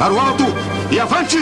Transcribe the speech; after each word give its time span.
Para 0.00 0.14
o 0.14 0.18
alto 0.18 0.44
e 0.90 0.98
avante! 0.98 1.36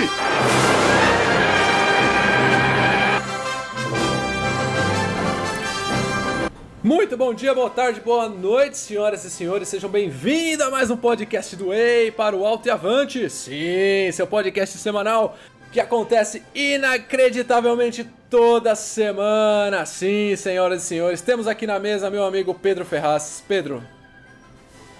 Muito 6.82 7.16
bom 7.16 7.32
dia, 7.32 7.54
boa 7.54 7.70
tarde, 7.70 8.00
boa 8.00 8.28
noite, 8.28 8.76
senhoras 8.76 9.24
e 9.24 9.30
senhores. 9.30 9.68
Sejam 9.68 9.88
bem-vindos 9.88 10.66
a 10.66 10.70
mais 10.72 10.90
um 10.90 10.96
podcast 10.96 11.54
do 11.54 11.72
EI 11.72 12.10
para 12.10 12.34
o 12.34 12.44
Alto 12.44 12.66
e 12.66 12.70
Avante. 12.72 13.30
Sim, 13.30 14.10
seu 14.12 14.26
podcast 14.26 14.76
semanal 14.76 15.38
que 15.70 15.78
acontece 15.78 16.42
inacreditavelmente 16.52 18.10
toda 18.28 18.74
semana. 18.74 19.86
Sim, 19.86 20.34
senhoras 20.34 20.82
e 20.82 20.84
senhores, 20.84 21.20
temos 21.20 21.46
aqui 21.46 21.64
na 21.64 21.78
mesa 21.78 22.10
meu 22.10 22.24
amigo 22.24 22.52
Pedro 22.52 22.84
Ferraz. 22.84 23.40
Pedro. 23.46 23.84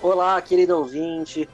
Olá, 0.01 0.41
querido 0.41 0.77
ouvinte. 0.77 1.49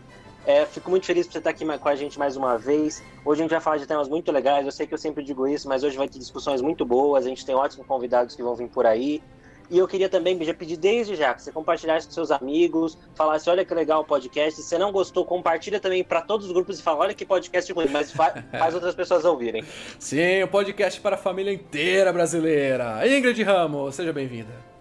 É, 0.46 0.66
fico 0.66 0.90
muito 0.90 1.06
feliz 1.06 1.26
por 1.26 1.32
você 1.32 1.38
estar 1.38 1.50
aqui 1.50 1.64
com 1.64 1.88
a 1.88 1.94
gente 1.94 2.18
mais 2.18 2.36
uma 2.36 2.58
vez. 2.58 3.02
Hoje 3.24 3.40
a 3.40 3.44
gente 3.44 3.50
vai 3.50 3.60
falar 3.60 3.78
de 3.78 3.86
temas 3.86 4.08
muito 4.08 4.30
legais. 4.30 4.66
Eu 4.66 4.72
sei 4.72 4.86
que 4.86 4.92
eu 4.92 4.98
sempre 4.98 5.24
digo 5.24 5.48
isso, 5.48 5.68
mas 5.68 5.82
hoje 5.82 5.96
vai 5.96 6.08
ter 6.08 6.18
discussões 6.18 6.60
muito 6.60 6.84
boas. 6.84 7.24
A 7.24 7.28
gente 7.28 7.46
tem 7.46 7.54
ótimos 7.54 7.86
convidados 7.86 8.36
que 8.36 8.42
vão 8.42 8.54
vir 8.54 8.68
por 8.68 8.84
aí. 8.84 9.22
E 9.70 9.78
eu 9.78 9.88
queria 9.88 10.10
também 10.10 10.42
já 10.44 10.52
pedir 10.52 10.76
desde 10.76 11.16
já 11.16 11.32
que 11.32 11.42
você 11.42 11.50
compartilhasse 11.50 12.06
com 12.06 12.12
seus 12.12 12.30
amigos, 12.30 12.98
falasse, 13.14 13.48
olha 13.48 13.64
que 13.64 13.72
legal 13.72 14.02
o 14.02 14.04
podcast. 14.04 14.60
Se 14.60 14.68
você 14.68 14.76
não 14.76 14.92
gostou, 14.92 15.24
compartilha 15.24 15.80
também 15.80 16.04
para 16.04 16.20
todos 16.20 16.46
os 16.46 16.52
grupos 16.52 16.78
e 16.78 16.82
fala, 16.82 17.00
olha 17.00 17.14
que 17.14 17.24
podcast 17.24 17.72
ruim, 17.72 17.88
mas 17.88 18.12
fa 18.12 18.44
faz 18.58 18.74
outras 18.74 18.94
pessoas 18.94 19.24
ouvirem. 19.24 19.64
Sim, 19.98 20.42
o 20.42 20.44
um 20.44 20.48
podcast 20.48 21.00
para 21.00 21.16
a 21.16 21.18
família 21.18 21.52
inteira 21.52 22.12
brasileira. 22.12 23.00
Ingrid 23.08 23.42
Ramos, 23.42 23.94
seja 23.94 24.12
bem-vinda. 24.12 24.73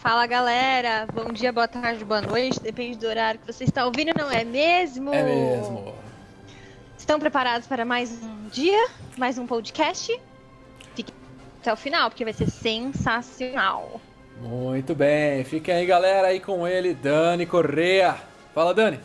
Fala 0.00 0.26
galera, 0.26 1.06
bom 1.12 1.30
dia, 1.30 1.52
boa 1.52 1.68
tarde, 1.68 2.06
boa 2.06 2.22
noite, 2.22 2.58
depende 2.58 2.96
do 2.96 3.06
horário 3.06 3.38
que 3.38 3.46
você 3.46 3.64
está 3.64 3.84
ouvindo, 3.84 4.14
não 4.16 4.32
é 4.32 4.44
mesmo? 4.44 5.12
É 5.12 5.22
mesmo. 5.22 5.94
Estão 6.96 7.20
preparados 7.20 7.68
para 7.68 7.84
mais 7.84 8.10
um 8.10 8.48
dia, 8.48 8.88
mais 9.18 9.36
um 9.36 9.46
podcast? 9.46 10.18
Fique 10.94 11.12
até 11.60 11.70
o 11.70 11.76
final, 11.76 12.08
porque 12.08 12.24
vai 12.24 12.32
ser 12.32 12.48
sensacional. 12.48 14.00
Muito 14.40 14.94
bem, 14.94 15.44
fiquem 15.44 15.74
aí 15.74 15.84
galera 15.84 16.28
aí 16.28 16.40
com 16.40 16.66
ele, 16.66 16.94
Dani 16.94 17.44
Correa. 17.44 18.16
Fala 18.54 18.72
Dani. 18.72 18.98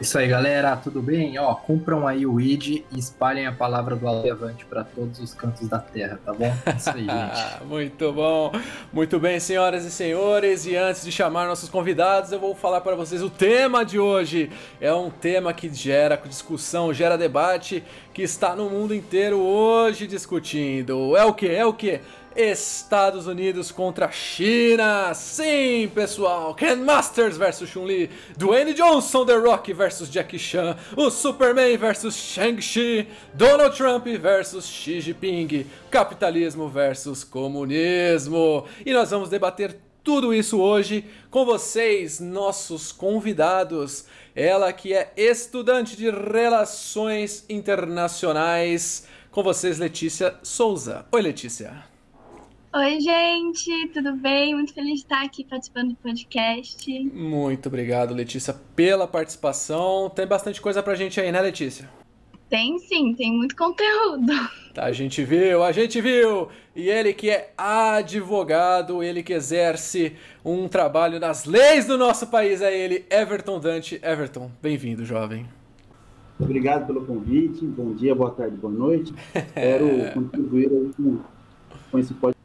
Isso 0.00 0.18
aí 0.18 0.28
galera, 0.28 0.76
tudo 0.76 1.00
bem? 1.00 1.38
Ó, 1.38 1.54
cumpram 1.54 2.06
aí 2.06 2.26
o 2.26 2.40
ID 2.40 2.84
e 2.92 2.98
espalhem 2.98 3.46
a 3.46 3.52
palavra 3.52 3.96
do 3.96 4.06
Alevante 4.06 4.64
para 4.66 4.84
todos 4.84 5.18
os 5.18 5.32
cantos 5.32 5.68
da 5.68 5.78
terra, 5.78 6.20
tá 6.24 6.32
bom? 6.32 6.52
Isso 6.76 6.90
aí, 6.90 7.06
gente. 7.06 7.64
Muito 7.64 8.12
bom. 8.12 8.52
Muito 8.92 9.18
bem, 9.18 9.40
senhoras 9.40 9.84
e 9.84 9.90
senhores, 9.90 10.66
e 10.66 10.76
antes 10.76 11.04
de 11.04 11.10
chamar 11.10 11.46
nossos 11.46 11.68
convidados, 11.68 12.30
eu 12.30 12.38
vou 12.38 12.54
falar 12.54 12.82
para 12.82 12.94
vocês 12.94 13.22
o 13.22 13.30
tema 13.30 13.84
de 13.84 13.98
hoje. 13.98 14.50
É 14.80 14.92
um 14.92 15.10
tema 15.10 15.52
que 15.52 15.72
gera 15.72 16.16
discussão, 16.26 16.92
gera 16.92 17.16
debate, 17.16 17.82
que 18.12 18.22
está 18.22 18.54
no 18.54 18.68
mundo 18.68 18.94
inteiro 18.94 19.38
hoje 19.38 20.06
discutindo. 20.06 21.16
É 21.16 21.24
o 21.24 21.32
que? 21.32 21.48
É 21.48 21.64
o 21.64 21.72
que? 21.72 22.00
Estados 22.36 23.26
Unidos 23.26 23.72
contra 23.72 24.10
China. 24.10 25.12
Sim, 25.14 25.90
pessoal. 25.94 26.54
Ken 26.54 26.76
Masters 26.76 27.36
versus 27.36 27.70
Chun-Li. 27.70 28.10
Dwayne 28.36 28.74
Johnson, 28.74 29.24
The 29.24 29.36
Rock 29.36 29.72
versus 29.72 30.10
Jackie 30.10 30.38
Chan. 30.38 30.76
O 30.96 31.10
Superman 31.10 31.76
versus 31.78 32.14
Shang-Chi. 32.14 33.08
Donald 33.34 33.76
Trump 33.76 34.06
versus 34.06 34.66
Xi 34.66 35.00
Jinping. 35.00 35.66
Capitalismo 35.90 36.68
versus 36.68 37.24
comunismo. 37.24 38.66
E 38.84 38.92
nós 38.92 39.10
vamos 39.10 39.28
debater 39.28 39.78
tudo 40.04 40.32
isso 40.32 40.60
hoje 40.60 41.04
com 41.30 41.44
vocês, 41.44 42.20
nossos 42.20 42.92
convidados. 42.92 44.04
Ela 44.36 44.72
que 44.72 44.94
é 44.94 45.12
estudante 45.16 45.96
de 45.96 46.10
Relações 46.10 47.44
Internacionais. 47.48 49.08
Com 49.32 49.42
vocês, 49.42 49.78
Letícia 49.78 50.36
Souza. 50.42 51.04
Oi, 51.10 51.22
Letícia. 51.22 51.95
Oi, 52.78 53.00
gente, 53.00 53.88
tudo 53.88 54.14
bem? 54.16 54.54
Muito 54.54 54.74
feliz 54.74 54.96
de 54.96 55.06
estar 55.06 55.24
aqui 55.24 55.42
participando 55.42 55.92
do 55.92 55.94
podcast. 55.94 57.10
Muito 57.10 57.70
obrigado, 57.70 58.12
Letícia, 58.12 58.54
pela 58.74 59.08
participação. 59.08 60.10
Tem 60.14 60.26
bastante 60.26 60.60
coisa 60.60 60.82
pra 60.82 60.94
gente 60.94 61.18
aí, 61.18 61.32
né, 61.32 61.40
Letícia? 61.40 61.88
Tem 62.50 62.78
sim, 62.78 63.14
tem 63.14 63.32
muito 63.32 63.56
conteúdo. 63.56 64.30
Tá, 64.74 64.84
a 64.84 64.92
gente 64.92 65.24
viu, 65.24 65.64
a 65.64 65.72
gente 65.72 66.02
viu! 66.02 66.48
E 66.74 66.90
ele 66.90 67.14
que 67.14 67.30
é 67.30 67.50
advogado, 67.56 69.02
ele 69.02 69.22
que 69.22 69.32
exerce 69.32 70.12
um 70.44 70.68
trabalho 70.68 71.18
nas 71.18 71.46
leis 71.46 71.86
do 71.86 71.96
nosso 71.96 72.26
país, 72.26 72.60
é 72.60 72.78
ele, 72.78 73.06
Everton 73.08 73.58
Dante. 73.58 73.98
Everton, 74.02 74.50
bem-vindo, 74.60 75.02
jovem. 75.02 75.46
Obrigado 76.38 76.86
pelo 76.86 77.06
convite, 77.06 77.64
bom 77.64 77.94
dia, 77.94 78.14
boa 78.14 78.32
tarde, 78.32 78.54
boa 78.54 78.70
noite. 78.70 79.14
Quero 79.54 80.12
contribuir 80.12 80.68
com, 80.94 81.20
com 81.90 81.98
esse 81.98 82.12
podcast 82.12 82.35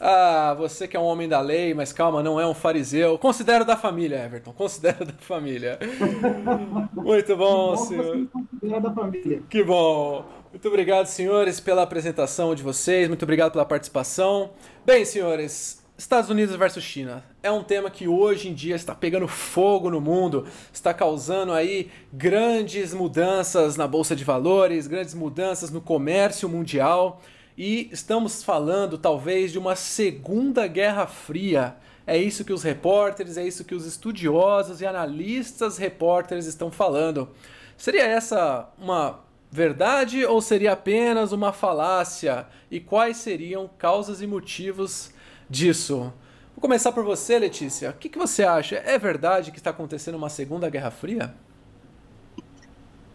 ah, 0.00 0.54
você 0.58 0.86
que 0.86 0.96
é 0.96 1.00
um 1.00 1.04
homem 1.04 1.28
da 1.28 1.40
lei, 1.40 1.72
mas 1.72 1.92
calma, 1.92 2.22
não 2.22 2.38
é 2.38 2.46
um 2.46 2.54
fariseu. 2.54 3.18
Considero 3.18 3.64
da 3.64 3.76
família, 3.76 4.24
Everton. 4.24 4.52
Considero 4.52 5.04
da 5.04 5.14
família. 5.14 5.78
Muito 6.92 7.36
bom, 7.36 7.68
bom 7.70 7.76
senhor. 7.76 8.26
Considero 8.30 8.82
da 8.82 8.92
família. 8.92 9.42
Que 9.48 9.64
bom. 9.64 10.24
Muito 10.50 10.68
obrigado, 10.68 11.06
senhores, 11.06 11.60
pela 11.60 11.82
apresentação 11.82 12.54
de 12.54 12.62
vocês. 12.62 13.08
Muito 13.08 13.22
obrigado 13.22 13.52
pela 13.52 13.64
participação. 13.64 14.50
Bem, 14.84 15.04
senhores, 15.04 15.82
Estados 15.96 16.28
Unidos 16.28 16.54
versus 16.56 16.84
China 16.84 17.24
é 17.42 17.50
um 17.50 17.62
tema 17.62 17.90
que 17.90 18.06
hoje 18.06 18.48
em 18.48 18.54
dia 18.54 18.74
está 18.74 18.94
pegando 18.94 19.26
fogo 19.26 19.88
no 19.88 20.00
mundo, 20.00 20.46
está 20.72 20.92
causando 20.92 21.52
aí 21.52 21.90
grandes 22.12 22.92
mudanças 22.92 23.76
na 23.76 23.86
bolsa 23.86 24.14
de 24.14 24.24
valores, 24.24 24.86
grandes 24.86 25.14
mudanças 25.14 25.70
no 25.70 25.80
comércio 25.80 26.48
mundial. 26.48 27.22
E 27.56 27.88
estamos 27.90 28.42
falando 28.42 28.98
talvez 28.98 29.50
de 29.50 29.58
uma 29.58 29.74
segunda 29.74 30.66
guerra 30.66 31.06
fria. 31.06 31.76
É 32.06 32.16
isso 32.16 32.44
que 32.44 32.52
os 32.52 32.62
repórteres, 32.62 33.36
é 33.36 33.46
isso 33.46 33.64
que 33.64 33.74
os 33.74 33.86
estudiosos 33.86 34.80
e 34.80 34.86
analistas 34.86 35.78
repórteres 35.78 36.46
estão 36.46 36.70
falando. 36.70 37.30
Seria 37.76 38.04
essa 38.04 38.68
uma 38.78 39.20
verdade 39.50 40.24
ou 40.24 40.40
seria 40.40 40.72
apenas 40.72 41.32
uma 41.32 41.52
falácia? 41.52 42.46
E 42.70 42.78
quais 42.78 43.16
seriam 43.16 43.68
causas 43.78 44.20
e 44.20 44.26
motivos 44.26 45.12
disso? 45.48 46.12
Vou 46.54 46.60
começar 46.60 46.92
por 46.92 47.04
você, 47.04 47.38
Letícia. 47.38 47.90
O 47.90 47.94
que, 47.94 48.08
que 48.08 48.18
você 48.18 48.42
acha? 48.42 48.76
É 48.76 48.98
verdade 48.98 49.50
que 49.50 49.58
está 49.58 49.70
acontecendo 49.70 50.14
uma 50.14 50.28
segunda 50.28 50.70
guerra 50.70 50.90
fria? 50.90 51.34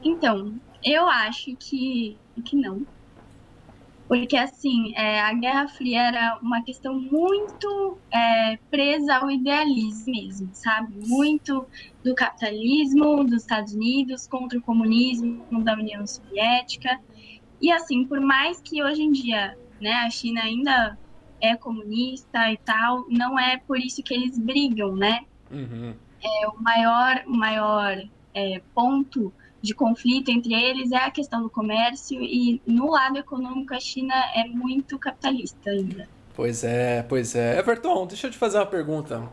Então, 0.04 0.56
eu 0.84 1.08
acho 1.08 1.56
que, 1.58 2.18
que 2.44 2.56
não. 2.56 2.86
Porque, 4.12 4.36
assim, 4.36 4.94
é, 4.98 5.22
a 5.22 5.34
Guerra 5.34 5.70
Fria 5.70 6.02
era 6.02 6.38
uma 6.42 6.62
questão 6.62 7.00
muito 7.00 7.98
é, 8.12 8.58
presa 8.70 9.16
ao 9.16 9.32
idealismo 9.32 10.12
mesmo, 10.12 10.50
sabe? 10.52 10.94
Muito 11.08 11.66
do 12.04 12.14
capitalismo 12.14 13.24
dos 13.24 13.44
Estados 13.44 13.74
Unidos 13.74 14.28
contra 14.28 14.60
o 14.60 14.62
comunismo 14.62 15.64
da 15.64 15.76
União 15.76 16.06
Soviética. 16.06 17.00
E, 17.62 17.72
assim, 17.72 18.06
por 18.06 18.20
mais 18.20 18.60
que 18.60 18.84
hoje 18.84 19.02
em 19.02 19.14
dia 19.14 19.58
né, 19.80 19.94
a 19.94 20.10
China 20.10 20.42
ainda 20.42 20.98
é 21.40 21.56
comunista 21.56 22.52
e 22.52 22.58
tal, 22.58 23.06
não 23.08 23.40
é 23.40 23.60
por 23.60 23.80
isso 23.80 24.04
que 24.04 24.14
eles 24.14 24.38
brigam, 24.38 24.94
né? 24.94 25.22
Uhum. 25.50 25.96
É, 26.22 26.48
o 26.50 26.62
maior, 26.62 27.24
o 27.26 27.32
maior 27.32 28.04
é, 28.34 28.62
ponto 28.76 29.32
de 29.62 29.74
conflito 29.74 30.30
entre 30.30 30.54
eles 30.54 30.92
é 30.92 30.98
a 30.98 31.12
questão 31.12 31.42
do 31.44 31.50
comércio 31.50 32.22
e 32.22 32.62
no 32.66 32.90
lado 32.90 33.18
econômico 33.18 33.74
a 33.74 33.80
China 33.80 34.14
é 34.36 34.48
muito 34.48 34.98
capitalista 34.98 35.70
ainda. 35.70 36.08
Pois 36.36 36.64
é, 36.64 37.04
pois 37.04 37.36
é. 37.36 37.60
Everton, 37.60 38.08
deixa 38.08 38.28
eu 38.28 38.32
te 38.32 38.38
fazer 38.38 38.58
uma 38.58 38.66
pergunta. 38.66 39.30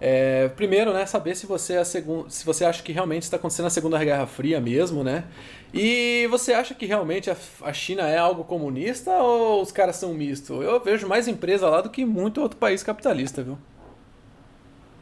É, 0.00 0.48
primeiro, 0.48 0.92
né, 0.92 1.06
saber 1.06 1.34
se 1.34 1.46
você, 1.46 1.74
é 1.74 1.84
segun... 1.84 2.28
se 2.28 2.44
você 2.44 2.64
acha 2.64 2.82
que 2.82 2.92
realmente 2.92 3.22
está 3.22 3.36
acontecendo 3.36 3.66
a 3.66 3.70
Segunda 3.70 4.02
Guerra 4.04 4.26
Fria 4.26 4.60
mesmo, 4.60 5.02
né? 5.02 5.24
E 5.72 6.26
você 6.30 6.52
acha 6.52 6.74
que 6.74 6.84
realmente 6.84 7.30
a, 7.30 7.36
a 7.62 7.72
China 7.72 8.02
é 8.02 8.18
algo 8.18 8.44
comunista 8.44 9.10
ou 9.10 9.62
os 9.62 9.72
caras 9.72 9.96
são 9.96 10.12
misto? 10.12 10.62
Eu 10.62 10.78
vejo 10.78 11.08
mais 11.08 11.26
empresa 11.26 11.68
lá 11.68 11.80
do 11.80 11.90
que 11.90 12.04
muito 12.04 12.40
outro 12.40 12.58
país 12.58 12.82
capitalista, 12.82 13.42
viu? 13.42 13.56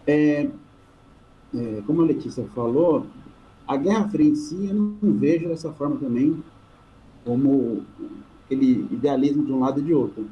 É, 0.07 0.47
é, 1.55 1.83
como 1.87 2.03
a 2.03 2.07
Letícia 2.07 2.45
falou, 2.55 3.07
a 3.67 3.77
Guerra 3.77 4.09
Fria 4.09 4.31
em 4.31 4.35
si, 4.35 4.67
eu 4.67 4.75
não 4.75 5.13
vejo 5.15 5.49
dessa 5.49 5.73
forma 5.73 5.97
também, 5.97 6.43
como 7.25 7.83
aquele 8.45 8.87
idealismo 8.91 9.45
de 9.45 9.53
um 9.53 9.61
lado 9.61 9.81
e 9.81 9.85
de 9.85 9.95
outro. 9.95 10.27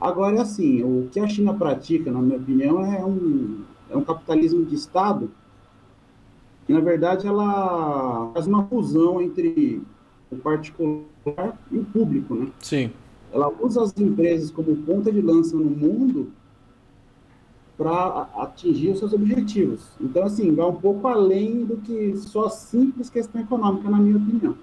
Agora, 0.00 0.42
assim, 0.42 0.82
o 0.82 1.08
que 1.10 1.20
a 1.20 1.28
China 1.28 1.54
pratica, 1.54 2.10
na 2.10 2.20
minha 2.20 2.38
opinião, 2.38 2.84
é 2.84 3.04
um, 3.04 3.60
é 3.90 3.96
um 3.96 4.02
capitalismo 4.02 4.64
de 4.64 4.74
Estado, 4.74 5.30
e, 6.68 6.72
na 6.72 6.80
verdade, 6.80 7.26
ela 7.26 8.30
faz 8.34 8.46
uma 8.46 8.64
fusão 8.64 9.22
entre 9.22 9.80
o 10.30 10.36
particular 10.36 11.04
e 11.70 11.78
o 11.78 11.84
público, 11.84 12.34
né? 12.34 12.48
Sim. 12.60 12.90
Ela 13.32 13.52
usa 13.60 13.82
as 13.82 13.96
empresas 13.96 14.50
como 14.50 14.74
ponta 14.76 15.12
de 15.12 15.20
lança 15.20 15.56
no 15.56 15.64
mundo 15.64 16.32
para 17.76 18.28
atingir 18.36 18.90
os 18.90 18.98
seus 18.98 19.12
objetivos. 19.12 19.82
Então, 20.00 20.24
assim, 20.24 20.54
vai 20.54 20.66
um 20.66 20.74
pouco 20.74 21.06
além 21.06 21.64
do 21.64 21.76
que 21.76 22.16
só 22.16 22.48
simples 22.48 23.10
questão 23.10 23.40
econômica, 23.40 23.90
na 23.90 23.98
minha 23.98 24.16
opinião. 24.16 24.56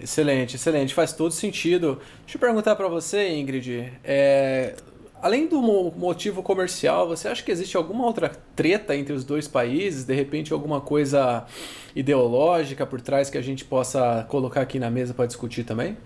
Excelente, 0.00 0.56
excelente, 0.56 0.94
faz 0.94 1.12
todo 1.12 1.32
sentido. 1.32 1.98
Deixa 2.22 2.36
eu 2.36 2.40
perguntar 2.40 2.76
para 2.76 2.88
você, 2.88 3.28
Ingrid, 3.36 3.92
é, 4.02 4.74
além 5.22 5.46
do 5.46 5.60
motivo 5.62 6.42
comercial, 6.42 7.06
você 7.06 7.28
acha 7.28 7.42
que 7.42 7.50
existe 7.52 7.76
alguma 7.76 8.04
outra 8.04 8.30
treta 8.56 8.96
entre 8.96 9.12
os 9.12 9.24
dois 9.24 9.46
países? 9.46 10.04
De 10.04 10.14
repente, 10.14 10.52
alguma 10.52 10.80
coisa 10.80 11.46
ideológica 11.94 12.84
por 12.84 13.00
trás 13.00 13.30
que 13.30 13.38
a 13.38 13.42
gente 13.42 13.64
possa 13.64 14.26
colocar 14.28 14.62
aqui 14.62 14.78
na 14.78 14.90
mesa 14.90 15.14
para 15.14 15.26
discutir 15.26 15.64
também? 15.64 15.96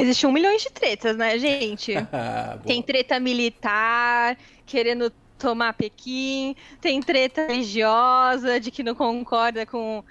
Existe 0.00 0.26
um 0.26 0.32
milhão 0.32 0.56
de 0.56 0.70
tretas, 0.70 1.16
né, 1.16 1.38
gente? 1.38 1.92
tem 2.66 2.82
treta 2.82 3.20
militar, 3.20 4.36
querendo 4.64 5.12
tomar 5.38 5.74
Pequim, 5.74 6.54
tem 6.80 7.00
treta 7.00 7.46
religiosa, 7.46 8.58
de 8.58 8.70
que 8.70 8.82
não 8.82 8.94
concorda 8.94 9.66
com. 9.66 10.02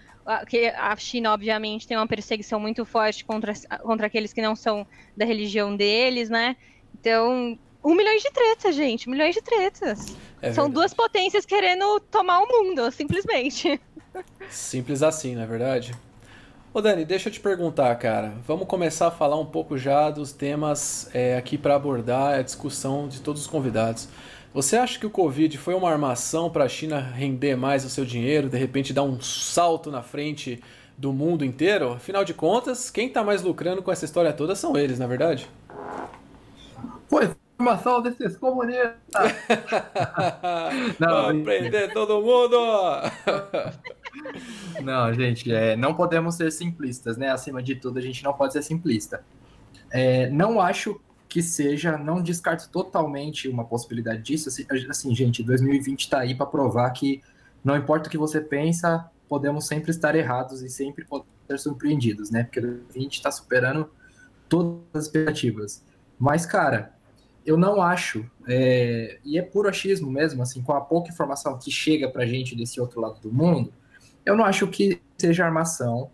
que 0.47 0.67
a 0.67 0.95
China, 0.95 1.33
obviamente, 1.33 1.87
tem 1.87 1.97
uma 1.97 2.07
perseguição 2.07 2.59
muito 2.59 2.85
forte 2.85 3.25
contra, 3.25 3.53
contra 3.81 4.07
aqueles 4.07 4.31
que 4.31 4.41
não 4.41 4.55
são 4.55 4.85
da 5.17 5.25
religião 5.25 5.75
deles, 5.75 6.29
né? 6.29 6.55
Então, 6.99 7.57
um 7.83 7.95
milhão 7.95 8.15
de 8.17 8.31
tretas, 8.31 8.75
gente. 8.75 9.07
Um 9.07 9.11
milhão 9.11 9.29
de 9.29 9.41
tretas. 9.41 10.15
É 10.41 10.53
São 10.53 10.69
duas 10.69 10.93
potências 10.93 11.45
querendo 11.45 11.99
tomar 12.11 12.39
o 12.41 12.47
mundo, 12.47 12.91
simplesmente. 12.91 13.79
Simples 14.49 15.01
assim, 15.03 15.35
não 15.35 15.43
é 15.43 15.45
verdade? 15.45 15.93
Ô 16.71 16.81
Dani, 16.81 17.03
deixa 17.03 17.29
eu 17.29 17.33
te 17.33 17.39
perguntar, 17.39 17.95
cara. 17.95 18.31
Vamos 18.45 18.67
começar 18.67 19.07
a 19.07 19.11
falar 19.11 19.39
um 19.39 19.45
pouco 19.45 19.75
já 19.75 20.11
dos 20.11 20.31
temas 20.31 21.09
é, 21.15 21.35
aqui 21.35 21.57
para 21.57 21.73
abordar 21.73 22.37
a 22.37 22.41
discussão 22.43 23.07
de 23.07 23.21
todos 23.21 23.41
os 23.41 23.47
convidados. 23.47 24.07
Você 24.53 24.77
acha 24.77 24.99
que 24.99 25.05
o 25.05 25.09
Covid 25.09 25.57
foi 25.57 25.73
uma 25.73 25.89
armação 25.89 26.47
para 26.47 26.65
a 26.65 26.69
China 26.69 26.99
render 26.99 27.55
mais 27.55 27.83
o 27.83 27.89
seu 27.89 28.05
dinheiro, 28.05 28.49
de 28.49 28.57
repente 28.57 28.93
dar 28.93 29.01
um 29.01 29.19
salto 29.19 29.89
na 29.89 30.03
frente 30.03 30.61
do 30.95 31.11
mundo 31.11 31.43
inteiro? 31.43 31.93
Afinal 31.93 32.23
de 32.23 32.35
contas, 32.35 32.91
quem 32.91 33.07
está 33.07 33.23
mais 33.23 33.41
lucrando 33.41 33.81
com 33.81 33.91
essa 33.91 34.05
história 34.05 34.31
toda 34.31 34.53
são 34.53 34.77
eles, 34.77 34.99
na 34.99 35.05
é 35.05 35.07
verdade? 35.07 35.49
Foi 37.07 37.31
informação 37.55 37.99
desses 37.99 38.37
comunistas! 38.37 38.93
Não, 40.99 41.43
prender 41.43 41.91
todo 41.93 42.21
mundo! 42.21 42.57
Não, 44.81 45.13
gente, 45.13 45.51
é, 45.51 45.75
não 45.75 45.93
podemos 45.93 46.35
ser 46.35 46.51
simplistas, 46.51 47.17
né? 47.17 47.29
Acima 47.29 47.61
de 47.61 47.75
tudo, 47.75 47.99
a 47.99 48.01
gente 48.01 48.23
não 48.23 48.33
pode 48.33 48.53
ser 48.53 48.61
simplista. 48.61 49.23
É, 49.91 50.29
não 50.29 50.59
acho 50.59 50.99
que 51.27 51.43
seja, 51.43 51.97
não 51.97 52.21
descarto 52.21 52.69
totalmente 52.69 53.47
uma 53.47 53.65
possibilidade 53.65 54.21
disso. 54.21 54.49
Assim, 54.49 54.65
assim 54.89 55.15
gente, 55.15 55.43
2020 55.43 56.01
está 56.01 56.19
aí 56.19 56.33
para 56.33 56.45
provar 56.45 56.89
que 56.91 57.21
não 57.63 57.75
importa 57.75 58.07
o 58.07 58.11
que 58.11 58.17
você 58.17 58.41
pensa, 58.41 59.09
podemos 59.27 59.67
sempre 59.67 59.91
estar 59.91 60.15
errados 60.15 60.61
e 60.61 60.69
sempre 60.69 61.05
ser 61.47 61.59
surpreendidos, 61.59 62.31
né? 62.31 62.43
Porque 62.43 62.61
2020 62.61 63.13
está 63.13 63.31
superando 63.31 63.89
todas 64.47 64.81
as 64.93 65.05
expectativas. 65.05 65.83
Mas, 66.17 66.45
cara, 66.45 66.93
eu 67.45 67.57
não 67.57 67.81
acho, 67.81 68.29
é, 68.47 69.19
e 69.23 69.37
é 69.37 69.41
puro 69.41 69.69
achismo 69.69 70.11
mesmo, 70.11 70.41
assim, 70.41 70.61
com 70.61 70.73
a 70.73 70.81
pouca 70.81 71.09
informação 71.09 71.57
que 71.57 71.71
chega 71.71 72.09
para 72.09 72.25
gente 72.25 72.55
desse 72.55 72.81
outro 72.81 72.99
lado 72.99 73.19
do 73.21 73.31
mundo, 73.31 73.71
eu 74.25 74.35
não 74.35 74.45
acho 74.45 74.67
que 74.67 75.01
seja 75.17 75.45
armação. 75.45 76.11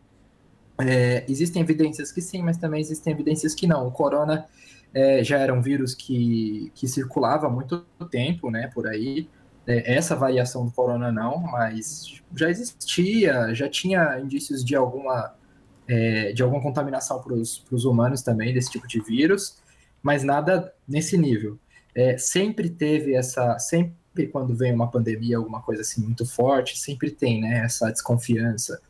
É, 0.79 1.23
existem 1.29 1.61
evidências 1.61 2.11
que 2.11 2.21
sim, 2.21 2.41
mas 2.41 2.57
também 2.57 2.81
existem 2.81 3.13
evidências 3.13 3.53
que 3.53 3.65
não. 3.67 3.87
O 3.87 3.91
corona 3.91 4.45
é, 4.93 5.23
já 5.23 5.37
era 5.39 5.53
um 5.53 5.61
vírus 5.61 5.93
que, 5.93 6.71
que 6.73 6.87
circulava 6.87 7.47
há 7.47 7.49
muito 7.49 7.85
tempo, 8.09 8.49
né, 8.49 8.69
por 8.73 8.87
aí. 8.87 9.27
É, 9.67 9.95
essa 9.95 10.15
variação 10.15 10.65
do 10.65 10.71
corona 10.71 11.11
não, 11.11 11.39
mas 11.39 12.21
já 12.35 12.49
existia, 12.49 13.53
já 13.53 13.67
tinha 13.67 14.19
indícios 14.19 14.63
de 14.63 14.75
alguma, 14.75 15.33
é, 15.87 16.31
de 16.33 16.43
alguma 16.43 16.61
contaminação 16.61 17.21
para 17.21 17.33
os 17.33 17.85
humanos 17.85 18.21
também 18.21 18.53
desse 18.53 18.71
tipo 18.71 18.87
de 18.87 19.01
vírus, 19.01 19.57
mas 20.01 20.23
nada 20.23 20.73
nesse 20.87 21.17
nível. 21.17 21.59
É, 21.95 22.17
sempre 22.17 22.69
teve 22.69 23.15
essa, 23.15 23.57
sempre 23.57 23.93
sempre 24.15 24.27
quando 24.27 24.55
vem 24.55 24.73
uma 24.73 24.89
pandemia, 24.89 25.37
alguma 25.37 25.61
coisa 25.61 25.81
assim 25.81 26.01
muito 26.01 26.25
forte, 26.25 26.79
sempre 26.79 27.11
tem, 27.11 27.41
né, 27.41 27.59
essa 27.65 27.91
desconfiança 27.91 28.81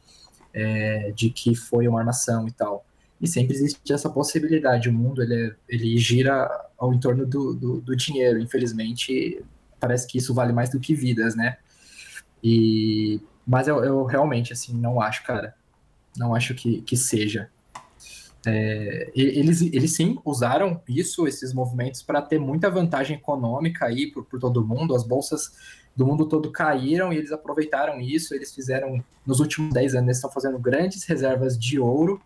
é, 0.53 1.11
de 1.11 1.31
que 1.31 1.55
foi 1.55 1.87
uma 1.87 1.99
armação 1.99 2.47
e 2.47 2.51
tal. 2.51 2.85
E 3.19 3.27
sempre 3.27 3.55
existe 3.55 3.91
essa 3.91 4.09
possibilidade. 4.09 4.87
O 4.89 4.93
mundo 4.93 5.23
ele, 5.23 5.47
é, 5.47 5.55
ele 5.67 5.97
gira 5.97 6.47
ao 6.77 6.93
entorno 6.93 7.25
do, 7.25 7.53
do, 7.53 7.81
do, 7.81 7.95
dinheiro. 7.95 8.39
Infelizmente, 8.39 9.43
parece 9.79 10.05
que 10.05 10.17
isso 10.17 10.33
vale 10.33 10.53
mais 10.53 10.69
do 10.69 10.79
que 10.79 10.93
vidas, 10.93 11.35
né? 11.35 11.57
E, 12.43 13.19
mas 13.47 13.67
eu, 13.67 13.83
eu 13.83 14.03
realmente 14.03 14.53
assim 14.53 14.73
não 14.73 15.01
acho, 15.01 15.23
cara. 15.23 15.55
Não 16.17 16.35
acho 16.35 16.53
que, 16.53 16.81
que 16.81 16.95
seja. 16.95 17.49
É, 18.45 19.11
eles, 19.15 19.61
eles 19.61 19.95
sim 19.95 20.17
usaram 20.23 20.81
isso, 20.87 21.27
esses 21.27 21.53
movimentos, 21.53 22.01
para 22.01 22.21
ter 22.21 22.39
muita 22.39 22.69
vantagem 22.69 23.17
econômica 23.17 23.85
aí 23.85 24.11
por, 24.11 24.25
por 24.25 24.39
todo 24.39 24.65
mundo. 24.65 24.95
As 24.95 25.03
bolsas 25.03 25.51
do 25.95 26.05
mundo 26.05 26.25
todo 26.25 26.51
caíram 26.51 27.11
e 27.11 27.17
eles 27.17 27.31
aproveitaram 27.31 27.99
isso. 27.99 28.33
Eles 28.35 28.53
fizeram, 28.53 29.03
nos 29.25 29.39
últimos 29.39 29.73
10 29.73 29.95
anos, 29.95 30.07
eles 30.07 30.17
estão 30.17 30.31
fazendo 30.31 30.59
grandes 30.59 31.03
reservas 31.05 31.57
de 31.57 31.79
ouro, 31.79 32.21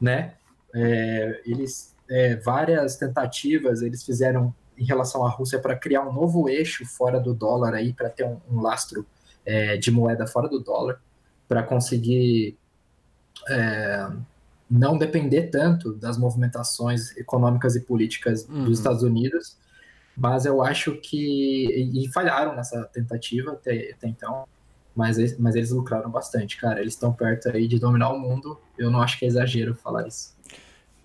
né? 0.00 0.34
É, 0.74 1.42
eles, 1.44 1.94
é, 2.08 2.36
várias 2.36 2.96
tentativas 2.96 3.80
eles 3.80 4.04
fizeram 4.04 4.54
em 4.76 4.84
relação 4.84 5.26
à 5.26 5.30
Rússia 5.30 5.58
para 5.58 5.74
criar 5.74 6.02
um 6.02 6.12
novo 6.12 6.48
eixo 6.48 6.86
fora 6.86 7.18
do 7.18 7.34
dólar 7.34 7.74
aí, 7.74 7.92
para 7.92 8.08
ter 8.08 8.24
um, 8.24 8.38
um 8.50 8.60
lastro 8.60 9.04
é, 9.44 9.76
de 9.76 9.90
moeda 9.90 10.26
fora 10.26 10.48
do 10.48 10.60
dólar, 10.60 11.00
para 11.48 11.62
conseguir 11.62 12.56
é, 13.48 14.08
não 14.70 14.98
depender 14.98 15.44
tanto 15.44 15.94
das 15.94 16.18
movimentações 16.18 17.16
econômicas 17.16 17.76
e 17.76 17.80
políticas 17.80 18.46
uhum. 18.48 18.64
dos 18.64 18.78
Estados 18.78 19.02
Unidos, 19.02 19.56
mas 20.16 20.44
eu 20.44 20.62
acho 20.62 20.96
que. 20.96 21.90
E, 21.94 22.12
falharam 22.12 22.54
nessa 22.56 22.84
tentativa 22.84 23.52
até, 23.52 23.92
até 23.92 24.08
então, 24.08 24.46
mas, 24.94 25.38
mas 25.38 25.54
eles 25.54 25.70
lucraram 25.70 26.10
bastante, 26.10 26.56
cara. 26.56 26.80
Eles 26.80 26.94
estão 26.94 27.12
perto 27.12 27.48
aí 27.48 27.68
de 27.68 27.78
dominar 27.78 28.10
o 28.10 28.18
mundo. 28.18 28.60
Eu 28.76 28.90
não 28.90 29.00
acho 29.00 29.18
que 29.18 29.24
é 29.24 29.28
exagero 29.28 29.74
falar 29.74 30.08
isso. 30.08 30.36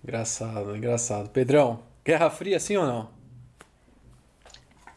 Engraçado, 0.02 0.76
engraçado. 0.76 1.30
Pedrão, 1.30 1.80
Guerra 2.04 2.28
Fria, 2.28 2.58
sim 2.58 2.76
ou 2.76 2.86
não? 2.86 3.08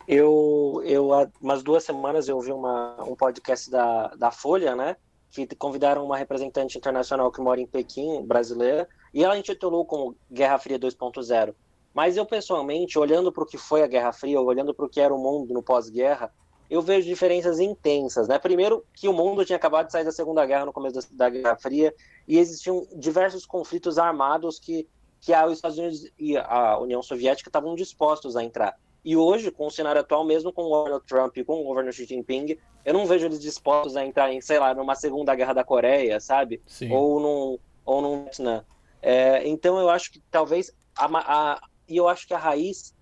Eu, 0.08 0.82
eu 0.86 1.14
há 1.14 1.28
umas 1.42 1.62
duas 1.62 1.84
semanas 1.84 2.28
eu 2.28 2.40
vi 2.40 2.52
uma, 2.52 3.04
um 3.04 3.16
podcast 3.16 3.70
da, 3.70 4.08
da 4.16 4.32
Folha, 4.32 4.76
né? 4.76 4.96
Que 5.32 5.48
convidaram 5.56 6.06
uma 6.06 6.18
representante 6.18 6.78
internacional 6.78 7.32
que 7.32 7.42
mora 7.42 7.60
em 7.60 7.68
Pequim, 7.68 8.22
brasileira, 8.24 8.88
e 9.14 9.24
ela 9.24 9.38
intitulou 9.38 9.86
como 9.86 10.16
Guerra 10.32 10.58
Fria 10.58 10.80
2.0. 10.80 11.54
Mas 11.94 12.16
eu, 12.16 12.26
pessoalmente, 12.26 13.00
olhando 13.00 13.32
para 13.32 13.44
o 13.44 13.48
que 13.48 13.58
foi 13.58 13.82
a 13.84 13.88
Guerra 13.88 14.14
Fria, 14.14 14.40
olhando 14.40 14.74
para 14.74 14.86
o 14.86 14.90
que 14.90 15.02
era 15.02 15.14
o 15.14 15.18
mundo 15.18 15.54
no 15.54 15.64
pós-guerra, 15.64 16.32
eu 16.70 16.82
vejo 16.82 17.08
diferenças 17.08 17.60
intensas. 17.60 18.28
Né? 18.28 18.38
Primeiro, 18.38 18.86
que 18.94 19.08
o 19.08 19.14
mundo 19.14 19.46
tinha 19.46 19.56
acabado 19.56 19.88
de 19.88 19.94
sair 19.94 20.04
da 20.04 20.12
Segunda 20.12 20.46
Guerra 20.46 20.66
no 20.66 20.74
começo 20.74 21.00
da, 21.16 21.30
Guerra 21.30 21.56
Fria, 21.58 21.94
e 22.28 22.38
existiam 22.38 22.86
diversos 22.96 23.46
conflitos 23.46 23.98
armados 23.98 24.60
que, 24.60 24.88
que 25.22 25.34
os 25.34 25.54
Estados 25.54 25.78
Unidos 25.78 26.12
e 26.20 26.38
a 26.38 26.78
União 26.80 27.02
Soviética 27.02 27.50
estavam 27.50 27.74
dispostos 27.74 28.36
a 28.36 28.44
entrar. 28.44 28.78
E 29.04 29.16
hoje, 29.16 29.52
com 29.52 29.68
o 29.68 29.72
cenário 29.72 30.02
atual, 30.02 30.26
mesmo 30.26 30.52
com 30.52 30.64
o 30.64 30.84
Donald 30.84 31.06
Trump 31.06 31.38
e 31.38 31.44
com 31.44 31.62
o 31.62 31.64
governo 31.64 31.92
Xi 31.94 32.06
Jinping, 32.06 32.58
eu 32.84 32.94
não 32.94 33.06
vejo 33.06 33.26
eles 33.26 33.40
dispostos 33.40 33.96
a 33.96 34.06
entrar 34.06 34.32
em, 34.32 34.42
sei 34.42 34.60
lá, 34.60 34.74
numa 34.74 34.96
segunda 34.96 35.36
guerra 35.36 35.54
da 35.54 35.64
Coreia, 35.64 36.20
sabe? 36.20 36.62
Sim. 36.66 36.92
Ou 36.92 37.20
num, 37.20 37.60
ou 37.86 38.02
num 38.02 38.24
Vietnã. 38.24 38.66
É, 39.02 39.48
então 39.48 39.78
eu 39.78 39.90
acho 39.90 40.12
que 40.12 40.22
talvez 40.32 40.72
a, 40.98 41.06
a, 41.06 41.62
e 41.88 41.96
eu 41.96 42.08
acho 42.08 42.28
que 42.28 42.34
a 42.34 42.38
raiz 42.38 42.96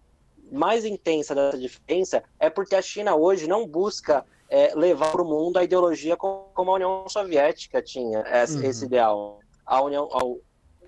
mais 0.51 0.85
intensa 0.85 1.33
dessa 1.33 1.57
diferença 1.57 2.23
é 2.39 2.49
porque 2.49 2.75
a 2.75 2.81
China 2.81 3.15
hoje 3.15 3.47
não 3.47 3.67
busca 3.67 4.25
é, 4.49 4.75
levar 4.75 5.11
para 5.11 5.21
o 5.21 5.25
mundo 5.25 5.57
a 5.57 5.63
ideologia 5.63 6.15
como, 6.15 6.49
como, 6.53 6.71
a 6.71 6.75
União 6.75 7.09
Soviética 7.09 7.81
tinha 7.81 8.23
esse, 8.43 8.57
uhum. 8.57 8.63
esse 8.63 8.85
ideal. 8.85 9.39
A 9.65 9.81
União, 9.81 10.07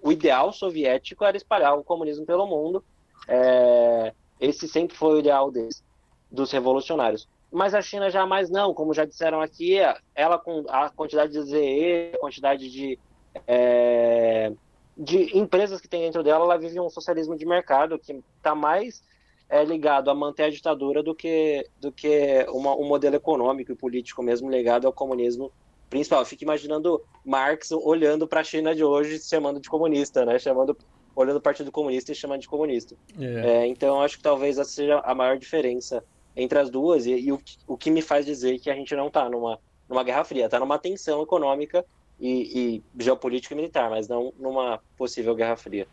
o 0.02 0.12
ideal 0.12 0.54
soviético 0.54 1.26
era 1.26 1.36
espalhar 1.36 1.78
o 1.78 1.84
comunismo 1.84 2.26
pelo 2.26 2.46
mundo. 2.46 2.84
É, 3.28 4.14
esse 4.40 4.68
sempre 4.68 4.96
foi 4.96 5.16
o 5.16 5.20
ideal 5.20 5.52
deles, 5.52 5.84
dos 6.32 6.52
revolucionários. 6.52 7.28
Mas 7.52 7.74
a 7.74 7.82
China 7.82 8.10
jamais 8.10 8.50
não, 8.50 8.74
como 8.74 8.94
já 8.94 9.06
disseram 9.06 9.42
aqui, 9.42 9.78
ela 10.14 10.38
com 10.38 10.66
a 10.68 10.90
quantidade 10.90 11.32
de 11.32 11.42
ZE, 11.44 12.12
a 12.14 12.20
quantidade 12.20 12.70
de, 12.70 13.00
é, 13.48 14.52
de 14.98 15.38
empresas 15.38 15.80
que 15.80 15.88
tem 15.88 16.02
dentro 16.02 16.24
dela, 16.24 16.44
ela 16.44 16.58
vive 16.58 16.80
um 16.80 16.90
socialismo 16.90 17.38
de 17.38 17.46
mercado 17.46 17.98
que 17.98 18.22
está 18.38 18.54
mais 18.54 19.02
é, 19.50 19.64
ligado 19.64 20.10
a 20.10 20.16
manter 20.16 20.44
a 20.44 20.50
ditadura 20.50 21.02
do 21.02 21.16
que, 21.16 21.66
do 21.80 21.92
que 21.92 22.46
uma, 22.50 22.76
um 22.76 22.86
modelo 22.86 23.16
econômico 23.16 23.72
e 23.72 23.76
político 23.76 24.22
mesmo 24.22 24.50
ligado 24.50 24.86
ao 24.86 24.94
comunismo 24.94 25.52
principal. 25.90 26.26
Fico 26.26 26.44
imaginando 26.44 27.02
Marx 27.24 27.72
olhando 27.72 28.28
para 28.28 28.42
a 28.42 28.44
China 28.44 28.76
de 28.76 28.84
hoje 28.84 29.20
chamando 29.20 29.62
de 29.62 29.70
comunista, 29.70 30.26
né? 30.26 30.38
chamando 30.38 30.78
olhando 31.18 31.38
o 31.38 31.42
Partido 31.42 31.72
Comunista 31.72 32.12
e 32.12 32.16
chamando 32.16 32.42
de 32.42 32.48
comunista. 32.48 32.96
É. 33.20 33.64
É, 33.64 33.68
então, 33.68 34.02
acho 34.02 34.18
que 34.18 34.24
talvez 34.24 34.60
essa 34.60 34.70
seja 34.70 35.00
a 35.00 35.16
maior 35.16 35.36
diferença 35.38 36.04
entre 36.36 36.60
as 36.60 36.70
duas 36.70 37.08
e, 37.08 37.12
e 37.14 37.32
o, 37.32 37.42
o, 37.66 37.76
que 37.76 37.90
me 37.90 38.04
faz 38.04 38.24
dizer 38.24 38.60
que 38.60 38.70
a 38.70 38.76
gente 38.76 38.96
não 38.96 39.08
está 39.08 39.28
numa, 39.28 39.60
numa 39.90 40.04
guerra 40.04 40.24
fria, 40.24 40.46
está 40.46 40.60
numa 40.60 40.78
tensão 40.78 41.24
econômica 41.24 41.84
e, 42.20 42.84
e 42.96 43.04
geopolítica 43.04 43.56
e 43.56 43.58
militar, 43.58 43.90
mas 43.90 44.08
não 44.08 44.32
numa 44.38 44.80
possível 44.96 45.34
guerra 45.34 45.56
fria. 45.56 45.88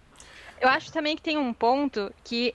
Eu 0.61 0.69
acho 0.69 0.93
também 0.93 1.17
que 1.17 1.23
tem 1.23 1.39
um 1.39 1.55
ponto 1.55 2.13
que, 2.23 2.55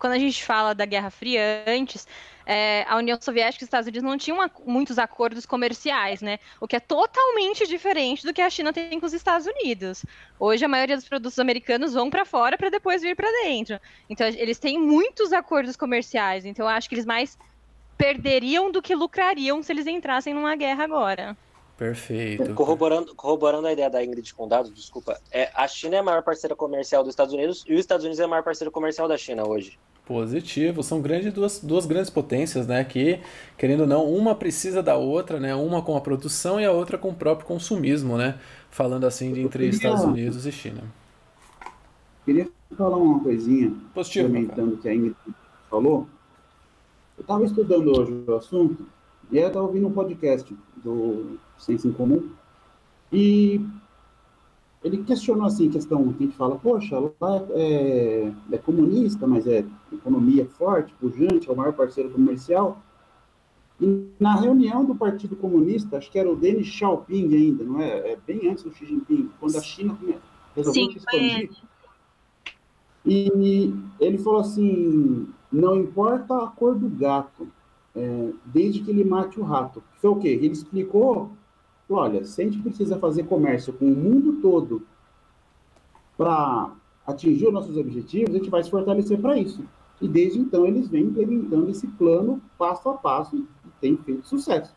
quando 0.00 0.14
a 0.14 0.18
gente 0.18 0.42
fala 0.42 0.74
da 0.74 0.86
Guerra 0.86 1.10
Fria 1.10 1.62
antes, 1.66 2.08
é, 2.46 2.84
a 2.88 2.96
União 2.96 3.18
Soviética 3.20 3.62
e 3.62 3.64
os 3.64 3.68
Estados 3.68 3.86
Unidos 3.86 4.02
não 4.02 4.16
tinham 4.16 4.38
muitos 4.66 4.98
acordos 4.98 5.44
comerciais, 5.44 6.22
né? 6.22 6.38
O 6.58 6.66
que 6.66 6.74
é 6.74 6.80
totalmente 6.80 7.66
diferente 7.66 8.26
do 8.26 8.32
que 8.32 8.40
a 8.40 8.48
China 8.48 8.72
tem 8.72 8.98
com 8.98 9.06
os 9.06 9.12
Estados 9.12 9.46
Unidos. 9.46 10.04
Hoje 10.38 10.64
a 10.64 10.68
maioria 10.68 10.96
dos 10.96 11.06
produtos 11.06 11.38
americanos 11.38 11.92
vão 11.92 12.08
para 12.08 12.24
fora 12.24 12.56
para 12.56 12.70
depois 12.70 13.02
vir 13.02 13.14
para 13.14 13.30
dentro. 13.44 13.78
Então 14.08 14.26
eles 14.26 14.58
têm 14.58 14.80
muitos 14.80 15.34
acordos 15.34 15.76
comerciais. 15.76 16.46
Então 16.46 16.64
eu 16.64 16.70
acho 16.70 16.88
que 16.88 16.94
eles 16.94 17.06
mais 17.06 17.38
perderiam 17.98 18.72
do 18.72 18.80
que 18.80 18.94
lucrariam 18.94 19.62
se 19.62 19.70
eles 19.70 19.86
entrassem 19.86 20.32
numa 20.32 20.56
guerra 20.56 20.82
agora. 20.82 21.36
Perfeito. 21.80 22.52
Corroborando, 22.52 23.14
corroborando 23.14 23.66
a 23.66 23.72
ideia 23.72 23.88
da 23.88 24.04
Ingrid 24.04 24.34
Condado, 24.34 24.70
desculpa, 24.70 25.18
é, 25.32 25.50
a 25.54 25.66
China 25.66 25.96
é 25.96 25.98
a 26.00 26.02
maior 26.02 26.22
parceira 26.22 26.54
comercial 26.54 27.02
dos 27.02 27.12
Estados 27.12 27.32
Unidos 27.32 27.64
e 27.66 27.72
os 27.72 27.80
Estados 27.80 28.04
Unidos 28.04 28.20
é 28.20 28.24
a 28.24 28.28
maior 28.28 28.42
parceira 28.42 28.70
comercial 28.70 29.08
da 29.08 29.16
China 29.16 29.48
hoje. 29.48 29.78
Positivo, 30.04 30.82
são 30.82 31.00
grandes, 31.00 31.32
duas, 31.32 31.58
duas 31.58 31.86
grandes 31.86 32.10
potências, 32.10 32.66
né? 32.66 32.84
Que, 32.84 33.20
querendo 33.56 33.80
ou 33.82 33.86
não, 33.86 34.04
uma 34.04 34.34
precisa 34.34 34.82
da 34.82 34.94
outra, 34.98 35.40
né? 35.40 35.54
Uma 35.54 35.80
com 35.80 35.96
a 35.96 36.02
produção 36.02 36.60
e 36.60 36.66
a 36.66 36.70
outra 36.70 36.98
com 36.98 37.08
o 37.08 37.14
próprio 37.14 37.46
consumismo, 37.46 38.18
né? 38.18 38.38
Falando 38.70 39.06
assim 39.06 39.32
de 39.32 39.40
entre 39.40 39.64
queria, 39.64 39.70
Estados 39.70 40.04
Unidos 40.04 40.44
e 40.44 40.52
China. 40.52 40.82
Queria 42.26 42.46
falar 42.76 42.98
uma 42.98 43.20
coisinha, 43.20 43.74
Positivo, 43.94 44.28
comentando 44.28 44.74
o 44.74 44.76
que 44.76 44.86
a 44.86 44.94
Ingrid 44.94 45.16
falou. 45.70 46.06
Eu 47.16 47.22
estava 47.22 47.42
estudando 47.42 47.98
hoje 47.98 48.22
o 48.26 48.34
assunto 48.34 48.86
e 49.32 49.38
eu 49.38 49.46
estava 49.46 49.64
ouvindo 49.64 49.86
um 49.86 49.92
podcast 49.92 50.54
do 50.84 51.38
Ciência 51.60 51.88
em 51.88 51.92
Comum, 51.92 52.28
e 53.12 53.60
ele 54.82 55.04
questionou 55.04 55.46
assim, 55.46 55.68
questão 55.68 56.12
que 56.12 56.24
a 56.24 56.26
gente 56.26 56.36
fala, 56.36 56.56
poxa, 56.56 56.98
lá 56.98 57.46
é, 57.50 58.32
é, 58.50 58.58
comunista, 58.58 59.26
mas 59.26 59.46
é 59.46 59.64
economia 59.92 60.46
forte, 60.46 60.94
pujante, 60.94 61.48
é 61.48 61.52
o 61.52 61.56
maior 61.56 61.72
parceiro 61.72 62.10
comercial. 62.10 62.80
E 63.80 64.08
na 64.18 64.36
reunião 64.36 64.84
do 64.84 64.94
Partido 64.94 65.36
Comunista, 65.36 65.98
acho 65.98 66.10
que 66.10 66.18
era 66.18 66.30
o 66.30 66.36
Deng 66.36 66.62
Xiaoping 66.62 67.34
ainda, 67.34 67.64
não 67.64 67.80
é? 67.80 68.12
é 68.12 68.18
bem 68.26 68.48
antes 68.48 68.64
do 68.64 68.72
Xi 68.72 68.86
Jinping, 68.86 69.30
quando 69.38 69.56
a 69.56 69.62
China 69.62 69.98
resolveu 70.56 70.84
Sim, 70.84 70.92
se 70.92 70.98
expandir. 70.98 71.50
E 73.04 73.74
ele 73.98 74.18
falou 74.18 74.40
assim, 74.40 75.28
não 75.50 75.76
importa 75.76 76.36
a 76.36 76.46
cor 76.48 76.74
do 76.74 76.88
gato, 76.88 77.48
é, 77.94 78.30
desde 78.44 78.80
que 78.80 78.90
ele 78.90 79.04
mate 79.04 79.40
o 79.40 79.42
rato. 79.42 79.82
Foi 80.00 80.10
o 80.10 80.16
quê? 80.16 80.28
Ele 80.28 80.48
explicou 80.48 81.30
olha, 81.94 82.24
se 82.24 82.40
a 82.40 82.44
gente 82.44 82.58
precisa 82.58 82.98
fazer 82.98 83.24
comércio 83.24 83.72
com 83.72 83.86
o 83.86 83.96
mundo 83.96 84.40
todo 84.40 84.82
para 86.16 86.72
atingir 87.06 87.46
os 87.46 87.52
nossos 87.52 87.76
objetivos, 87.76 88.34
a 88.34 88.38
gente 88.38 88.50
vai 88.50 88.62
se 88.62 88.70
fortalecer 88.70 89.20
para 89.20 89.38
isso. 89.38 89.64
E 90.00 90.08
desde 90.08 90.38
então 90.38 90.66
eles 90.66 90.88
vêm 90.88 91.04
implementando 91.04 91.70
esse 91.70 91.86
plano 91.86 92.40
passo 92.58 92.88
a 92.88 92.94
passo 92.94 93.36
e 93.36 93.46
tem 93.80 93.96
feito 93.96 94.26
sucesso. 94.26 94.74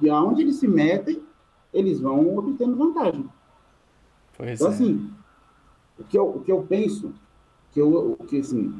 E 0.00 0.08
aonde 0.08 0.42
eles 0.42 0.56
se 0.56 0.68
metem, 0.68 1.22
eles 1.72 2.00
vão 2.00 2.36
obtendo 2.36 2.76
vantagem. 2.76 3.28
Pois 4.36 4.60
então, 4.60 4.68
é. 4.68 4.70
assim, 4.70 5.10
o 5.98 6.04
que, 6.04 6.16
eu, 6.16 6.28
o 6.28 6.40
que 6.40 6.52
eu 6.52 6.62
penso, 6.62 7.12
que, 7.72 7.80
eu, 7.80 8.16
o 8.18 8.24
que 8.24 8.38
assim, 8.38 8.74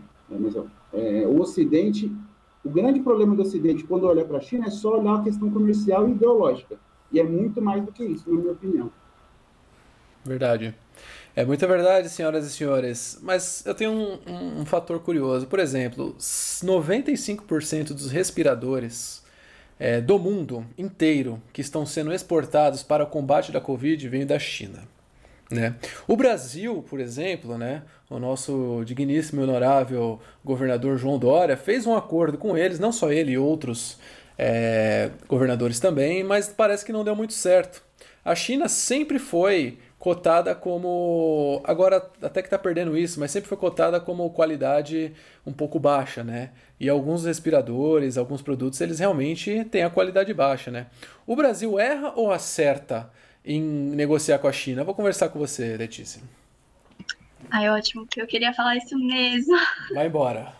é, 0.93 1.23
é, 1.23 1.27
o 1.27 1.41
Ocidente, 1.41 2.11
o 2.65 2.71
grande 2.71 3.01
problema 3.01 3.35
do 3.35 3.43
Ocidente 3.43 3.85
quando 3.85 4.05
olha 4.05 4.25
para 4.25 4.39
a 4.39 4.41
China 4.41 4.67
é 4.67 4.71
só 4.71 4.99
olhar 4.99 5.17
a 5.17 5.23
questão 5.23 5.51
comercial 5.51 6.09
e 6.09 6.13
ideológica. 6.13 6.79
E 7.13 7.19
é 7.19 7.23
muito 7.23 7.61
mais 7.63 7.85
do 7.85 7.93
que 7.93 8.05
isso, 8.05 8.31
na 8.31 8.41
minha 8.41 8.53
opinião. 8.53 8.93
Verdade. 10.25 10.75
É 11.35 11.45
muita 11.45 11.67
verdade, 11.67 12.09
senhoras 12.09 12.45
e 12.47 12.51
senhores. 12.51 13.19
Mas 13.23 13.65
eu 13.65 13.75
tenho 13.75 13.93
um, 13.93 14.19
um, 14.27 14.61
um 14.61 14.67
fator 14.67 14.99
curioso. 15.01 15.47
Por 15.47 15.59
exemplo, 15.59 16.15
95% 16.19 17.89
dos 17.89 18.11
respiradores 18.11 19.25
é, 19.79 20.01
do 20.01 20.19
mundo 20.19 20.67
inteiro 20.77 21.41
que 21.53 21.61
estão 21.61 21.87
sendo 21.87 22.13
exportados 22.13 22.83
para 22.83 23.05
o 23.05 23.07
combate 23.07 23.53
da 23.53 23.61
Covid 23.61 24.09
vêm 24.09 24.27
da 24.27 24.39
China. 24.39 24.83
Né? 25.51 25.77
O 26.07 26.17
Brasil, 26.17 26.85
por 26.91 27.01
exemplo, 27.01 27.57
né, 27.57 27.83
o 28.11 28.19
nosso 28.19 28.83
digníssimo 28.85 29.41
e 29.41 29.45
honorável 29.45 30.21
governador 30.45 30.99
João 30.99 31.19
Dória 31.19 31.57
fez 31.57 31.87
um 31.87 31.97
acordo 31.97 32.37
com 32.37 32.57
eles, 32.57 32.79
não 32.79 32.93
só 32.93 33.11
ele 33.11 33.33
e 33.33 33.39
outros 33.39 33.99
é, 34.39 35.11
governadores 35.27 35.81
também, 35.81 36.23
mas 36.23 36.49
parece 36.49 36.85
que 36.85 36.93
não 36.93 37.03
deu 37.03 37.17
muito 37.17 37.33
certo. 37.33 37.83
A 38.25 38.35
China 38.35 38.69
sempre 38.69 39.19
foi 39.19 39.79
cotada 39.99 40.55
como. 40.55 41.61
Agora 41.65 41.97
até 42.23 42.41
que 42.41 42.47
está 42.47 42.59
perdendo 42.59 42.97
isso, 42.97 43.19
mas 43.19 43.31
sempre 43.31 43.49
foi 43.49 43.59
cotada 43.59 44.01
como 44.01 44.31
qualidade 44.31 45.13
um 45.45 45.53
pouco 45.53 45.79
baixa, 45.81 46.23
né? 46.23 46.51
E 46.79 46.89
alguns 46.89 47.25
respiradores, 47.25 48.17
alguns 48.17 48.41
produtos, 48.41 48.81
eles 48.81 49.01
realmente 49.01 49.65
têm 49.65 49.83
a 49.83 49.91
qualidade 49.91 50.33
baixa, 50.33 50.71
né? 50.71 50.87
O 51.27 51.35
Brasil 51.35 51.79
erra 51.79 52.13
ou 52.15 52.31
acerta 52.31 53.11
em 53.45 53.61
negociar 53.61 54.39
com 54.39 54.47
a 54.47 54.53
China? 54.53 54.85
vou 54.85 54.95
conversar 54.95 55.31
com 55.31 55.39
você, 55.39 55.77
Letícia. 55.77 56.23
Ai, 57.51 57.69
ótimo, 57.71 58.07
que 58.07 58.21
eu 58.21 58.27
queria 58.27 58.53
falar 58.53 58.77
isso 58.77 58.97
mesmo. 58.99 59.57
Vai 59.95 60.07
embora. 60.07 60.53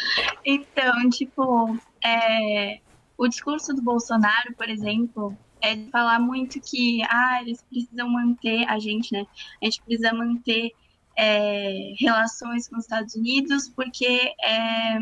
então, 0.44 1.10
tipo, 1.10 1.76
é, 2.04 2.78
o 3.16 3.28
discurso 3.28 3.72
do 3.72 3.82
Bolsonaro, 3.82 4.54
por 4.56 4.68
exemplo, 4.68 5.36
é 5.60 5.74
de 5.74 5.90
falar 5.90 6.18
muito 6.20 6.60
que 6.60 7.02
ah, 7.04 7.40
eles 7.40 7.62
precisam 7.62 8.08
manter, 8.08 8.68
a 8.68 8.78
gente, 8.78 9.12
né? 9.12 9.26
A 9.62 9.64
gente 9.64 9.82
precisa 9.82 10.12
manter 10.12 10.72
é, 11.16 11.94
relações 11.98 12.68
com 12.68 12.76
os 12.76 12.84
Estados 12.84 13.14
Unidos 13.14 13.68
porque 13.70 14.34
é, 14.42 14.98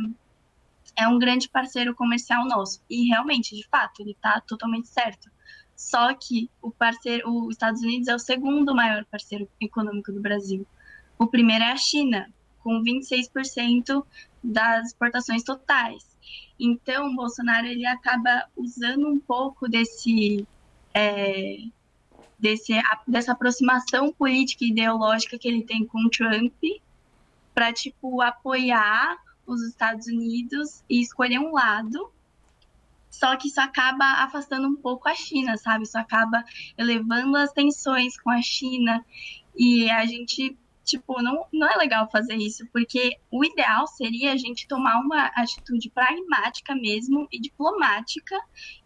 é 0.96 1.08
um 1.08 1.18
grande 1.18 1.48
parceiro 1.48 1.94
comercial 1.94 2.46
nosso. 2.46 2.80
E 2.88 3.08
realmente, 3.08 3.56
de 3.56 3.66
fato, 3.66 4.00
ele 4.00 4.12
está 4.12 4.40
totalmente 4.40 4.88
certo. 4.88 5.28
Só 5.76 6.14
que 6.14 6.48
o 6.62 6.70
parceiro, 6.70 7.28
os 7.28 7.54
Estados 7.54 7.82
Unidos 7.82 8.06
é 8.06 8.14
o 8.14 8.18
segundo 8.18 8.74
maior 8.74 9.04
parceiro 9.06 9.48
econômico 9.60 10.12
do 10.12 10.20
Brasil. 10.20 10.64
O 11.18 11.26
primeiro 11.26 11.64
é 11.64 11.72
a 11.72 11.76
China, 11.76 12.32
com 12.60 12.80
26% 12.82 14.04
das 14.42 14.88
exportações 14.88 15.42
totais. 15.42 16.13
Então, 16.58 17.08
o 17.08 17.16
Bolsonaro 17.16 17.66
ele 17.66 17.86
acaba 17.86 18.46
usando 18.56 19.08
um 19.08 19.18
pouco 19.18 19.68
desse, 19.68 20.46
é, 20.92 21.58
desse 22.38 22.72
dessa 23.06 23.32
aproximação 23.32 24.12
política 24.12 24.64
e 24.64 24.68
ideológica 24.68 25.38
que 25.38 25.48
ele 25.48 25.62
tem 25.62 25.84
com 25.84 25.98
o 26.04 26.10
Trump 26.10 26.54
para 27.54 27.72
tipo 27.72 28.20
apoiar 28.20 29.16
os 29.46 29.62
Estados 29.62 30.06
Unidos 30.06 30.82
e 30.88 31.00
escolher 31.00 31.38
um 31.38 31.52
lado. 31.52 32.10
Só 33.10 33.36
que 33.36 33.46
isso 33.46 33.60
acaba 33.60 34.04
afastando 34.24 34.66
um 34.66 34.74
pouco 34.74 35.08
a 35.08 35.14
China, 35.14 35.56
sabe? 35.56 35.84
Isso 35.84 35.96
acaba 35.96 36.44
elevando 36.76 37.36
as 37.36 37.52
tensões 37.52 38.18
com 38.20 38.30
a 38.30 38.42
China 38.42 39.04
e 39.56 39.88
a 39.88 40.04
gente 40.04 40.56
tipo, 40.84 41.20
não, 41.22 41.46
não 41.52 41.68
é 41.68 41.76
legal 41.76 42.08
fazer 42.10 42.34
isso, 42.34 42.66
porque 42.72 43.16
o 43.30 43.44
ideal 43.44 43.86
seria 43.86 44.32
a 44.32 44.36
gente 44.36 44.68
tomar 44.68 45.00
uma 45.00 45.26
atitude 45.34 45.90
pragmática 45.90 46.74
mesmo 46.74 47.26
e 47.32 47.40
diplomática 47.40 48.38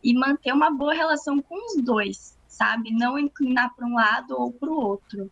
e 0.02 0.14
manter 0.14 0.52
uma 0.52 0.70
boa 0.70 0.94
relação 0.94 1.42
com 1.42 1.56
os 1.66 1.82
dois, 1.82 2.38
sabe? 2.46 2.90
Não 2.90 3.18
inclinar 3.18 3.74
para 3.74 3.86
um 3.86 3.94
lado 3.94 4.34
ou 4.38 4.52
para 4.52 4.70
o 4.70 4.80
outro. 4.80 5.30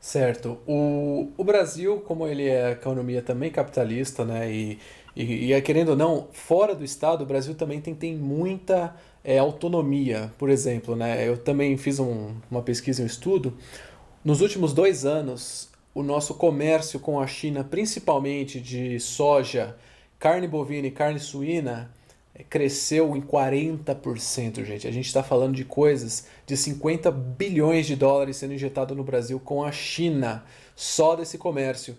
Certo. 0.00 0.58
O, 0.66 1.30
o 1.36 1.44
Brasil, 1.44 2.00
como 2.00 2.26
ele 2.26 2.48
é 2.48 2.72
economia 2.72 3.22
também 3.22 3.52
capitalista, 3.52 4.24
né, 4.24 4.52
e, 4.52 4.78
e, 5.14 5.46
e 5.46 5.52
é, 5.52 5.60
querendo 5.60 5.90
ou 5.90 5.96
não, 5.96 6.26
fora 6.32 6.74
do 6.74 6.82
Estado, 6.82 7.22
o 7.22 7.26
Brasil 7.26 7.54
também 7.54 7.80
tem, 7.80 7.94
tem 7.94 8.16
muita 8.16 8.96
é, 9.22 9.38
autonomia. 9.38 10.32
Por 10.36 10.50
exemplo, 10.50 10.96
né, 10.96 11.28
eu 11.28 11.36
também 11.36 11.76
fiz 11.76 12.00
um, 12.00 12.34
uma 12.50 12.62
pesquisa, 12.62 13.00
um 13.00 13.06
estudo, 13.06 13.56
nos 14.24 14.40
últimos 14.40 14.72
dois 14.72 15.04
anos, 15.04 15.68
o 15.92 16.02
nosso 16.02 16.34
comércio 16.34 17.00
com 17.00 17.20
a 17.20 17.26
China, 17.26 17.64
principalmente 17.64 18.60
de 18.60 19.00
soja, 19.00 19.76
carne 20.18 20.46
bovina 20.46 20.86
e 20.86 20.92
carne 20.92 21.18
suína, 21.18 21.90
eh, 22.32 22.44
cresceu 22.48 23.16
em 23.16 23.20
40%, 23.20 24.64
gente. 24.64 24.86
A 24.86 24.92
gente 24.92 25.06
está 25.06 25.24
falando 25.24 25.56
de 25.56 25.64
coisas 25.64 26.28
de 26.46 26.56
50 26.56 27.10
bilhões 27.10 27.86
de 27.86 27.96
dólares 27.96 28.36
sendo 28.36 28.54
injetado 28.54 28.94
no 28.94 29.02
Brasil 29.02 29.40
com 29.40 29.64
a 29.64 29.72
China, 29.72 30.44
só 30.76 31.16
desse 31.16 31.36
comércio. 31.36 31.98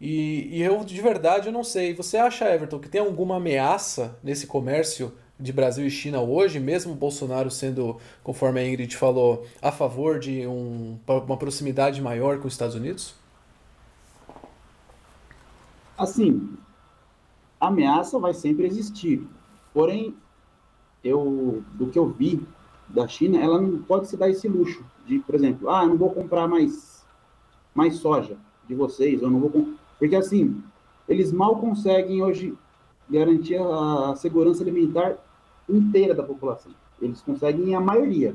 E, 0.00 0.48
e 0.52 0.62
eu, 0.62 0.84
de 0.84 1.00
verdade, 1.00 1.48
eu 1.48 1.52
não 1.52 1.64
sei. 1.64 1.92
Você 1.94 2.16
acha, 2.16 2.48
Everton, 2.48 2.78
que 2.78 2.88
tem 2.88 3.00
alguma 3.00 3.36
ameaça 3.36 4.16
nesse 4.22 4.46
comércio 4.46 5.12
de 5.44 5.52
Brasil 5.52 5.86
e 5.86 5.90
China 5.90 6.22
hoje, 6.22 6.58
mesmo 6.58 6.94
Bolsonaro 6.94 7.50
sendo, 7.50 7.98
conforme 8.22 8.60
a 8.60 8.66
Ingrid 8.66 8.96
falou, 8.96 9.46
a 9.60 9.70
favor 9.70 10.18
de 10.18 10.46
um, 10.46 10.98
uma 11.06 11.36
proximidade 11.36 12.00
maior 12.00 12.38
com 12.38 12.48
os 12.48 12.54
Estados 12.54 12.74
Unidos? 12.74 13.14
Assim, 15.98 16.56
a 17.60 17.68
ameaça 17.68 18.18
vai 18.18 18.32
sempre 18.32 18.66
existir. 18.66 19.28
Porém, 19.74 20.14
eu, 21.04 21.62
do 21.74 21.88
que 21.88 21.98
eu 21.98 22.08
vi 22.08 22.42
da 22.88 23.06
China, 23.06 23.38
ela 23.38 23.60
não 23.60 23.82
pode 23.82 24.08
se 24.08 24.16
dar 24.16 24.30
esse 24.30 24.48
luxo 24.48 24.82
de, 25.06 25.18
por 25.18 25.34
exemplo, 25.34 25.68
ah, 25.68 25.84
não 25.86 25.98
vou 25.98 26.10
comprar 26.10 26.48
mais, 26.48 27.04
mais 27.74 27.96
soja 27.96 28.38
de 28.66 28.74
vocês, 28.74 29.20
eu 29.20 29.28
não 29.28 29.40
vou 29.40 29.74
porque 29.98 30.16
assim, 30.16 30.62
eles 31.08 31.32
mal 31.32 31.56
conseguem 31.56 32.22
hoje 32.22 32.54
garantir 33.08 33.56
a 33.56 34.14
segurança 34.16 34.62
alimentar 34.62 35.18
inteira 35.68 36.14
da 36.14 36.22
população. 36.22 36.72
Eles 37.00 37.20
conseguem 37.22 37.74
a 37.74 37.80
maioria. 37.80 38.34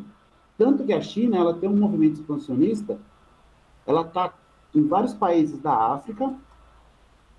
Tanto 0.57 0.83
que 0.83 0.93
a 0.93 1.01
China, 1.01 1.37
ela 1.37 1.53
tem 1.53 1.69
um 1.69 1.77
movimento 1.77 2.19
expansionista, 2.19 2.97
ela 3.85 4.01
está 4.01 4.33
em 4.75 4.85
vários 4.87 5.13
países 5.13 5.57
da 5.59 5.73
África, 5.73 6.33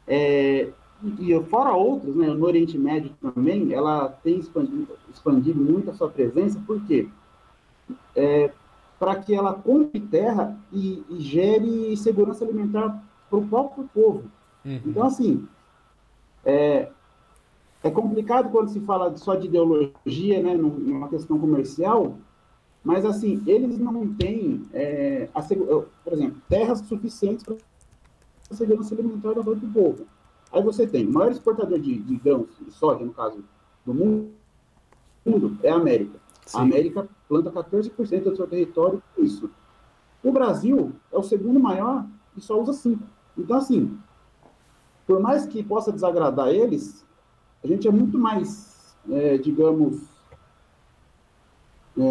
é, 0.07 0.71
e 1.19 1.41
fora 1.45 1.73
outros, 1.73 2.15
né, 2.17 2.27
no 2.27 2.45
Oriente 2.45 2.77
Médio 2.77 3.13
também, 3.21 3.73
ela 3.73 4.09
tem 4.09 4.39
expandido, 4.39 4.89
expandido 5.13 5.61
muito 5.61 5.91
a 5.91 5.95
sua 5.95 6.09
presença, 6.09 6.61
por 6.67 6.81
quê? 6.85 7.09
É, 8.15 8.51
para 8.99 9.17
que 9.17 9.35
ela 9.35 9.55
compre 9.55 10.01
terra 10.01 10.59
e, 10.73 11.03
e 11.09 11.21
gere 11.21 11.97
segurança 11.97 12.45
alimentar 12.45 13.03
para 13.31 13.39
o 13.39 13.47
próprio 13.47 13.89
povo. 13.95 14.25
Uhum. 14.65 14.81
Então, 14.85 15.03
assim, 15.05 15.49
é, 16.45 16.91
é 17.83 17.91
complicado 17.91 18.51
quando 18.51 18.69
se 18.71 18.81
fala 18.81 19.17
só 19.17 19.35
de 19.35 19.47
ideologia, 19.47 20.43
né, 20.43 20.55
numa 20.55 21.09
questão 21.09 21.39
comercial, 21.39 22.17
mas, 22.83 23.05
assim, 23.05 23.43
eles 23.47 23.79
não 23.79 24.15
têm, 24.15 24.63
é, 24.73 25.29
a, 25.35 25.43
por 25.43 26.13
exemplo, 26.13 26.41
terras 26.49 26.81
suficientes 26.81 27.45
para 27.45 27.57
a 28.51 28.55
segurança 28.55 28.95
alimentar 28.95 29.35
do 29.35 29.73
povo. 29.73 30.07
Aí 30.53 30.63
você 30.63 30.87
tem 30.87 31.07
o 31.07 31.13
maior 31.13 31.31
exportador 31.31 31.79
de, 31.79 31.99
de 31.99 32.17
grãos, 32.17 32.49
de 32.61 32.73
soja, 32.73 33.05
no 33.05 33.13
caso, 33.13 33.45
do 33.85 33.95
mundo, 33.95 34.31
é 35.63 35.71
a 35.71 35.77
América. 35.77 36.19
Sim. 36.47 36.59
A 36.59 36.63
América 36.63 37.09
planta 37.29 37.51
14% 37.51 38.23
do 38.25 38.37
seu 38.37 38.47
território 38.47 39.03
com 39.15 39.23
isso. 39.23 39.51
O 40.23 40.33
Brasil 40.33 40.93
é 41.13 41.19
o 41.19 41.23
segundo 41.23 41.61
maior 41.61 42.05
e 42.37 42.41
só 42.41 42.61
usa 42.61 42.73
5%. 42.73 42.99
Então, 43.39 43.57
assim, 43.57 43.97
por 45.07 45.21
mais 45.21 45.47
que 45.47 45.63
possa 45.63 45.93
desagradar 45.93 46.49
eles, 46.49 47.07
a 47.63 47.67
gente 47.67 47.87
é 47.87 47.91
muito 47.91 48.19
mais, 48.19 48.95
é, 49.11 49.39
digamos, 49.39 50.03
é, 51.99 52.03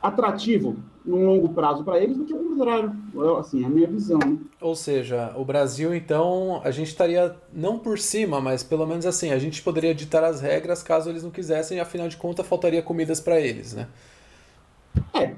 atrativo 0.00 0.76
num 1.04 1.26
longo 1.26 1.50
prazo 1.50 1.84
para 1.84 1.98
eles 2.00 2.16
do 2.16 2.24
que 2.24 2.32
o 2.32 2.38
contrário. 2.38 2.92
Assim, 3.38 3.62
é 3.62 3.66
a 3.66 3.68
minha 3.68 3.86
visão. 3.86 4.18
Né? 4.18 4.38
Ou 4.60 4.74
seja, 4.74 5.34
o 5.36 5.44
Brasil, 5.44 5.94
então, 5.94 6.60
a 6.64 6.70
gente 6.70 6.88
estaria 6.88 7.36
não 7.52 7.78
por 7.78 7.98
cima, 7.98 8.40
mas 8.40 8.62
pelo 8.62 8.86
menos 8.86 9.04
assim, 9.04 9.30
a 9.30 9.38
gente 9.38 9.62
poderia 9.62 9.94
ditar 9.94 10.24
as 10.24 10.40
regras 10.40 10.82
caso 10.82 11.10
eles 11.10 11.22
não 11.22 11.30
quisessem, 11.30 11.76
e 11.76 11.80
afinal 11.80 12.08
de 12.08 12.16
contas 12.16 12.46
faltaria 12.46 12.82
comidas 12.82 13.20
para 13.20 13.40
eles, 13.40 13.74
né? 13.74 13.88
É, 15.12 15.34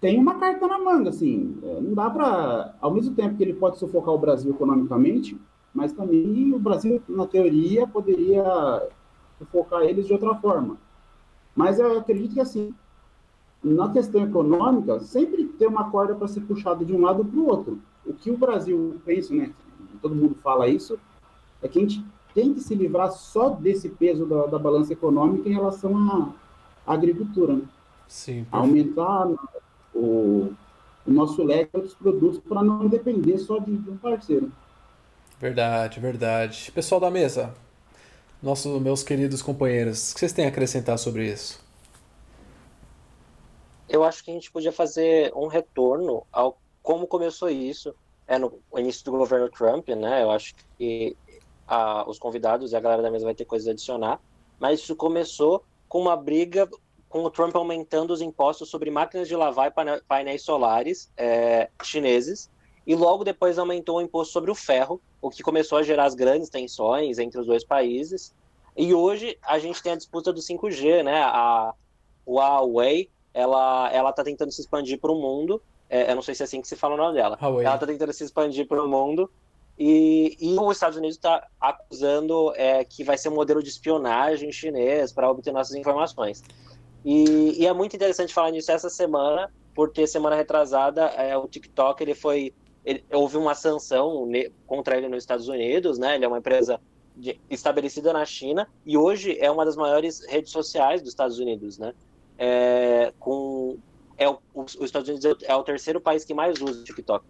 tem 0.00 0.18
uma 0.18 0.38
carta 0.38 0.66
na 0.68 0.78
manga, 0.78 1.10
assim. 1.10 1.58
É, 1.62 1.80
não 1.80 1.94
dá 1.94 2.10
para. 2.10 2.74
Ao 2.80 2.92
mesmo 2.92 3.14
tempo 3.14 3.36
que 3.36 3.42
ele 3.42 3.54
pode 3.54 3.78
sufocar 3.78 4.14
o 4.14 4.18
Brasil 4.18 4.52
economicamente, 4.52 5.36
mas 5.74 5.92
também 5.92 6.52
o 6.54 6.58
Brasil, 6.58 7.02
na 7.08 7.26
teoria, 7.26 7.86
poderia 7.86 8.88
sufocar 9.38 9.82
eles 9.82 10.06
de 10.06 10.12
outra 10.12 10.34
forma. 10.36 10.76
Mas 11.54 11.78
eu 11.78 11.98
acredito 11.98 12.34
que, 12.34 12.40
assim, 12.40 12.72
na 13.62 13.90
questão 13.90 14.22
econômica, 14.22 15.00
sempre 15.00 15.44
tem 15.44 15.66
uma 15.66 15.90
corda 15.90 16.14
para 16.14 16.28
ser 16.28 16.42
puxada 16.42 16.84
de 16.84 16.92
um 16.92 17.00
lado 17.00 17.24
para 17.24 17.40
o 17.40 17.46
outro. 17.46 17.78
O 18.06 18.12
que 18.12 18.30
o 18.30 18.36
Brasil 18.36 19.00
pensa, 19.04 19.34
né? 19.34 19.52
Todo 20.00 20.14
mundo 20.14 20.36
fala 20.42 20.68
isso, 20.68 20.98
é 21.62 21.68
que 21.68 21.78
a 21.78 21.82
gente 21.82 22.04
tem 22.34 22.52
que 22.52 22.60
se 22.60 22.74
livrar 22.74 23.10
só 23.12 23.50
desse 23.50 23.88
peso 23.88 24.26
da, 24.26 24.46
da 24.46 24.58
balança 24.58 24.92
econômica 24.92 25.48
em 25.48 25.52
relação 25.52 25.96
à, 25.96 26.28
à 26.86 26.94
agricultura. 26.94 27.54
Né? 27.54 27.62
Sim. 28.08 28.46
Aumentar 28.50 29.28
o, 29.94 30.52
o 31.06 31.10
nosso 31.10 31.42
leque 31.42 31.70
de 31.70 31.76
outros 31.76 31.94
produtos 31.94 32.38
para 32.40 32.62
não 32.62 32.86
depender 32.88 33.38
só 33.38 33.58
de, 33.58 33.76
de, 33.76 33.90
um 33.90 33.96
parceiro. 33.96 34.50
Verdade, 35.40 36.00
verdade. 36.00 36.70
Pessoal 36.72 37.00
da 37.00 37.10
mesa, 37.10 37.54
nossos 38.42 38.80
meus 38.80 39.02
queridos 39.02 39.42
companheiros, 39.42 40.10
o 40.10 40.14
que 40.14 40.20
vocês 40.20 40.32
têm 40.32 40.46
a 40.46 40.48
acrescentar 40.48 40.98
sobre 40.98 41.26
isso? 41.26 41.64
eu 43.94 44.02
acho 44.02 44.24
que 44.24 44.30
a 44.30 44.34
gente 44.34 44.50
podia 44.50 44.72
fazer 44.72 45.32
um 45.36 45.46
retorno 45.46 46.26
ao 46.32 46.58
como 46.82 47.06
começou 47.06 47.48
isso 47.48 47.94
é 48.26 48.38
no 48.38 48.58
início 48.76 49.04
do 49.04 49.12
governo 49.12 49.48
Trump, 49.48 49.88
né? 49.88 50.22
Eu 50.22 50.30
acho 50.30 50.54
que 50.76 51.16
a, 51.66 52.08
os 52.08 52.18
convidados 52.18 52.72
e 52.72 52.76
a 52.76 52.80
galera 52.80 53.02
da 53.02 53.10
mesa 53.10 53.24
vai 53.24 53.34
ter 53.34 53.44
coisas 53.44 53.68
a 53.68 53.70
adicionar, 53.70 54.20
mas 54.58 54.80
isso 54.80 54.96
começou 54.96 55.64
com 55.88 56.00
uma 56.00 56.16
briga 56.16 56.68
com 57.08 57.22
o 57.22 57.30
Trump 57.30 57.54
aumentando 57.54 58.12
os 58.12 58.20
impostos 58.20 58.68
sobre 58.68 58.90
máquinas 58.90 59.28
de 59.28 59.36
lavar 59.36 59.68
e 59.68 60.00
painéis 60.02 60.42
solares 60.42 61.10
é, 61.16 61.70
chineses, 61.82 62.50
e 62.86 62.94
logo 62.94 63.22
depois 63.22 63.58
aumentou 63.58 63.98
o 63.98 64.02
imposto 64.02 64.32
sobre 64.32 64.50
o 64.50 64.54
ferro, 64.54 65.00
o 65.24 65.30
que 65.30 65.42
começou 65.42 65.78
a 65.78 65.82
gerar 65.82 66.04
as 66.04 66.14
grandes 66.14 66.50
tensões 66.50 67.18
entre 67.18 67.40
os 67.40 67.46
dois 67.46 67.64
países. 67.64 68.34
E 68.76 68.92
hoje 68.92 69.38
a 69.42 69.58
gente 69.58 69.82
tem 69.82 69.92
a 69.92 69.96
disputa 69.96 70.30
do 70.30 70.40
5G, 70.40 71.02
né? 71.02 71.22
A 71.22 71.72
Huawei 72.26 73.08
ela 73.32 73.90
ela 73.90 74.10
está 74.10 74.22
tentando 74.22 74.52
se 74.52 74.60
expandir 74.60 75.00
para 75.00 75.10
o 75.10 75.14
mundo. 75.14 75.62
É, 75.88 76.10
eu 76.10 76.14
não 76.14 76.20
sei 76.20 76.34
se 76.34 76.42
é 76.42 76.44
assim 76.44 76.60
que 76.60 76.68
se 76.68 76.76
fala 76.76 76.92
o 76.92 76.98
nome 76.98 77.14
dela. 77.14 77.38
Huawei. 77.40 77.64
Ela 77.64 77.76
está 77.76 77.86
tentando 77.86 78.12
se 78.12 78.22
expandir 78.22 78.68
para 78.68 78.84
o 78.84 78.86
mundo 78.86 79.30
e, 79.78 80.36
e, 80.38 80.60
os 80.60 80.76
Estados 80.76 80.98
Unidos 80.98 81.16
está 81.16 81.48
acusando 81.58 82.52
é, 82.54 82.84
que 82.84 83.02
vai 83.02 83.16
ser 83.16 83.30
um 83.30 83.34
modelo 83.34 83.62
de 83.62 83.70
espionagem 83.70 84.52
chinês 84.52 85.10
para 85.10 85.30
obter 85.30 85.54
nossas 85.54 85.74
informações. 85.74 86.44
E, 87.02 87.62
e, 87.62 87.66
é 87.66 87.72
muito 87.72 87.96
interessante 87.96 88.34
falar 88.34 88.50
nisso 88.50 88.70
essa 88.70 88.90
semana, 88.90 89.50
porque 89.74 90.06
semana 90.06 90.36
retrasada 90.36 91.06
é, 91.06 91.34
o 91.34 91.48
TikTok 91.48 92.02
ele 92.02 92.14
foi 92.14 92.52
ele, 92.84 93.04
houve 93.12 93.36
uma 93.36 93.54
sanção 93.54 94.28
contra 94.66 94.96
ele 94.96 95.08
nos 95.08 95.22
Estados 95.22 95.48
Unidos, 95.48 95.98
né? 95.98 96.14
Ele 96.14 96.24
é 96.24 96.28
uma 96.28 96.38
empresa 96.38 96.80
de, 97.16 97.40
estabelecida 97.48 98.12
na 98.12 98.24
China 98.24 98.68
e 98.84 98.96
hoje 98.96 99.38
é 99.40 99.50
uma 99.50 99.64
das 99.64 99.76
maiores 99.76 100.24
redes 100.26 100.50
sociais 100.50 101.00
dos 101.00 101.10
Estados 101.10 101.38
Unidos, 101.38 101.78
né? 101.78 101.94
é, 102.38 103.12
com 103.18 103.78
é 104.16 104.28
o, 104.28 104.38
os 104.54 104.74
Estados 104.80 105.08
Unidos 105.08 105.42
é 105.42 105.54
o 105.54 105.62
terceiro 105.62 106.00
país 106.00 106.24
que 106.24 106.34
mais 106.34 106.60
usa 106.60 106.80
o 106.80 106.84
TikTok. 106.84 107.24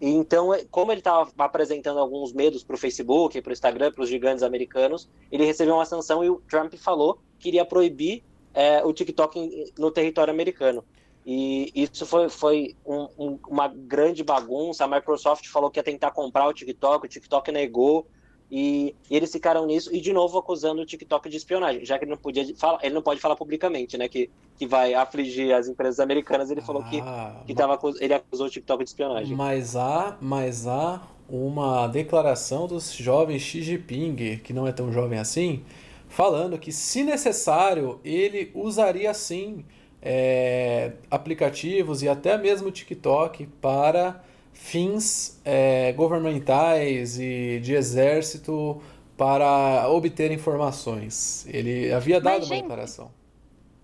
E 0.00 0.08
então, 0.10 0.54
é, 0.54 0.64
como 0.70 0.92
ele 0.92 1.00
estava 1.00 1.30
apresentando 1.38 1.98
alguns 1.98 2.32
medos 2.32 2.62
para 2.62 2.74
o 2.74 2.78
Facebook, 2.78 3.40
para 3.40 3.50
o 3.50 3.52
Instagram, 3.52 3.90
para 3.90 4.02
os 4.02 4.08
gigantes 4.08 4.42
americanos, 4.42 5.08
ele 5.32 5.44
recebeu 5.44 5.74
uma 5.74 5.84
sanção 5.84 6.24
e 6.24 6.30
o 6.30 6.40
Trump 6.48 6.74
falou 6.74 7.18
que 7.38 7.48
iria 7.48 7.64
proibir 7.64 8.22
é, 8.54 8.84
o 8.84 8.92
TikTok 8.92 9.72
no 9.78 9.90
território 9.90 10.32
americano. 10.32 10.84
E 11.30 11.70
isso 11.74 12.06
foi, 12.06 12.30
foi 12.30 12.74
um, 12.86 13.06
um, 13.18 13.38
uma 13.46 13.68
grande 13.68 14.24
bagunça. 14.24 14.86
A 14.86 14.88
Microsoft 14.88 15.46
falou 15.48 15.70
que 15.70 15.78
ia 15.78 15.82
tentar 15.82 16.10
comprar 16.10 16.48
o 16.48 16.54
TikTok, 16.54 17.04
o 17.04 17.08
TikTok 17.08 17.52
negou. 17.52 18.06
E, 18.50 18.96
e, 19.10 19.14
eles 19.14 19.30
ficaram 19.30 19.66
nisso 19.66 19.94
e 19.94 20.00
de 20.00 20.10
novo 20.10 20.38
acusando 20.38 20.80
o 20.80 20.86
TikTok 20.86 21.28
de 21.28 21.36
espionagem, 21.36 21.84
já 21.84 21.98
que 21.98 22.06
ele 22.06 22.12
não 22.12 22.16
podia 22.16 22.56
falar, 22.56 22.78
ele 22.82 22.94
não 22.94 23.02
pode 23.02 23.20
falar 23.20 23.36
publicamente, 23.36 23.98
né, 23.98 24.08
que, 24.08 24.30
que 24.56 24.66
vai 24.66 24.94
afligir 24.94 25.52
as 25.52 25.68
empresas 25.68 26.00
americanas. 26.00 26.50
Ele 26.50 26.62
falou 26.62 26.82
que, 26.84 26.98
ah, 27.00 27.42
que 27.46 27.54
tava, 27.54 27.78
ele 28.00 28.14
acusou 28.14 28.46
o 28.46 28.50
TikTok 28.50 28.82
de 28.82 28.88
espionagem. 28.88 29.36
Mas 29.36 29.76
há, 29.76 30.16
mas 30.22 30.66
há 30.66 31.02
uma 31.28 31.86
declaração 31.88 32.66
dos 32.66 32.90
jovens 32.90 33.42
Xi 33.42 33.60
Jinping, 33.60 34.38
que 34.38 34.54
não 34.54 34.66
é 34.66 34.72
tão 34.72 34.90
jovem 34.90 35.18
assim, 35.18 35.62
falando 36.08 36.58
que 36.58 36.72
se 36.72 37.04
necessário 37.04 38.00
ele 38.02 38.50
usaria 38.54 39.12
sim 39.12 39.62
é, 40.02 40.92
aplicativos 41.10 42.02
e 42.02 42.08
até 42.08 42.36
mesmo 42.38 42.68
o 42.68 42.72
TikTok 42.72 43.46
para 43.60 44.22
fins 44.52 45.40
é, 45.44 45.92
governamentais 45.92 47.18
e 47.18 47.60
de 47.60 47.74
exército 47.74 48.80
para 49.16 49.88
obter 49.88 50.30
informações. 50.30 51.46
Ele 51.48 51.92
havia 51.92 52.20
dado 52.20 52.40
Mas, 52.40 52.50
uma 52.50 52.56
declaração. 52.56 53.12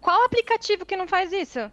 Qual 0.00 0.24
aplicativo 0.24 0.84
que 0.86 0.96
não 0.96 1.08
faz 1.08 1.32
isso? 1.32 1.70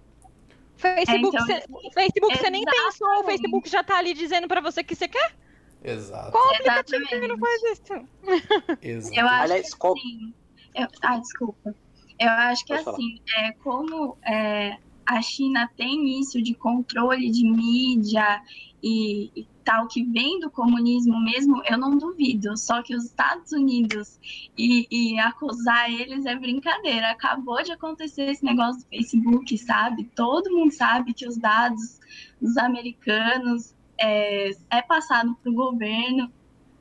Facebook, 0.77 1.37
é, 1.37 1.41
então, 1.41 1.45
cê, 1.45 1.93
Facebook 1.93 2.37
você 2.37 2.49
nem 2.49 2.65
pensou, 2.65 3.19
o 3.19 3.23
Facebook 3.23 3.69
já 3.69 3.81
está 3.81 3.97
ali 3.97 4.13
dizendo 4.13 4.47
para 4.47 4.61
você 4.61 4.83
que 4.83 4.95
você 4.95 5.07
quer? 5.07 5.35
Exato. 5.83 6.31
Qual 6.31 6.49
aplicativo 6.49 7.05
que 7.07 7.27
não 7.27 7.37
faz 7.37 7.63
isso? 7.63 8.07
Exato. 8.81 9.19
Eu 9.19 9.27
acho 9.27 9.43
Aliás, 9.43 9.73
que 9.73 9.87
assim, 9.87 10.33
eu, 10.75 10.87
ah, 11.03 11.17
desculpa. 11.17 11.75
Eu 12.21 12.29
acho 12.29 12.63
que 12.63 12.75
Pode 12.75 12.87
assim, 12.87 13.19
é, 13.35 13.51
como 13.53 14.15
é, 14.23 14.77
a 15.07 15.23
China 15.23 15.67
tem 15.75 16.19
isso 16.19 16.39
de 16.39 16.53
controle 16.53 17.31
de 17.31 17.43
mídia 17.43 18.43
e, 18.83 19.31
e, 19.35 19.47
tal 19.65 19.87
que 19.87 20.03
vem 20.03 20.39
do 20.39 20.51
comunismo 20.51 21.19
mesmo, 21.19 21.63
eu 21.65 21.79
não 21.79 21.97
duvido. 21.97 22.55
Só 22.55 22.83
que 22.83 22.95
os 22.95 23.05
Estados 23.05 23.51
Unidos 23.51 24.19
e, 24.55 24.87
e, 24.91 25.19
acusar 25.19 25.91
eles 25.91 26.27
é 26.27 26.35
brincadeira. 26.35 27.09
Acabou 27.09 27.63
de 27.63 27.71
acontecer 27.71 28.29
esse 28.29 28.45
negócio 28.45 28.83
do 28.83 28.89
Facebook, 28.89 29.57
sabe? 29.57 30.03
Todo 30.15 30.51
mundo 30.51 30.71
sabe 30.71 31.15
que 31.15 31.27
os 31.27 31.37
dados 31.37 31.99
dos 32.39 32.55
americanos 32.55 33.73
é, 33.99 34.51
é 34.69 34.81
passado 34.83 35.35
para 35.41 35.51
o 35.51 35.55
governo. 35.55 36.31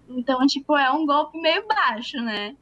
Então, 0.06 0.46
tipo, 0.46 0.76
é 0.76 0.90
um 0.90 1.06
golpe 1.06 1.40
meio 1.40 1.66
baixo, 1.66 2.18
né? 2.18 2.54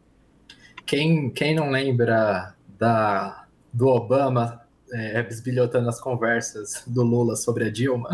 Quem, 0.86 1.28
quem 1.30 1.56
não 1.56 1.70
lembra 1.70 2.56
da, 2.78 3.46
do 3.72 3.88
Obama 3.88 4.60
é, 4.92 5.22
bisbilhotando 5.22 5.88
as 5.88 6.00
conversas 6.00 6.82
do 6.86 7.02
Lula 7.02 7.36
sobre 7.36 7.64
a 7.64 7.70
Dilma? 7.70 8.10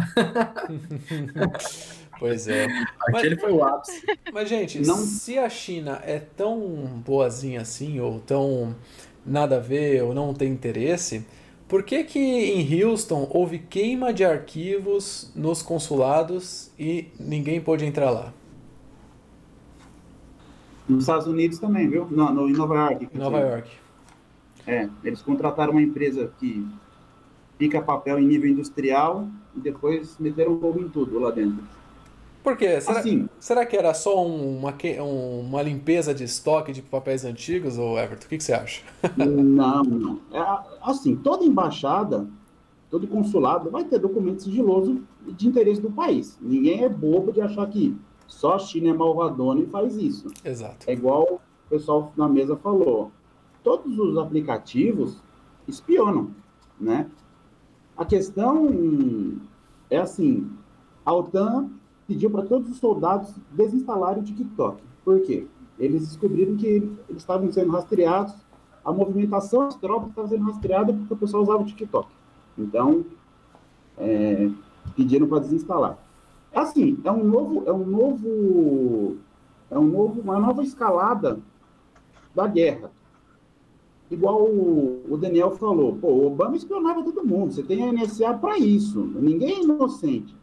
pois 2.18 2.48
é. 2.48 2.66
Aquele 3.08 3.36
mas, 3.36 3.44
foi 3.44 3.52
o 3.52 3.64
ápice. 3.64 4.02
Mas, 4.32 4.48
gente, 4.48 4.80
não... 4.80 4.96
se 4.96 5.38
a 5.38 5.48
China 5.48 6.00
é 6.04 6.18
tão 6.18 6.60
boazinha 7.04 7.60
assim, 7.60 8.00
ou 8.00 8.20
tão 8.20 8.74
nada 9.24 9.56
a 9.56 9.60
ver, 9.60 10.02
ou 10.02 10.14
não 10.14 10.34
tem 10.34 10.50
interesse, 10.50 11.26
por 11.68 11.82
que, 11.82 12.04
que 12.04 12.18
em 12.18 12.84
Houston 12.84 13.26
houve 13.30 13.58
queima 13.58 14.12
de 14.12 14.24
arquivos 14.24 15.32
nos 15.34 15.62
consulados 15.62 16.70
e 16.78 17.08
ninguém 17.18 17.60
pôde 17.60 17.84
entrar 17.84 18.10
lá? 18.10 18.32
Nos 20.88 21.04
Estados 21.04 21.26
Unidos 21.26 21.58
também, 21.58 21.88
viu? 21.88 22.06
No, 22.10 22.30
no, 22.32 22.48
em 22.48 22.52
Nova 22.52 22.74
York. 22.74 23.08
Nova 23.14 23.38
dizer. 23.38 23.50
York. 23.50 23.83
É, 24.66 24.88
eles 25.02 25.22
contrataram 25.22 25.72
uma 25.72 25.82
empresa 25.82 26.30
que 26.38 26.66
pica 27.58 27.80
papel 27.80 28.18
em 28.18 28.26
nível 28.26 28.50
industrial 28.50 29.28
e 29.54 29.60
depois 29.60 30.16
meteram 30.18 30.58
fogo 30.58 30.80
em 30.80 30.88
tudo 30.88 31.18
lá 31.18 31.30
dentro. 31.30 31.62
Por 32.42 32.58
quê? 32.58 32.78
Será, 32.78 32.98
assim, 32.98 33.28
será 33.40 33.64
que 33.64 33.74
era 33.74 33.94
só 33.94 34.22
uma, 34.22 34.74
uma 35.02 35.62
limpeza 35.62 36.14
de 36.14 36.24
estoque 36.24 36.72
de 36.72 36.82
papéis 36.82 37.24
antigos, 37.24 37.78
ou 37.78 37.98
Everton? 37.98 38.26
O 38.26 38.28
que, 38.28 38.36
que 38.36 38.44
você 38.44 38.52
acha? 38.52 38.82
Não, 39.16 39.82
não. 39.82 40.20
É, 40.30 40.40
assim, 40.82 41.16
toda 41.16 41.42
embaixada, 41.42 42.26
todo 42.90 43.06
consulado 43.06 43.70
vai 43.70 43.84
ter 43.84 43.98
documento 43.98 44.42
sigiloso 44.42 45.00
de 45.26 45.48
interesse 45.48 45.80
do 45.80 45.90
país. 45.90 46.38
Ninguém 46.38 46.84
é 46.84 46.88
bobo 46.88 47.32
de 47.32 47.40
achar 47.40 47.66
que 47.66 47.96
só 48.26 48.56
a 48.56 48.58
China 48.58 48.90
é 48.90 48.92
malvadona 48.92 49.62
e 49.62 49.66
faz 49.66 49.96
isso. 49.96 50.26
Exato. 50.44 50.84
É 50.86 50.92
igual 50.92 51.40
o 51.66 51.70
pessoal 51.70 52.12
na 52.14 52.28
mesa 52.28 52.56
falou. 52.56 53.10
Todos 53.64 53.98
os 53.98 54.16
aplicativos 54.18 55.20
espionam, 55.66 56.30
né? 56.78 57.10
A 57.96 58.04
questão 58.04 58.68
é 59.90 59.98
assim, 59.98 60.50
a 61.04 61.12
OTAN 61.12 61.70
pediu 62.06 62.30
para 62.30 62.44
todos 62.44 62.70
os 62.70 62.76
soldados 62.76 63.34
desinstalarem 63.50 64.22
o 64.22 64.24
TikTok. 64.24 64.82
Por 65.04 65.20
quê? 65.22 65.46
Eles 65.78 66.06
descobriram 66.06 66.56
que 66.56 66.66
eles 66.66 66.96
estavam 67.16 67.50
sendo 67.50 67.72
rastreados, 67.72 68.34
a 68.84 68.92
movimentação 68.92 69.60
das 69.60 69.76
tropas 69.76 70.10
estava 70.10 70.28
sendo 70.28 70.44
rastreada 70.44 70.92
porque 70.92 71.14
o 71.14 71.16
pessoal 71.16 71.42
usava 71.42 71.62
o 71.62 71.66
TikTok. 71.66 72.08
Então, 72.58 73.04
é, 73.96 74.50
pediram 74.94 75.26
para 75.26 75.40
desinstalar. 75.40 75.98
Assim, 76.54 77.00
é 77.02 77.10
um 77.10 77.24
novo, 77.24 77.64
é 77.66 77.72
um 77.72 77.84
novo, 77.84 79.16
é 79.70 79.78
um 79.78 79.86
novo, 79.86 80.20
uma 80.20 80.38
nova 80.38 80.62
escalada 80.62 81.38
da 82.34 82.46
guerra. 82.46 82.90
Igual 84.10 84.44
o, 84.44 85.02
o 85.08 85.16
Daniel 85.16 85.52
falou, 85.52 85.96
pô, 85.96 86.08
o 86.08 86.26
Obama 86.26 86.56
espionava 86.56 87.02
todo 87.02 87.26
mundo. 87.26 87.52
Você 87.52 87.62
tem 87.62 87.82
a 87.82 87.92
NSA 87.92 88.34
para 88.34 88.58
isso. 88.58 89.00
Ninguém 89.00 89.56
é 89.56 89.62
inocente. 89.62 90.36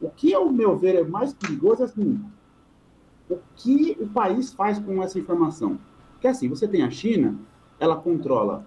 O 0.00 0.08
que, 0.08 0.32
ao 0.32 0.50
meu 0.50 0.76
ver, 0.76 0.94
é 0.94 1.04
mais 1.04 1.34
perigoso 1.34 1.82
é 1.82 1.84
assim, 1.84 2.20
o 3.28 3.38
que 3.56 3.96
o 4.00 4.08
país 4.08 4.52
faz 4.52 4.78
com 4.78 5.02
essa 5.02 5.18
informação? 5.18 5.78
Porque 6.12 6.26
assim, 6.26 6.48
você 6.48 6.66
tem 6.66 6.82
a 6.82 6.90
China, 6.90 7.36
ela 7.78 7.96
controla 7.96 8.64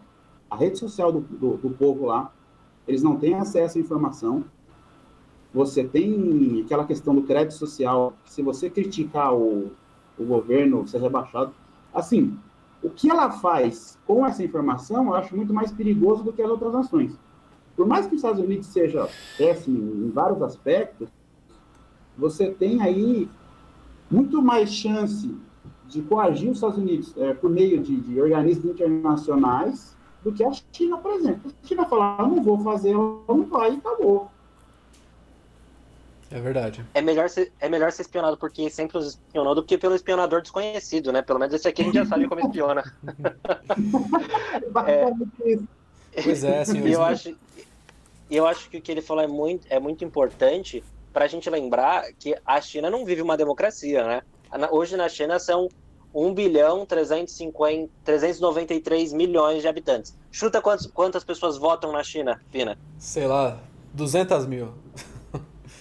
a 0.49 0.55
rede 0.55 0.77
social 0.77 1.11
do, 1.11 1.21
do, 1.21 1.57
do 1.57 1.69
povo 1.71 2.05
lá, 2.05 2.31
eles 2.87 3.01
não 3.01 3.17
têm 3.17 3.33
acesso 3.35 3.77
à 3.77 3.81
informação. 3.81 4.43
Você 5.53 5.83
tem 5.83 6.61
aquela 6.63 6.85
questão 6.85 7.15
do 7.15 7.23
crédito 7.23 7.53
social, 7.55 8.13
se 8.25 8.41
você 8.41 8.69
criticar 8.69 9.33
o, 9.33 9.71
o 10.17 10.23
governo, 10.23 10.81
você 10.87 10.97
é 10.97 10.99
rebaixado. 10.99 11.53
Assim, 11.93 12.37
o 12.83 12.89
que 12.89 13.09
ela 13.09 13.31
faz 13.31 13.97
com 14.05 14.25
essa 14.25 14.43
informação, 14.43 15.05
eu 15.05 15.15
acho 15.15 15.35
muito 15.35 15.53
mais 15.53 15.71
perigoso 15.71 16.23
do 16.23 16.33
que 16.33 16.41
as 16.41 16.49
outras 16.49 16.73
nações. 16.73 17.17
Por 17.75 17.87
mais 17.87 18.05
que 18.05 18.13
os 18.13 18.19
Estados 18.19 18.43
Unidos 18.43 18.67
seja 18.67 19.09
péssimo 19.37 20.05
em 20.05 20.09
vários 20.11 20.41
aspectos, 20.41 21.09
você 22.17 22.51
tem 22.51 22.81
aí 22.81 23.27
muito 24.11 24.41
mais 24.41 24.71
chance 24.71 25.33
de 25.87 26.01
coagir 26.01 26.49
os 26.49 26.57
Estados 26.57 26.77
Unidos 26.77 27.13
é, 27.17 27.33
por 27.33 27.49
meio 27.49 27.81
de, 27.81 27.95
de, 27.99 28.21
organismos 28.21 28.65
internacionais 28.65 29.95
do 30.23 30.31
que 30.31 30.43
a 30.43 30.51
China, 30.71 30.97
por 30.97 31.13
exemplo. 31.13 31.51
A 31.63 31.67
China 31.67 31.85
falar, 31.85 32.17
ah, 32.19 32.27
não 32.27 32.43
vou 32.43 32.59
fazer, 32.59 32.91
ela 32.91 33.21
não 33.27 33.43
vai 33.45 33.73
e 33.73 33.77
acabou. 33.77 34.29
É 36.33 36.39
verdade. 36.39 36.83
É 36.95 37.01
melhor, 37.01 37.29
ser, 37.29 37.51
é 37.59 37.69
melhor 37.69 37.91
ser 37.91 38.01
espionado 38.01 38.35
porque 38.37 38.67
sempre 38.67 38.97
os 38.97 39.09
espionou 39.09 39.53
do 39.53 39.63
que 39.63 39.77
pelo 39.77 39.93
espionador 39.93 40.41
desconhecido, 40.41 41.13
né? 41.13 41.21
Pelo 41.21 41.37
menos 41.37 41.53
esse 41.53 41.67
aqui 41.67 41.83
a 41.83 41.85
gente 41.85 41.93
já 41.93 42.05
sabe 42.07 42.27
como 42.27 42.41
espiona. 42.41 42.83
é, 44.87 45.11
pois 46.23 46.43
é, 46.43 46.65
senhor. 46.65 46.87
E 46.87 46.91
eu 46.91 47.03
acho, 47.03 47.37
eu 48.31 48.47
acho 48.47 48.67
que 48.67 48.77
o 48.77 48.81
que 48.81 48.91
ele 48.91 49.01
falou 49.01 49.23
é 49.23 49.27
muito, 49.27 49.67
é 49.69 49.79
muito 49.79 50.03
importante 50.03 50.83
para 51.13 51.25
a 51.25 51.27
gente 51.27 51.47
lembrar 51.51 52.11
que 52.13 52.35
a 52.43 52.59
China 52.59 52.89
não 52.89 53.05
vive 53.05 53.21
uma 53.21 53.37
democracia, 53.37 54.03
né? 54.03 54.21
Hoje 54.71 54.97
na 54.97 55.07
China 55.07 55.37
são 55.37 55.69
1 56.15 56.33
bilhão 56.33 56.83
350, 56.83 57.91
393 58.03 59.13
milhões 59.13 59.61
de 59.61 59.67
habitantes. 59.67 60.17
Chuta 60.31 60.59
quantos, 60.59 60.87
quantas 60.87 61.23
pessoas 61.23 61.59
votam 61.59 61.91
na 61.91 62.03
China, 62.03 62.41
Pina? 62.51 62.75
Sei 62.97 63.27
lá, 63.27 63.59
200 63.93 64.47
mil. 64.47 64.73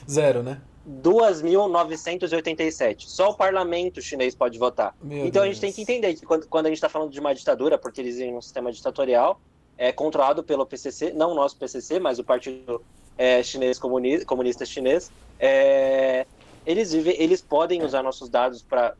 Zero, 0.08 0.42
né? 0.42 0.60
2.987. 0.88 3.04
Só 3.06 3.30
o 3.30 3.34
parlamento 3.34 4.02
chinês 4.02 4.34
pode 4.34 4.58
votar. 4.58 4.96
Meu 5.00 5.26
então 5.26 5.42
Deus. 5.42 5.44
a 5.44 5.46
gente 5.46 5.60
tem 5.60 5.72
que 5.72 5.82
entender 5.82 6.14
que 6.14 6.26
quando, 6.26 6.48
quando 6.48 6.66
a 6.66 6.68
gente 6.68 6.78
está 6.78 6.88
falando 6.88 7.10
de 7.10 7.20
uma 7.20 7.32
ditadura, 7.34 7.78
porque 7.78 8.00
eles 8.00 8.16
vivem 8.16 8.36
um 8.36 8.42
sistema 8.42 8.72
ditatorial, 8.72 9.40
é 9.78 9.92
controlado 9.92 10.42
pelo 10.42 10.66
PCC, 10.66 11.12
não 11.12 11.30
o 11.32 11.34
nosso 11.34 11.56
PCC, 11.56 12.00
mas 12.00 12.18
o 12.18 12.24
Partido 12.24 12.82
é, 13.16 13.42
chinês 13.42 13.78
comunista, 13.78 14.26
comunista 14.26 14.64
chinês, 14.64 15.12
é, 15.38 16.26
eles, 16.66 16.92
vivem, 16.92 17.14
eles 17.18 17.40
podem 17.40 17.84
usar 17.84 18.02
nossos 18.02 18.28
dados 18.28 18.62
para 18.62 18.96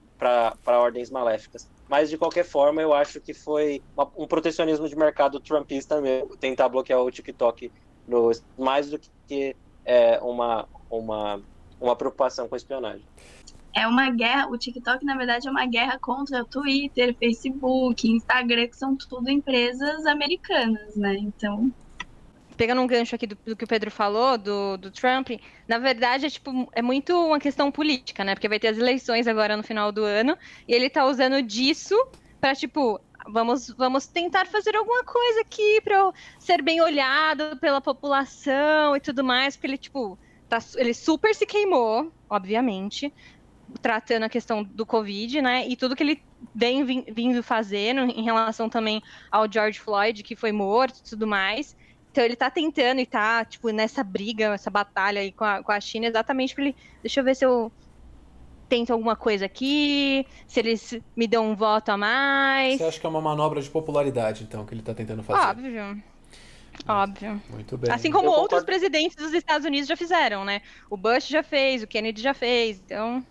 ordens 0.66 1.10
maléficas. 1.10 1.68
Mas, 1.88 2.08
de 2.08 2.16
qualquer 2.16 2.44
forma, 2.44 2.80
eu 2.80 2.94
acho 2.94 3.20
que 3.20 3.34
foi 3.34 3.82
uma, 3.96 4.08
um 4.16 4.26
protecionismo 4.26 4.88
de 4.88 4.96
mercado 4.96 5.40
trumpista 5.40 6.00
mesmo, 6.00 6.36
tentar 6.36 6.68
bloquear 6.68 7.00
o 7.00 7.10
TikTok 7.10 7.70
no, 8.06 8.30
mais 8.58 8.88
do 8.88 9.00
que 9.26 9.56
é, 9.84 10.18
uma, 10.20 10.68
uma, 10.98 11.40
uma 11.80 11.96
preocupação 11.96 12.48
com 12.48 12.56
espionagem. 12.56 13.04
É 13.74 13.86
uma 13.86 14.10
guerra, 14.10 14.48
o 14.48 14.58
TikTok, 14.58 15.04
na 15.04 15.16
verdade, 15.16 15.48
é 15.48 15.50
uma 15.50 15.66
guerra 15.66 15.98
contra 15.98 16.42
o 16.42 16.44
Twitter, 16.44 17.16
Facebook, 17.18 18.06
Instagram, 18.06 18.68
que 18.68 18.76
são 18.76 18.94
tudo 18.94 19.30
empresas 19.30 20.04
americanas, 20.04 20.94
né? 20.94 21.14
Então, 21.14 21.72
pegando 22.54 22.82
um 22.82 22.86
gancho 22.86 23.14
aqui 23.14 23.26
do, 23.26 23.36
do, 23.46 23.56
que 23.56 23.64
o 23.64 23.66
Pedro 23.66 23.90
falou, 23.90 24.36
do, 24.36 24.76
do 24.76 24.90
Trump, 24.90 25.30
na 25.66 25.78
verdade 25.78 26.26
é, 26.26 26.30
tipo, 26.30 26.68
é 26.72 26.82
muito 26.82 27.12
uma 27.12 27.40
questão 27.40 27.72
política, 27.72 28.22
né? 28.22 28.34
Porque 28.34 28.48
vai 28.48 28.60
ter 28.60 28.68
as 28.68 28.78
eleições 28.78 29.26
agora 29.26 29.56
no 29.56 29.62
final 29.62 29.90
do 29.90 30.04
ano, 30.04 30.36
e 30.68 30.74
ele 30.74 30.90
tá 30.90 31.06
usando 31.06 31.42
disso 31.42 31.94
para 32.40 32.54
tipo, 32.54 33.00
vamos, 33.26 33.68
vamos 33.70 34.06
tentar 34.06 34.46
fazer 34.46 34.76
alguma 34.76 35.02
coisa 35.02 35.40
aqui 35.40 35.80
para 35.82 36.12
ser 36.38 36.62
bem 36.62 36.80
olhado 36.80 37.56
pela 37.58 37.80
população 37.80 38.96
e 38.96 39.00
tudo 39.00 39.24
mais, 39.24 39.56
porque 39.56 39.66
ele, 39.66 39.78
tipo, 39.78 40.18
tá, 40.52 40.58
ele 40.76 40.92
super 40.92 41.34
se 41.34 41.46
queimou, 41.46 42.12
obviamente, 42.28 43.12
tratando 43.80 44.24
a 44.24 44.28
questão 44.28 44.62
do 44.62 44.84
Covid, 44.84 45.40
né? 45.40 45.66
E 45.66 45.76
tudo 45.76 45.96
que 45.96 46.02
ele 46.02 46.22
vem 46.54 46.84
vindo 46.84 47.42
fazendo 47.42 48.02
em 48.02 48.22
relação 48.22 48.68
também 48.68 49.00
ao 49.30 49.50
George 49.50 49.80
Floyd, 49.80 50.22
que 50.22 50.36
foi 50.36 50.52
morto 50.52 50.98
e 50.98 51.08
tudo 51.08 51.26
mais. 51.26 51.74
Então 52.10 52.22
ele 52.22 52.36
tá 52.36 52.50
tentando 52.50 53.00
e 53.00 53.06
tá, 53.06 53.42
tipo, 53.46 53.70
nessa 53.70 54.04
briga, 54.04 54.52
essa 54.52 54.68
batalha 54.68 55.22
aí 55.22 55.32
com 55.32 55.44
a, 55.44 55.62
com 55.62 55.72
a 55.72 55.80
China, 55.80 56.06
exatamente 56.06 56.54
pra 56.54 56.64
ele. 56.64 56.76
Deixa 57.00 57.20
eu 57.20 57.24
ver 57.24 57.34
se 57.34 57.46
eu 57.46 57.72
tento 58.68 58.92
alguma 58.92 59.16
coisa 59.16 59.46
aqui, 59.46 60.26
se 60.46 60.60
eles 60.60 61.00
me 61.16 61.26
dão 61.26 61.50
um 61.50 61.56
voto 61.56 61.88
a 61.88 61.96
mais. 61.96 62.76
Você 62.76 62.84
acha 62.84 63.00
que 63.00 63.06
é 63.06 63.08
uma 63.08 63.22
manobra 63.22 63.62
de 63.62 63.70
popularidade, 63.70 64.44
então, 64.44 64.66
que 64.66 64.74
ele 64.74 64.82
tá 64.82 64.92
tentando 64.92 65.22
fazer? 65.22 65.48
Óbvio. 65.48 66.11
Óbvio. 66.86 67.40
Muito 67.48 67.76
bem. 67.76 67.90
Assim 67.90 68.10
como 68.10 68.30
outros 68.30 68.64
presidentes 68.64 69.16
dos 69.16 69.32
Estados 69.32 69.66
Unidos 69.66 69.88
já 69.88 69.96
fizeram, 69.96 70.44
né? 70.44 70.60
O 70.90 70.96
Bush 70.96 71.28
já 71.28 71.42
fez, 71.42 71.82
o 71.82 71.86
Kennedy 71.86 72.20
já 72.20 72.34
fez, 72.34 72.80
então. 72.80 73.24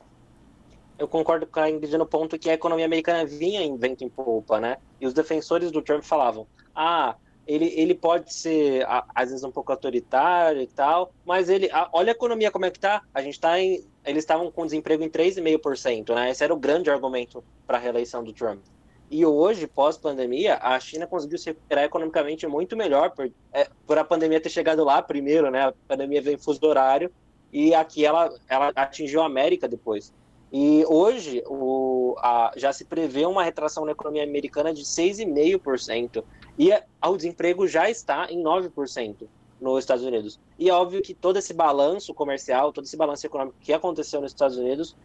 Eu 0.97 1.07
concordo 1.07 1.47
com 1.47 1.59
a 1.59 1.69
Ingrid 1.69 1.97
no 1.97 2.05
ponto 2.05 2.37
que 2.37 2.49
a 2.49 2.53
economia 2.53 2.85
americana 2.85 3.25
vinha 3.25 3.61
em 3.61 3.75
vento 3.75 4.03
em 4.03 4.09
polpa, 4.09 4.59
né? 4.59 4.77
E 4.99 5.07
os 5.07 5.13
defensores 5.13 5.71
do 5.71 5.81
Trump 5.81 6.03
falavam: 6.03 6.47
ah, 6.75 7.15
ele, 7.45 7.73
ele 7.75 7.95
pode 7.95 8.33
ser, 8.33 8.85
às 9.15 9.29
vezes, 9.29 9.43
um 9.43 9.51
pouco 9.51 9.71
autoritário 9.71 10.61
e 10.61 10.67
tal, 10.67 11.11
mas 11.25 11.49
ele. 11.49 11.69
olha 11.91 12.11
a 12.11 12.15
economia 12.15 12.51
como 12.51 12.65
é 12.65 12.71
que 12.71 12.79
tá. 12.79 13.01
A 13.13 13.21
gente 13.21 13.39
tá 13.39 13.59
em. 13.59 13.83
Eles 14.05 14.23
estavam 14.23 14.51
com 14.51 14.65
desemprego 14.65 15.03
em 15.03 15.09
3,5%, 15.09 16.13
né? 16.13 16.31
Esse 16.31 16.43
era 16.43 16.53
o 16.53 16.59
grande 16.59 16.89
argumento 16.89 17.43
para 17.65 17.77
a 17.77 17.79
reeleição 17.81 18.23
do 18.23 18.31
Trump. 18.31 18.63
E 19.11 19.25
hoje, 19.25 19.67
pós-pandemia, 19.67 20.57
a 20.61 20.79
China 20.79 21.05
conseguiu 21.05 21.37
se 21.37 21.47
recuperar 21.47 21.83
economicamente 21.83 22.47
muito 22.47 22.77
melhor 22.77 23.11
por, 23.11 23.29
é, 23.51 23.67
por 23.85 23.97
a 23.97 24.05
pandemia 24.05 24.39
ter 24.39 24.49
chegado 24.49 24.85
lá 24.85 25.01
primeiro, 25.01 25.51
né? 25.51 25.67
A 25.67 25.73
pandemia 25.85 26.21
veio 26.21 26.35
em 26.35 26.37
fuso 26.37 26.65
horário 26.65 27.11
e 27.51 27.75
aqui 27.75 28.05
ela, 28.05 28.33
ela 28.47 28.71
atingiu 28.73 29.21
a 29.21 29.25
América 29.25 29.67
depois. 29.67 30.13
E 30.49 30.85
hoje 30.87 31.43
o, 31.45 32.15
a, 32.19 32.53
já 32.55 32.71
se 32.71 32.85
prevê 32.85 33.25
uma 33.25 33.43
retração 33.43 33.83
na 33.83 33.91
economia 33.91 34.23
americana 34.23 34.73
de 34.73 34.83
6,5%. 34.83 36.23
E 36.57 36.71
a, 36.71 36.81
o 37.05 37.17
desemprego 37.17 37.67
já 37.67 37.89
está 37.89 38.31
em 38.31 38.41
9% 38.41 39.27
nos 39.59 39.79
Estados 39.79 40.05
Unidos. 40.05 40.39
E 40.57 40.69
é 40.69 40.73
óbvio 40.73 41.01
que 41.01 41.13
todo 41.13 41.35
esse 41.35 41.53
balanço 41.53 42.13
comercial, 42.13 42.71
todo 42.71 42.85
esse 42.85 42.95
balanço 42.95 43.25
econômico 43.25 43.57
que 43.59 43.73
aconteceu 43.73 44.21
nos 44.21 44.31
Estados 44.31 44.57
Unidos 44.57 44.95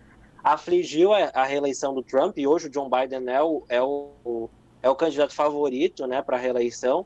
afligiu 0.47 1.13
a, 1.13 1.25
a 1.35 1.45
reeleição 1.45 1.93
do 1.93 2.05
Trump. 2.05 2.39
E 2.39 2.47
hoje 2.47 2.69
o 2.69 2.71
John 2.71 2.89
Biden 2.89 3.29
é 3.29 3.43
o, 3.43 3.65
é 3.69 3.83
o, 3.83 4.49
é 4.81 4.89
o 4.89 4.95
candidato 4.95 5.35
favorito 5.35 6.07
né, 6.07 6.23
para 6.23 6.37
a 6.37 6.41
reeleição. 6.41 7.05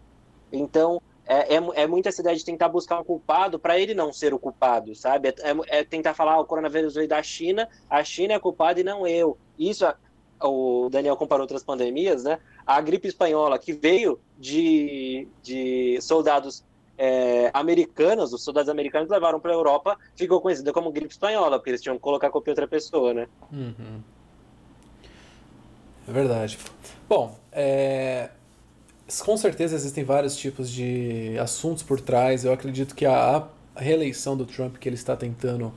Então, 0.53 1.01
é, 1.25 1.55
é, 1.55 1.83
é 1.83 1.87
muito 1.87 2.07
essa 2.07 2.21
ideia 2.21 2.37
de 2.37 2.45
tentar 2.45 2.69
buscar 2.69 3.01
um 3.01 3.05
culpado 3.05 3.59
para 3.59 3.79
ele 3.79 3.95
não 3.95 4.13
ser 4.13 4.35
o 4.35 4.39
culpado, 4.39 4.95
sabe? 4.95 5.29
É, 5.29 5.35
é, 5.43 5.79
é 5.79 5.85
tentar 5.85 6.13
falar, 6.13 6.35
ah, 6.35 6.41
o 6.41 6.45
coronavírus 6.45 6.95
veio 6.95 7.09
da 7.09 7.23
China, 7.23 7.67
a 7.89 8.05
China 8.05 8.35
é 8.35 8.39
culpada 8.39 8.79
e 8.79 8.85
não 8.85 9.07
eu. 9.07 9.39
Isso, 9.59 9.87
o 10.43 10.91
Daniel 10.91 11.17
comparou 11.17 11.45
outras 11.45 11.65
pandemias, 11.65 12.25
né? 12.25 12.39
A 12.67 12.79
gripe 12.83 13.09
espanhola, 13.09 13.59
que 13.59 13.73
veio 13.73 14.21
de, 14.39 15.27
de 15.43 15.99
soldados 16.03 16.63
é, 17.03 17.51
americanos, 17.55 18.31
os 18.35 18.45
soldados 18.45 18.69
americanos 18.69 19.09
levaram 19.09 19.41
para 19.41 19.53
a 19.53 19.55
Europa, 19.55 19.99
ficou 20.15 20.39
conhecida 20.39 20.71
como 20.71 20.93
gripe 20.93 21.11
espanhola, 21.11 21.59
porque 21.59 21.71
eles 21.71 21.81
tinham 21.81 21.97
que 21.97 22.03
colocar 22.03 22.27
a 22.27 22.31
em 22.31 22.51
outra 22.51 22.69
pessoa, 22.69 23.15
né? 23.15 23.27
Uhum. 23.51 24.03
É 26.07 26.13
verdade. 26.13 26.59
Bom, 27.09 27.39
é, 27.51 28.29
com 29.25 29.35
certeza 29.39 29.75
existem 29.75 30.05
vários 30.05 30.37
tipos 30.37 30.71
de 30.71 31.39
assuntos 31.39 31.83
por 31.83 32.03
trás. 32.03 32.45
Eu 32.45 32.53
acredito 32.53 32.95
que 32.95 33.07
a, 33.07 33.49
reeleição 33.75 34.37
do 34.37 34.45
Trump 34.45 34.77
que 34.77 34.87
ele 34.87 34.97
está 34.97 35.17
tentando 35.17 35.73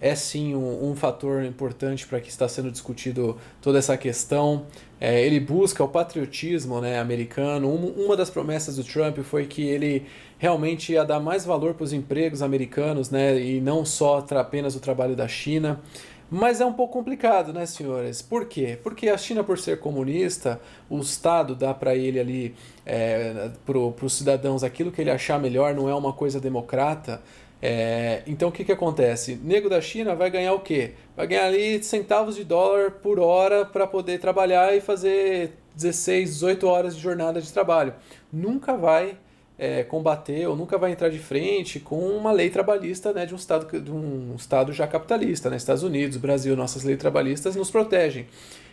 é 0.00 0.14
sim 0.14 0.54
um, 0.54 0.90
um 0.90 0.96
fator 0.96 1.44
importante 1.44 2.06
para 2.06 2.18
que 2.18 2.30
está 2.30 2.48
sendo 2.48 2.70
discutido 2.70 3.36
toda 3.60 3.78
essa 3.78 3.96
questão. 3.96 4.66
É, 4.98 5.20
ele 5.20 5.38
busca 5.38 5.84
o 5.84 5.88
patriotismo 5.88 6.80
né, 6.80 6.98
americano. 6.98 7.68
Um, 7.68 8.04
uma 8.06 8.16
das 8.16 8.30
promessas 8.30 8.76
do 8.76 8.84
Trump 8.84 9.18
foi 9.18 9.46
que 9.46 9.62
ele 9.62 10.06
realmente 10.42 10.92
ia 10.92 11.04
dar 11.04 11.20
mais 11.20 11.44
valor 11.44 11.72
para 11.72 11.84
os 11.84 11.92
empregos 11.92 12.42
americanos 12.42 13.10
né, 13.10 13.40
e 13.40 13.60
não 13.60 13.84
só 13.84 14.26
apenas 14.30 14.74
o 14.74 14.80
trabalho 14.80 15.14
da 15.14 15.28
China. 15.28 15.80
Mas 16.28 16.60
é 16.60 16.66
um 16.66 16.72
pouco 16.72 16.94
complicado, 16.94 17.52
né, 17.52 17.64
senhores? 17.64 18.20
Por 18.20 18.46
quê? 18.46 18.76
Porque 18.82 19.08
a 19.08 19.16
China, 19.16 19.44
por 19.44 19.56
ser 19.56 19.78
comunista, 19.78 20.60
o 20.90 20.98
Estado 20.98 21.54
dá 21.54 21.72
para 21.72 21.94
ele 21.94 22.18
ali, 22.18 22.56
é, 22.84 23.50
para 23.64 23.78
os 23.78 24.14
cidadãos, 24.14 24.64
aquilo 24.64 24.90
que 24.90 25.00
ele 25.00 25.12
achar 25.12 25.38
melhor, 25.38 25.76
não 25.76 25.88
é 25.88 25.94
uma 25.94 26.12
coisa 26.12 26.40
democrata. 26.40 27.22
É, 27.62 28.24
então 28.26 28.48
o 28.48 28.52
que, 28.52 28.64
que 28.64 28.72
acontece? 28.72 29.38
Nego 29.44 29.68
da 29.68 29.80
China 29.80 30.16
vai 30.16 30.28
ganhar 30.28 30.54
o 30.54 30.60
quê? 30.60 30.94
Vai 31.16 31.28
ganhar 31.28 31.44
ali 31.44 31.80
centavos 31.84 32.34
de 32.34 32.42
dólar 32.42 32.90
por 32.90 33.20
hora 33.20 33.64
para 33.64 33.86
poder 33.86 34.18
trabalhar 34.18 34.76
e 34.76 34.80
fazer 34.80 35.52
16, 35.76 36.30
18 36.30 36.66
horas 36.66 36.96
de 36.96 37.00
jornada 37.00 37.40
de 37.40 37.52
trabalho. 37.52 37.94
Nunca 38.32 38.76
vai 38.76 39.16
é, 39.62 39.84
combater 39.84 40.44
ou 40.48 40.56
nunca 40.56 40.76
vai 40.76 40.90
entrar 40.90 41.08
de 41.08 41.20
frente 41.20 41.78
com 41.78 42.00
uma 42.08 42.32
lei 42.32 42.50
trabalhista 42.50 43.12
né, 43.12 43.24
de, 43.24 43.32
um 43.32 43.36
estado, 43.36 43.80
de 43.80 43.92
um 43.92 44.34
estado 44.34 44.72
já 44.72 44.88
capitalista. 44.88 45.48
Né? 45.48 45.56
Estados 45.56 45.84
Unidos, 45.84 46.16
Brasil, 46.16 46.56
nossas 46.56 46.82
leis 46.82 46.98
trabalhistas 46.98 47.54
nos 47.54 47.70
protegem. 47.70 48.26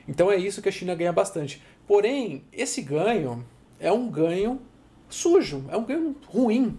Então 0.08 0.32
é 0.32 0.36
isso 0.36 0.63
que 0.63 0.67
a 0.67 0.71
China 0.71 0.95
ganha 0.95 1.13
bastante. 1.13 1.62
Porém, 1.88 2.43
esse 2.52 2.82
ganho 2.82 3.45
é 3.80 3.91
um 3.91 4.10
ganho 4.10 4.60
sujo, 5.08 5.63
é 5.69 5.78
um 5.78 5.84
ganho 5.84 6.15
ruim. 6.25 6.75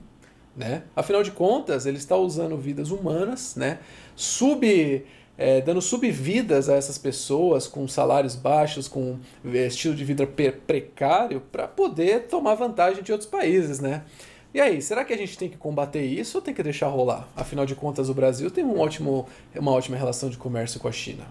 Né? 0.57 0.83
Afinal 0.97 1.23
de 1.23 1.31
contas, 1.31 1.87
ele 1.87 1.99
está 1.99 2.17
usando 2.17 2.57
vidas 2.57 2.91
humanas, 2.91 3.55
né? 3.55 3.79
sub 4.17 5.07
é, 5.41 5.63
dando 5.63 5.81
subvidas 5.81 6.69
a 6.69 6.75
essas 6.75 6.99
pessoas 6.99 7.67
com 7.67 7.89
salários 7.89 8.37
baixos, 8.37 8.87
com 8.87 9.19
é, 9.47 9.67
estilo 9.67 9.95
de 9.95 10.05
vida 10.05 10.27
precário, 10.27 11.41
para 11.41 11.67
poder 11.67 12.27
tomar 12.27 12.55
vantagem 12.55 13.03
de 13.03 13.11
outros 13.11 13.29
países, 13.29 13.81
né? 13.81 14.05
E 14.53 14.61
aí, 14.61 14.83
será 14.83 15.03
que 15.03 15.15
a 15.15 15.17
gente 15.17 15.39
tem 15.39 15.49
que 15.49 15.57
combater 15.57 16.05
isso 16.05 16.37
ou 16.37 16.43
tem 16.43 16.53
que 16.53 16.63
deixar 16.63 16.89
rolar? 16.89 17.27
Afinal 17.35 17.65
de 17.65 17.75
contas, 17.75 18.11
o 18.11 18.15
Brasil 18.15 18.51
tem 18.51 18.63
um 18.63 18.79
ótimo, 18.79 19.27
uma 19.55 19.71
ótima 19.71 19.97
relação 19.97 20.29
de 20.29 20.37
comércio 20.37 20.79
com 20.79 20.89
a 20.89 20.93
China. 20.93 21.27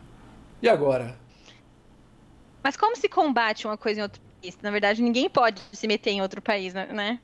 E 0.59 0.67
agora? 0.67 1.15
Mas 2.63 2.75
como 2.75 2.95
se 2.95 3.07
combate 3.07 3.67
uma 3.67 3.77
coisa 3.77 3.99
em 3.99 4.03
outro 4.03 4.19
país? 4.41 4.57
Na 4.63 4.71
verdade, 4.71 5.03
ninguém 5.03 5.29
pode 5.29 5.61
se 5.71 5.85
meter 5.85 6.09
em 6.09 6.21
outro 6.21 6.41
país, 6.41 6.73
né? 6.73 7.19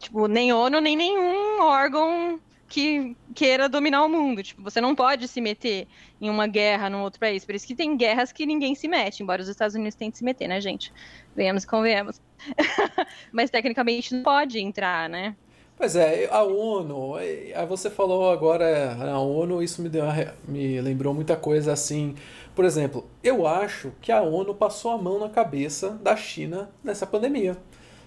Tipo, 0.00 0.26
nem 0.26 0.52
ONU, 0.52 0.80
nem 0.80 0.96
nenhum 0.96 1.62
órgão 1.62 2.40
que 2.68 3.16
queira 3.34 3.68
dominar 3.68 4.04
o 4.04 4.08
mundo. 4.08 4.42
Tipo, 4.42 4.62
você 4.62 4.80
não 4.80 4.94
pode 4.94 5.28
se 5.28 5.40
meter 5.40 5.86
em 6.20 6.30
uma 6.30 6.46
guerra 6.46 6.90
num 6.90 7.02
outro 7.02 7.20
país. 7.20 7.44
Por 7.44 7.54
isso 7.54 7.66
que 7.66 7.74
tem 7.74 7.96
guerras 7.96 8.32
que 8.32 8.46
ninguém 8.46 8.74
se 8.74 8.88
mete, 8.88 9.22
embora 9.22 9.42
os 9.42 9.48
Estados 9.48 9.74
Unidos 9.74 9.94
tentem 9.94 10.16
se 10.16 10.24
meter, 10.24 10.48
né, 10.48 10.60
gente? 10.60 10.92
Venhamos 11.34 11.64
e 11.64 11.66
convenhamos. 11.66 12.20
Mas 13.32 13.50
tecnicamente 13.50 14.14
não 14.14 14.22
pode 14.22 14.58
entrar, 14.58 15.08
né? 15.08 15.36
Pois 15.76 15.96
é, 15.96 16.28
a 16.30 16.42
ONU, 16.44 17.14
você 17.68 17.90
falou 17.90 18.30
agora 18.30 18.94
a 18.94 19.18
ONU, 19.18 19.60
isso 19.60 19.82
me, 19.82 19.88
deu, 19.88 20.04
me 20.46 20.80
lembrou 20.80 21.12
muita 21.12 21.36
coisa 21.36 21.72
assim. 21.72 22.14
Por 22.54 22.64
exemplo, 22.64 23.08
eu 23.24 23.44
acho 23.44 23.92
que 24.00 24.12
a 24.12 24.22
ONU 24.22 24.54
passou 24.54 24.92
a 24.92 24.98
mão 24.98 25.18
na 25.18 25.28
cabeça 25.28 25.90
da 25.90 26.14
China 26.14 26.70
nessa 26.82 27.04
pandemia 27.04 27.56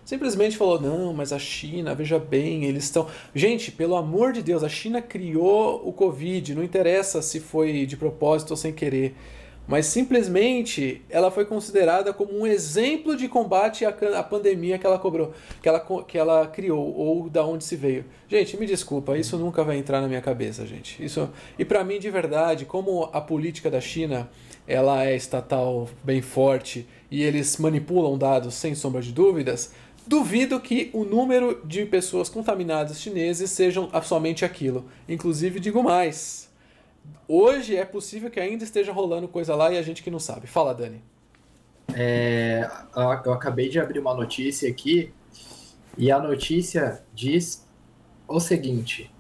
simplesmente 0.07 0.55
falou: 0.57 0.79
não, 0.79 1.13
mas 1.13 1.33
a 1.33 1.37
China, 1.37 1.93
veja 1.93 2.17
bem, 2.17 2.63
eles 2.63 2.85
estão. 2.85 3.07
Gente, 3.35 3.71
pelo 3.71 3.95
amor 3.95 4.31
de 4.31 4.41
Deus, 4.41 4.63
a 4.63 4.69
China 4.69 5.01
criou 5.01 5.81
o 5.85 5.91
Covid, 5.91 6.55
não 6.55 6.63
interessa 6.63 7.21
se 7.21 7.41
foi 7.41 7.85
de 7.85 7.97
propósito 7.97 8.51
ou 8.51 8.57
sem 8.57 8.71
querer. 8.71 9.13
Mas 9.67 9.85
simplesmente 9.87 11.01
ela 11.09 11.29
foi 11.29 11.43
considerada 11.43 12.13
como 12.13 12.39
um 12.39 12.47
exemplo 12.47 13.17
de 13.17 13.27
combate 13.27 13.83
à, 13.83 14.23
pandemia 14.23 14.77
que 14.77 14.85
ela 14.87 14.97
cobrou, 14.97 15.33
que 15.61 15.67
ela, 15.67 15.85
que 16.07 16.17
ela 16.17 16.47
criou, 16.47 16.95
ou 16.95 17.29
da 17.29 17.45
onde 17.45 17.65
se 17.65 17.75
veio. 17.75 18.05
Gente, 18.29 18.55
me 18.55 18.65
desculpa, 18.65 19.17
isso 19.17 19.37
nunca 19.37 19.65
vai 19.65 19.77
entrar 19.77 19.99
na 19.99 20.07
minha 20.07 20.21
cabeça, 20.21 20.65
gente. 20.65 21.03
Isso 21.03 21.29
E 21.59 21.65
para 21.65 21.83
mim, 21.83 21.99
de 21.99 22.09
verdade, 22.09 22.63
como 22.63 23.09
a 23.11 23.19
política 23.19 23.69
da 23.69 23.81
China 23.81 24.29
ela 24.65 25.05
é 25.05 25.15
estatal 25.15 25.89
bem 26.01 26.21
forte 26.21 26.87
e 27.09 27.23
eles 27.23 27.57
manipulam 27.57 28.17
dados 28.17 28.53
sem 28.53 28.75
sombra 28.75 29.01
de 29.01 29.13
dúvidas, 29.13 29.73
Duvido 30.07 30.59
que 30.59 30.89
o 30.93 31.03
número 31.03 31.61
de 31.65 31.85
pessoas 31.85 32.29
contaminadas 32.29 33.01
chineses 33.01 33.51
sejam 33.51 33.89
somente 34.03 34.45
aquilo. 34.45 34.85
Inclusive, 35.07 35.59
digo 35.59 35.83
mais. 35.83 36.49
Hoje 37.27 37.75
é 37.75 37.83
possível 37.83 38.31
que 38.31 38.39
ainda 38.39 38.63
esteja 38.63 38.93
rolando 38.93 39.27
coisa 39.27 39.53
lá 39.53 39.71
e 39.71 39.77
a 39.77 39.81
gente 39.81 40.01
que 40.01 40.09
não 40.09 40.19
sabe. 40.19 40.47
Fala, 40.47 40.73
Dani. 40.73 41.01
É, 41.93 42.69
eu 42.95 43.33
acabei 43.33 43.69
de 43.69 43.79
abrir 43.79 43.99
uma 43.99 44.13
notícia 44.13 44.69
aqui 44.69 45.11
e 45.97 46.11
a 46.11 46.19
notícia 46.19 47.03
diz 47.13 47.65
o 48.27 48.39
seguinte: 48.39 49.11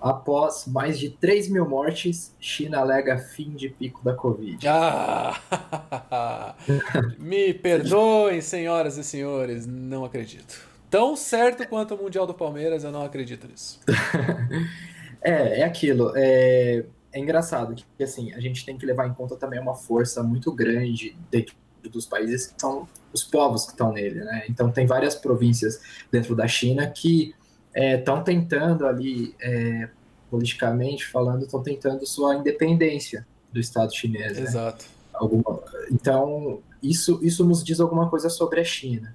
Após 0.00 0.66
mais 0.66 0.98
de 0.98 1.10
3 1.10 1.50
mil 1.50 1.68
mortes, 1.68 2.34
China 2.40 2.78
alega 2.78 3.18
fim 3.18 3.50
de 3.50 3.68
pico 3.68 4.02
da 4.02 4.14
Covid. 4.14 4.66
Ah! 4.66 6.54
Me 7.18 7.52
perdoem, 7.52 8.40
senhoras 8.40 8.96
e 8.96 9.04
senhores, 9.04 9.66
não 9.66 10.04
acredito. 10.04 10.58
Tão 10.88 11.14
certo 11.14 11.68
quanto 11.68 11.94
o 11.94 12.02
Mundial 12.02 12.26
do 12.26 12.32
Palmeiras, 12.32 12.82
eu 12.82 12.90
não 12.90 13.04
acredito 13.04 13.46
nisso. 13.46 13.78
é, 15.20 15.60
é 15.60 15.64
aquilo. 15.64 16.12
É, 16.16 16.84
é 17.12 17.18
engraçado 17.18 17.74
que 17.96 18.02
assim, 18.02 18.32
a 18.32 18.40
gente 18.40 18.64
tem 18.64 18.78
que 18.78 18.86
levar 18.86 19.06
em 19.06 19.12
conta 19.12 19.36
também 19.36 19.60
uma 19.60 19.74
força 19.74 20.22
muito 20.22 20.50
grande 20.52 21.16
dentro 21.30 21.54
dos 21.90 22.06
países 22.06 22.46
que 22.46 22.60
são 22.60 22.88
os 23.12 23.24
povos 23.24 23.64
que 23.64 23.72
estão 23.72 23.92
nele, 23.92 24.20
né? 24.20 24.44
Então 24.48 24.70
tem 24.70 24.86
várias 24.86 25.14
províncias 25.14 25.80
dentro 26.10 26.34
da 26.34 26.46
China 26.46 26.86
que 26.88 27.34
estão 27.74 28.18
é, 28.18 28.22
tentando 28.22 28.86
ali, 28.86 29.34
é, 29.40 29.88
politicamente 30.30 31.06
falando, 31.06 31.44
estão 31.44 31.62
tentando 31.62 32.06
sua 32.06 32.36
independência 32.36 33.26
do 33.52 33.60
Estado 33.60 33.94
chinês. 33.94 34.36
Né? 34.36 34.42
Exato. 34.42 34.84
Né? 34.84 34.90
Alguma, 35.14 35.62
então, 35.90 36.60
isso, 36.82 37.20
isso 37.22 37.44
nos 37.44 37.62
diz 37.62 37.80
alguma 37.80 38.08
coisa 38.08 38.30
sobre 38.30 38.60
a 38.60 38.64
China. 38.64 39.14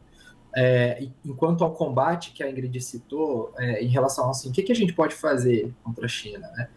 É, 0.55 1.07
enquanto 1.25 1.63
ao 1.63 1.73
combate 1.73 2.31
que 2.31 2.41
a 2.41 2.49
Ingrid 2.49 2.79
citou, 2.79 3.53
é, 3.57 3.83
em 3.83 3.87
relação 3.87 4.27
a 4.27 4.31
assim, 4.31 4.49
o 4.49 4.51
que, 4.53 4.63
que 4.63 4.71
a 4.71 4.75
gente 4.75 4.93
pode 4.93 5.13
fazer 5.13 5.73
contra 5.83 6.05
a 6.05 6.09
China, 6.09 6.49
né? 6.55 6.69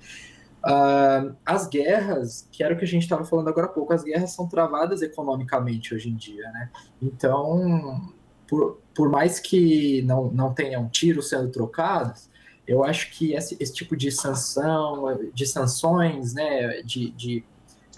Uh, 0.58 1.36
as 1.46 1.68
guerras, 1.68 2.48
que 2.50 2.64
era 2.64 2.74
o 2.74 2.76
que 2.76 2.84
a 2.84 2.88
gente 2.88 3.02
estava 3.02 3.24
falando 3.24 3.48
agora 3.48 3.66
há 3.66 3.70
pouco, 3.70 3.92
as 3.92 4.02
guerras 4.02 4.32
são 4.32 4.48
travadas 4.48 5.02
economicamente 5.02 5.94
hoje 5.94 6.10
em 6.10 6.16
dia, 6.16 6.50
né? 6.50 6.70
Então, 7.00 8.12
por, 8.48 8.80
por 8.94 9.08
mais 9.08 9.38
que 9.38 10.02
não, 10.02 10.30
não 10.30 10.52
tenham 10.52 10.88
tiros 10.88 11.28
sendo 11.28 11.48
trocados, 11.50 12.28
eu 12.66 12.82
acho 12.82 13.10
que 13.12 13.34
esse, 13.34 13.56
esse 13.60 13.72
tipo 13.72 13.96
de 13.96 14.10
sanção, 14.10 15.04
de 15.32 15.46
sanções, 15.46 16.34
né, 16.34 16.82
de, 16.82 17.10
de 17.12 17.44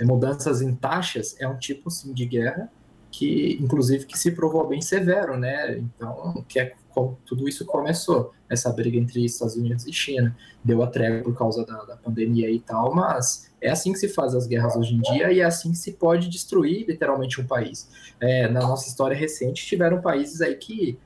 mudanças 0.02 0.60
em 0.60 0.74
taxas, 0.74 1.36
é 1.40 1.48
um 1.48 1.56
tipo, 1.56 1.90
sim, 1.90 2.12
de 2.12 2.26
guerra 2.26 2.70
que, 3.10 3.58
inclusive, 3.60 4.06
que 4.06 4.18
se 4.18 4.30
provou 4.30 4.66
bem 4.66 4.80
severo, 4.80 5.36
né? 5.36 5.78
Então, 5.78 6.44
que 6.48 6.60
é 6.60 6.74
como 6.90 7.18
tudo 7.26 7.48
isso 7.48 7.64
começou, 7.64 8.32
essa 8.48 8.72
briga 8.72 8.96
entre 8.98 9.24
Estados 9.24 9.56
Unidos 9.56 9.86
e 9.86 9.92
China. 9.92 10.36
Deu 10.62 10.82
a 10.82 10.86
trégua 10.86 11.22
por 11.22 11.36
causa 11.36 11.64
da, 11.64 11.84
da 11.84 11.96
pandemia 11.96 12.50
e 12.50 12.60
tal, 12.60 12.94
mas 12.94 13.49
É 13.60 13.70
assim 13.70 13.92
que 13.92 13.98
se 13.98 14.08
faz 14.08 14.34
as 14.34 14.46
guerras 14.46 14.74
hoje 14.76 14.94
em 14.94 15.00
dia 15.00 15.30
e 15.32 15.40
é 15.40 15.44
assim 15.44 15.70
que 15.70 15.78
se 15.78 15.92
pode 15.92 16.28
destruir 16.28 16.86
literalmente 16.86 17.40
um 17.40 17.46
país. 17.46 17.88
É, 18.18 18.48
na 18.48 18.60
nossa 18.60 18.88
história 18.88 19.16
recente, 19.16 19.66
tiveram 19.66 20.00
países 20.00 20.40
aí 20.40 20.54
que, 20.54 20.98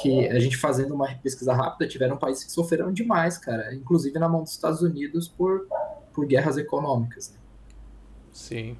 que 0.00 0.28
a 0.28 0.40
gente 0.40 0.56
fazendo 0.56 0.94
uma 0.94 1.14
pesquisa 1.16 1.52
rápida, 1.52 1.88
tiveram 1.88 2.16
países 2.16 2.44
que 2.44 2.52
sofreram 2.52 2.92
demais, 2.92 3.36
cara, 3.36 3.74
inclusive 3.74 4.18
na 4.18 4.28
mão 4.28 4.42
dos 4.42 4.52
Estados 4.52 4.80
Unidos 4.80 5.28
por, 5.28 5.66
por 6.12 6.26
guerras 6.26 6.56
econômicas. 6.56 7.30
Né? 7.32 7.38
Sim. 8.32 8.76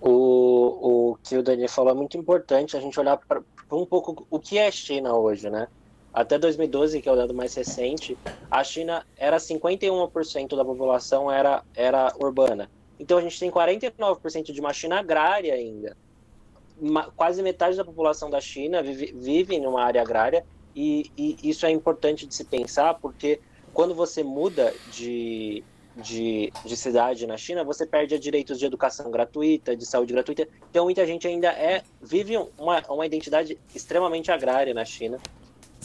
O, 0.00 1.12
o 1.12 1.18
que 1.22 1.36
o 1.36 1.42
Daniel 1.42 1.68
falou 1.68 1.92
é 1.92 1.94
muito 1.94 2.18
importante 2.18 2.76
a 2.76 2.80
gente 2.80 3.00
olhar 3.00 3.16
para 3.16 3.42
um 3.72 3.86
pouco 3.86 4.26
o 4.28 4.38
que 4.38 4.58
é 4.58 4.70
China 4.70 5.14
hoje, 5.14 5.48
né? 5.48 5.66
Até 6.14 6.38
2012, 6.38 7.02
que 7.02 7.08
é 7.08 7.12
o 7.12 7.16
dado 7.16 7.34
mais 7.34 7.52
recente, 7.56 8.16
a 8.48 8.62
China 8.62 9.04
era 9.16 9.36
51% 9.36 10.56
da 10.56 10.64
população 10.64 11.28
era, 11.28 11.64
era 11.74 12.14
urbana. 12.22 12.70
Então 13.00 13.18
a 13.18 13.20
gente 13.20 13.40
tem 13.40 13.50
49% 13.50 14.52
de 14.52 14.60
uma 14.60 14.72
China 14.72 15.00
agrária 15.00 15.52
ainda. 15.52 15.96
Uma, 16.80 17.10
quase 17.10 17.42
metade 17.42 17.76
da 17.76 17.84
população 17.84 18.30
da 18.30 18.40
China 18.40 18.80
vive, 18.80 19.12
vive 19.16 19.58
numa 19.58 19.82
área 19.82 20.00
agrária 20.00 20.46
e, 20.74 21.10
e 21.18 21.36
isso 21.42 21.66
é 21.66 21.70
importante 21.70 22.26
de 22.26 22.34
se 22.34 22.44
pensar 22.44 22.94
porque 22.94 23.40
quando 23.72 23.92
você 23.92 24.22
muda 24.22 24.72
de, 24.92 25.64
de, 25.96 26.52
de, 26.64 26.76
cidade 26.76 27.26
na 27.26 27.36
China, 27.36 27.64
você 27.64 27.84
perde 27.84 28.16
direitos 28.20 28.56
de 28.56 28.66
educação 28.66 29.10
gratuita, 29.10 29.76
de 29.76 29.84
saúde 29.84 30.12
gratuita. 30.12 30.46
Então, 30.70 30.84
muita 30.84 31.04
gente 31.04 31.26
ainda 31.26 31.48
é 31.48 31.82
vive 32.00 32.36
uma, 32.56 32.80
uma 32.88 33.04
identidade 33.04 33.58
extremamente 33.74 34.30
agrária 34.30 34.72
na 34.72 34.84
China 34.84 35.18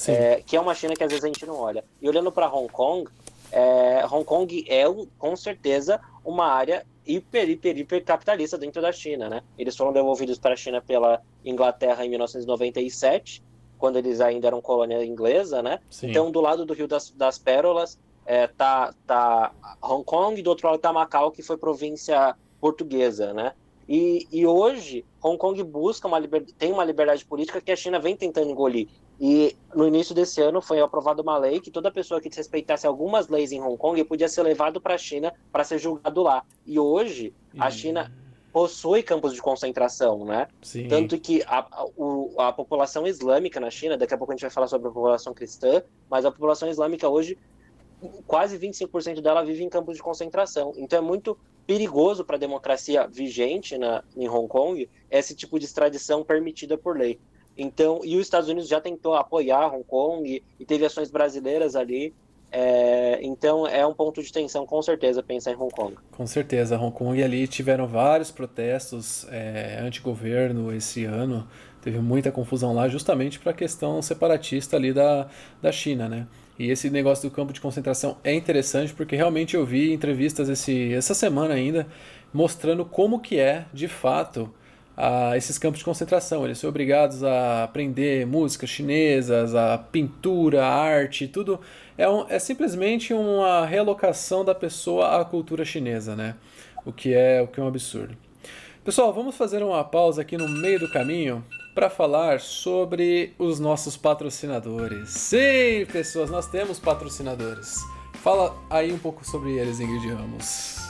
é, 0.08 0.42
que 0.46 0.56
é 0.56 0.62
uma 0.62 0.74
China 0.74 0.94
que 0.94 1.04
às 1.04 1.10
vezes 1.10 1.24
a 1.24 1.28
gente 1.28 1.46
não 1.46 1.56
olha. 1.56 1.84
E 2.02 2.08
olhando 2.08 2.32
para 2.32 2.52
Hong 2.54 2.72
Kong, 2.72 3.10
é, 3.52 4.06
Hong 4.06 4.24
Kong 4.24 4.66
é 4.68 4.84
com 5.18 5.36
certeza 5.36 6.00
uma 6.24 6.46
área 6.46 6.86
hiper, 7.06 7.50
hiper, 7.50 7.78
hiper 7.78 8.04
capitalista 8.04 8.58
dentro 8.58 8.82
da 8.82 8.92
China, 8.92 9.30
né? 9.30 9.42
Eles 9.58 9.76
foram 9.76 9.92
devolvidos 9.92 10.38
para 10.38 10.54
a 10.54 10.58
China 10.58 10.82
pela 10.82 11.22
Inglaterra 11.44 12.06
em 12.06 12.10
1997, 12.10 13.44
quando 13.78 13.98
eles 13.98 14.22
ainda 14.22 14.48
eram 14.48 14.62
colônia 14.62 15.04
inglesa, 15.04 15.64
né? 15.64 15.80
Sim. 15.90 16.10
Então, 16.10 16.32
do 16.32 16.40
lado 16.40 16.66
do 16.66 16.74
Rio 16.74 16.88
das, 16.88 17.10
das 17.12 17.40
Pérolas, 17.40 17.98
é, 18.26 18.46
tá, 18.48 18.94
tá 19.08 19.52
Hong 19.82 20.04
Kong, 20.04 20.40
e 20.40 20.44
do 20.44 20.52
outro 20.52 20.68
lado 20.68 20.80
tá 20.80 20.94
Macau, 20.94 21.32
que 21.32 21.42
foi 21.42 21.58
província 21.58 22.36
portuguesa, 22.62 23.34
né? 23.34 23.54
E, 23.88 24.28
e 24.32 24.46
hoje, 24.46 25.04
Hong 25.24 25.38
Kong 25.38 25.64
busca 25.64 26.08
uma 26.08 26.20
liber... 26.20 26.46
tem 26.60 26.72
uma 26.72 26.86
liberdade 26.86 27.26
política 27.26 27.60
que 27.60 27.72
a 27.72 27.76
China 27.76 28.00
vem 28.00 28.16
tentando 28.16 28.52
engolir. 28.52 28.88
E 29.19 29.55
no 29.75 29.86
início 29.86 30.15
desse 30.15 30.41
ano 30.41 30.62
foi 30.62 30.79
aprovada 30.79 31.21
uma 31.21 31.38
lei 31.38 31.60
que 31.60 31.69
toda 31.69 31.91
pessoa 31.91 32.21
que 32.21 32.29
desrespeitasse 32.29 32.88
algumas 32.88 33.27
leis 33.27 33.51
em 33.51 33.62
Hong 33.62 33.77
Kong 33.77 34.01
podia 34.05 34.29
ser 34.29 34.43
levado 34.43 34.79
para 34.79 34.95
a 34.95 34.97
China 34.97 35.34
para 35.51 35.63
ser 35.65 35.77
julgado 35.77 36.23
lá. 36.23 36.43
E 36.65 36.79
hoje 36.79 37.34
a 37.58 37.65
uhum. 37.65 37.71
China 37.71 38.12
possui 38.53 39.03
campos 39.03 39.34
de 39.34 39.41
concentração, 39.41 40.25
né? 40.25 40.47
Sim. 40.62 40.88
Tanto 40.88 41.19
que 41.19 41.43
a, 41.43 41.60
a, 41.60 42.47
a, 42.47 42.53
população 42.53 43.05
islâmica 43.05 43.60
na 43.60 43.69
China, 43.69 43.97
daqui 43.97 44.13
a 44.13 44.17
pouco 44.17 44.32
a 44.32 44.36
gente 44.36 44.41
vai 44.41 44.49
falar 44.49 44.67
sobre 44.67 44.88
a 44.88 44.91
população 44.91 45.34
cristã, 45.34 45.84
mas 46.10 46.25
a 46.25 46.32
população 46.32 46.69
islâmica 46.69 47.08
hoje, 47.08 47.38
quase 48.25 48.58
25% 48.58 49.21
dela 49.21 49.43
vive 49.43 49.63
em 49.63 49.69
campos 49.69 49.97
de 49.97 50.01
concentração. 50.01 50.73
Então 50.77 50.97
é 50.97 51.01
muito 51.01 51.38
perigoso 51.67 52.23
para 52.25 52.38
a 52.38 52.39
democracia 52.39 53.08
vigente 53.08 53.77
na, 53.77 54.03
em 54.15 54.27
Hong 54.27 54.47
Kong 54.47 54.89
esse 55.12 55.36
tipo 55.36 55.60
de 55.60 55.65
extradição 55.65 56.23
permitida 56.23 56.77
por 56.77 56.97
lei. 56.97 57.19
Então, 57.60 58.00
e 58.06 58.15
os 58.15 58.22
Estados 58.22 58.48
Unidos 58.48 58.69
já 58.69 58.80
tentou 58.80 59.15
apoiar 59.15 59.67
Hong 59.67 59.84
Kong 59.84 60.41
e 60.58 60.65
teve 60.65 60.86
ações 60.86 61.12
brasileiras 61.12 61.76
ali. 61.76 62.13
É, 62.52 63.19
então 63.22 63.67
é 63.67 63.86
um 63.86 63.93
ponto 63.93 64.24
de 64.24 64.32
tensão, 64.32 64.65
com 64.65 64.82
certeza, 64.82 65.22
pensar 65.22 65.52
em 65.52 65.56
Hong 65.56 65.72
Kong. 65.72 65.95
Com 66.10 66.26
certeza, 66.26 66.80
Hong 66.80 66.95
Kong 66.95 67.19
e 67.19 67.24
ali 67.24 67.48
tiveram 67.48 67.86
vários 67.86 68.32
protestos 68.32 69.28
é, 69.30 69.78
anti-governo 69.82 70.74
esse 70.74 71.04
ano. 71.04 71.45
Teve 71.82 72.00
muita 72.00 72.32
confusão 72.32 72.74
lá, 72.74 72.88
justamente 72.88 73.38
para 73.38 73.52
a 73.52 73.54
questão 73.54 74.02
separatista 74.02 74.78
ali 74.78 74.93
da, 74.93 75.28
da 75.62 75.72
China, 75.72 76.08
né? 76.08 76.28
E 76.58 76.72
esse 76.72 76.89
negócio 76.89 77.30
do 77.30 77.34
campo 77.34 77.54
de 77.54 77.62
concentração 77.62 78.17
é 78.24 78.34
interessante 78.34 78.93
porque 78.93 79.15
realmente 79.15 79.56
eu 79.56 79.65
vi 79.65 79.93
entrevistas 79.93 80.48
esse, 80.50 80.93
essa 80.93 81.13
semana 81.13 81.54
ainda 81.54 81.88
mostrando 82.34 82.86
como 82.86 83.19
que 83.19 83.38
é, 83.38 83.65
de 83.74 83.88
fato, 83.88 84.54
a 85.00 85.38
esses 85.38 85.58
campos 85.58 85.80
de 85.80 85.86
concentração. 85.86 86.44
Eles 86.44 86.58
são 86.58 86.70
obrigados 86.70 87.24
a 87.24 87.64
aprender 87.64 88.28
músicas 88.28 88.70
chinesas, 88.70 89.56
a 89.56 89.78
pintura, 89.78 90.66
a 90.66 90.70
arte, 90.70 91.26
tudo. 91.26 91.58
É, 91.98 92.08
um, 92.10 92.26
é 92.28 92.38
simplesmente 92.38 93.14
uma 93.14 93.66
realocação 93.66 94.44
da 94.44 94.54
pessoa 94.54 95.22
à 95.22 95.24
cultura 95.24 95.64
chinesa, 95.64 96.18
né? 96.18 96.36
O 96.86 96.92
que 96.92 97.14
é, 97.14 97.42
o 97.42 97.48
que 97.48 97.62
é 97.62 97.64
um 97.64 97.68
absurdo. 97.68 98.16
Pessoal, 98.84 99.14
vamos 99.14 99.38
fazer 99.38 99.64
uma 99.64 99.84
pausa 99.86 100.22
aqui 100.22 100.38
no 100.38 100.50
meio 100.50 100.80
do 100.80 100.92
caminho 100.92 101.46
para 101.74 101.90
falar 101.90 102.42
sobre 102.42 103.34
os 103.40 103.58
nossos 103.58 103.96
patrocinadores. 103.96 105.10
Sim, 105.12 105.86
pessoas, 105.92 106.30
nós 106.30 106.48
temos 106.48 106.78
patrocinadores. 106.78 107.78
Fala 108.16 108.54
aí 108.70 108.92
um 108.92 109.00
pouco 109.00 109.26
sobre 109.26 109.58
eles, 109.58 109.80
Ingrid 109.80 110.10
Ramos. 110.10 110.88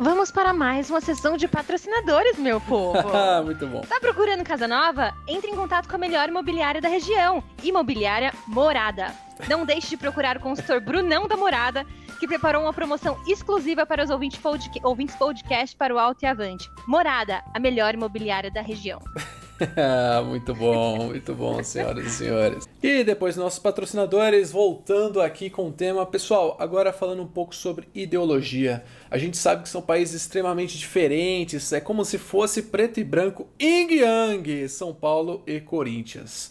Vamos 0.00 0.30
para 0.30 0.52
mais 0.52 0.88
uma 0.90 1.00
sessão 1.00 1.36
de 1.36 1.48
patrocinadores, 1.48 2.38
meu 2.38 2.60
povo. 2.62 2.98
Muito 3.44 3.66
bom. 3.66 3.80
Tá 3.80 3.98
procurando 4.00 4.44
casa 4.44 4.68
nova? 4.68 5.12
Entre 5.26 5.50
em 5.50 5.56
contato 5.56 5.88
com 5.88 5.96
a 5.96 5.98
melhor 5.98 6.28
imobiliária 6.28 6.80
da 6.80 6.88
região, 6.88 7.42
Imobiliária 7.64 8.32
Morada. 8.46 9.12
Não 9.48 9.64
deixe 9.66 9.90
de 9.90 9.96
procurar 9.96 10.36
o 10.36 10.40
consultor 10.40 10.80
Brunão 10.80 11.26
da 11.26 11.36
Morada, 11.36 11.84
que 12.20 12.26
preparou 12.28 12.62
uma 12.62 12.72
promoção 12.72 13.18
exclusiva 13.26 13.84
para 13.86 14.02
os 14.04 14.10
ouvintes, 14.10 14.38
podca 14.38 14.86
ouvintes 14.86 15.16
podcast 15.16 15.76
para 15.76 15.94
o 15.94 15.98
Alto 15.98 16.22
e 16.24 16.26
Avante. 16.26 16.70
Morada, 16.86 17.42
a 17.54 17.58
melhor 17.58 17.94
imobiliária 17.94 18.50
da 18.50 18.60
região. 18.60 19.00
muito 20.26 20.54
bom, 20.54 21.06
muito 21.06 21.34
bom, 21.34 21.62
senhoras 21.62 22.06
e 22.06 22.10
senhores. 22.10 22.68
E 22.82 23.02
depois 23.02 23.36
nossos 23.36 23.58
patrocinadores, 23.58 24.52
voltando 24.52 25.20
aqui 25.20 25.50
com 25.50 25.68
o 25.68 25.72
tema. 25.72 26.06
Pessoal, 26.06 26.56
agora 26.60 26.92
falando 26.92 27.22
um 27.22 27.26
pouco 27.26 27.54
sobre 27.54 27.88
ideologia. 27.94 28.84
A 29.10 29.18
gente 29.18 29.36
sabe 29.36 29.62
que 29.62 29.68
são 29.68 29.82
países 29.82 30.22
extremamente 30.22 30.78
diferentes, 30.78 31.72
é 31.72 31.80
como 31.80 32.04
se 32.04 32.18
fosse 32.18 32.62
preto 32.62 33.00
e 33.00 33.04
branco, 33.04 33.48
yin 33.60 33.88
yang, 33.90 34.68
São 34.68 34.94
Paulo 34.94 35.42
e 35.46 35.60
Corinthians. 35.60 36.50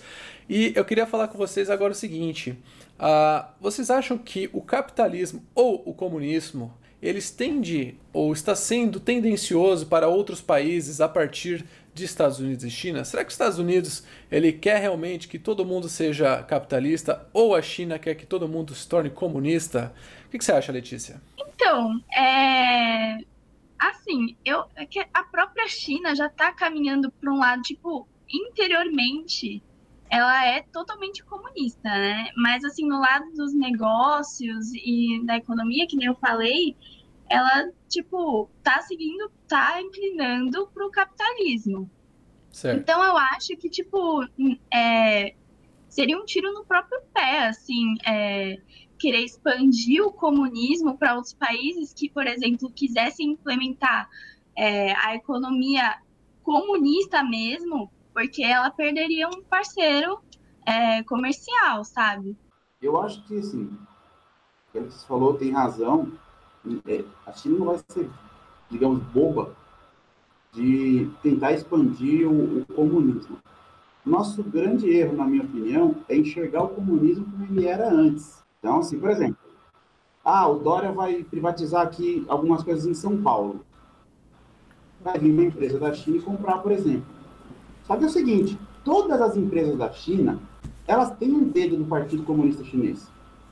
E 0.50 0.74
eu 0.76 0.84
queria 0.84 1.06
falar 1.06 1.28
com 1.30 1.38
vocês 1.38 1.70
agora 1.70 1.94
o 1.94 1.96
seguinte: 1.96 2.52
uh, 3.00 3.48
vocês 3.60 3.90
acham 3.90 4.18
que 4.18 4.50
o 4.52 4.62
capitalismo 4.62 5.44
ou 5.56 5.82
o 5.86 5.94
comunismo 5.94 6.74
eles 7.02 7.30
tendem 7.30 7.98
ou 8.12 8.34
está 8.34 8.56
sendo 8.56 9.00
tendencioso 9.00 9.86
para 9.86 10.08
outros 10.08 10.42
países 10.42 11.00
a 11.00 11.08
partir 11.08 11.64
de 11.98 12.06
Estados 12.06 12.40
Unidos 12.40 12.64
e 12.64 12.70
China? 12.70 13.04
Será 13.04 13.24
que 13.24 13.30
os 13.30 13.34
Estados 13.34 13.60
Unidos 13.60 14.04
ele 14.32 14.52
quer 14.52 14.80
realmente 14.80 15.28
que 15.28 15.40
todo 15.40 15.66
mundo 15.66 15.90
seja 15.90 16.44
capitalista 16.44 17.28
ou 17.34 17.56
a 17.56 17.62
China 17.62 18.00
quer 18.00 18.16
que 18.16 18.26
todo 18.26 18.48
mundo 18.48 18.74
se 18.76 18.88
torne 18.88 19.10
comunista? 19.10 19.94
O 20.26 20.30
que, 20.30 20.38
que 20.38 20.46
você 20.46 20.52
acha, 20.52 20.72
Letícia? 20.72 21.22
Então, 21.38 22.02
é... 22.16 23.18
assim, 23.80 24.36
eu 24.46 24.66
é 24.76 24.88
a 25.14 25.24
própria 25.24 25.68
China 25.68 26.16
já 26.16 26.28
está 26.28 26.52
caminhando 26.52 27.12
para 27.12 27.32
um 27.32 27.40
lado 27.40 27.62
tipo 27.62 28.08
interiormente 28.30 29.62
ela 30.10 30.46
é 30.46 30.62
totalmente 30.62 31.24
comunista, 31.24 31.90
né? 31.90 32.30
Mas 32.36 32.64
assim, 32.64 32.88
no 32.88 33.00
lado 33.00 33.26
dos 33.34 33.54
negócios 33.54 34.72
e 34.74 35.22
da 35.26 35.38
economia, 35.38 35.86
que 35.88 35.98
nem 35.98 36.08
eu 36.08 36.16
falei, 36.16 36.76
ela, 37.30 37.72
tipo, 37.90 38.50
tá 38.64 38.82
seguindo, 38.82 39.32
tá 39.48 39.82
inclinando 39.82 40.68
pro 40.74 40.92
capitalismo. 40.92 41.90
Certo. 42.52 42.80
Então 42.80 43.04
eu 43.04 43.18
acho 43.18 43.56
que, 43.58 43.70
tipo, 43.70 44.24
é, 44.74 45.36
seria 45.90 46.18
um 46.18 46.26
tiro 46.26 46.54
no 46.54 46.66
próprio 46.66 47.02
pé, 47.14 47.48
assim, 47.48 47.96
é, 48.06 48.58
querer 48.98 49.24
expandir 49.24 50.04
o 50.04 50.12
comunismo 50.12 50.98
para 50.98 51.16
outros 51.16 51.34
países 51.34 51.94
que, 51.94 52.10
por 52.10 52.26
exemplo, 52.26 52.72
quisessem 52.72 53.32
implementar 53.32 54.10
é, 54.56 54.94
a 54.94 55.16
economia 55.16 55.98
comunista 56.44 57.24
mesmo, 57.24 57.92
porque 58.14 58.44
ela 58.44 58.72
perderia 58.72 59.28
um 59.28 59.44
parceiro 59.44 60.20
é, 60.66 61.04
comercial, 61.04 61.84
sabe? 61.84 62.36
Eu 62.82 63.00
acho 63.00 63.24
que, 63.28 63.38
assim, 63.38 63.66
o 63.66 64.72
que 64.72 64.80
você 64.80 65.06
falou 65.06 65.36
tem 65.36 65.52
razão, 65.52 66.12
a 67.26 67.32
China 67.34 67.60
não 67.60 67.66
vai 67.68 67.80
ser, 67.90 68.10
digamos, 68.70 69.02
boba 69.14 69.56
de 70.54 71.10
tentar 71.22 71.54
expandir 71.54 72.28
o, 72.28 72.62
o, 72.62 72.66
comunismo. 72.66 73.38
Nosso 74.06 74.42
grande 74.44 74.90
erro, 74.90 75.16
na 75.16 75.26
minha 75.26 75.44
opinião, 75.44 75.96
é 76.10 76.18
enxergar 76.18 76.64
o 76.64 76.70
comunismo 76.70 77.26
como 77.26 77.44
ele 77.46 77.68
era 77.68 77.92
antes. 77.92 78.44
Então, 78.60 78.80
assim, 78.80 79.00
por 79.00 79.10
exemplo, 79.10 79.38
ah, 80.24 80.48
o 80.48 80.60
Dória 80.60 80.92
vai 80.92 81.24
privatizar 81.24 81.84
aqui 81.84 82.26
algumas 82.28 82.64
coisas 82.64 82.86
em 82.86 82.94
São 82.94 83.22
Paulo. 83.22 83.66
Vai 85.02 85.18
vir 85.20 85.32
uma 85.32 85.44
empresa 85.44 85.80
da 85.80 85.94
China 85.94 86.18
e 86.18 86.22
comprar, 86.22 86.58
por 86.58 86.72
exemplo. 86.74 87.06
Só 87.84 87.96
que 87.96 88.04
é 88.04 88.08
o 88.08 88.10
seguinte, 88.10 88.60
todas 88.84 89.22
as 89.22 89.38
empresas 89.38 89.78
da 89.78 89.90
China, 89.94 90.38
elas 90.86 91.16
têm 91.18 91.32
um 91.32 91.48
dedo 91.48 91.78
do 91.78 91.86
Partido 91.86 92.24
Comunista 92.24 92.64
Chinês. 92.66 93.08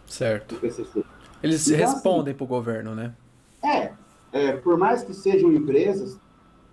Certo. 0.05 0.55
Do 0.55 0.61
PCC. 0.61 1.04
Eles 1.45 1.67
então, 1.67 1.85
assim, 1.85 1.93
respondem 1.93 2.31
assim, 2.31 2.37
para 2.37 2.43
o 2.43 2.47
governo, 2.47 2.95
né? 2.95 3.13
É, 3.61 3.93
é, 4.31 4.57
por 4.57 4.77
mais 4.77 5.03
que 5.03 5.13
sejam 5.13 5.53
empresas, 5.53 6.19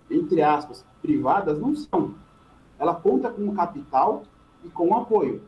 entre 0.09 0.41
aspas, 0.41 0.83
privadas, 0.99 1.59
não 1.59 1.75
são. 1.75 2.15
Ela 2.79 2.95
conta 2.95 3.29
com 3.29 3.53
capital 3.53 4.23
e 4.63 4.69
com 4.69 4.95
apoio. 4.95 5.43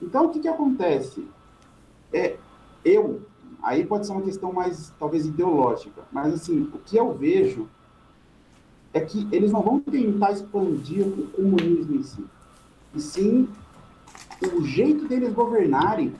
Então, 0.00 0.24
o 0.24 0.28
que, 0.30 0.40
que 0.40 0.48
acontece? 0.48 1.28
É, 2.10 2.38
eu, 2.82 3.20
aí 3.62 3.84
pode 3.84 4.06
ser 4.06 4.12
uma 4.12 4.22
questão 4.22 4.54
mais, 4.54 4.90
talvez, 4.98 5.26
ideológica, 5.26 6.02
mas, 6.10 6.32
assim, 6.32 6.62
o 6.62 6.78
que 6.78 6.96
eu 6.96 7.12
vejo 7.12 7.68
é 8.94 9.00
que 9.00 9.28
eles 9.30 9.52
não 9.52 9.60
vão 9.60 9.80
tentar 9.80 10.32
expandir 10.32 11.06
o 11.06 11.26
comunismo 11.32 11.94
em 11.94 12.02
si, 12.02 12.24
e 12.94 13.00
sim 13.00 13.48
o 14.56 14.64
jeito 14.64 15.06
deles 15.06 15.34
governarem 15.34 16.14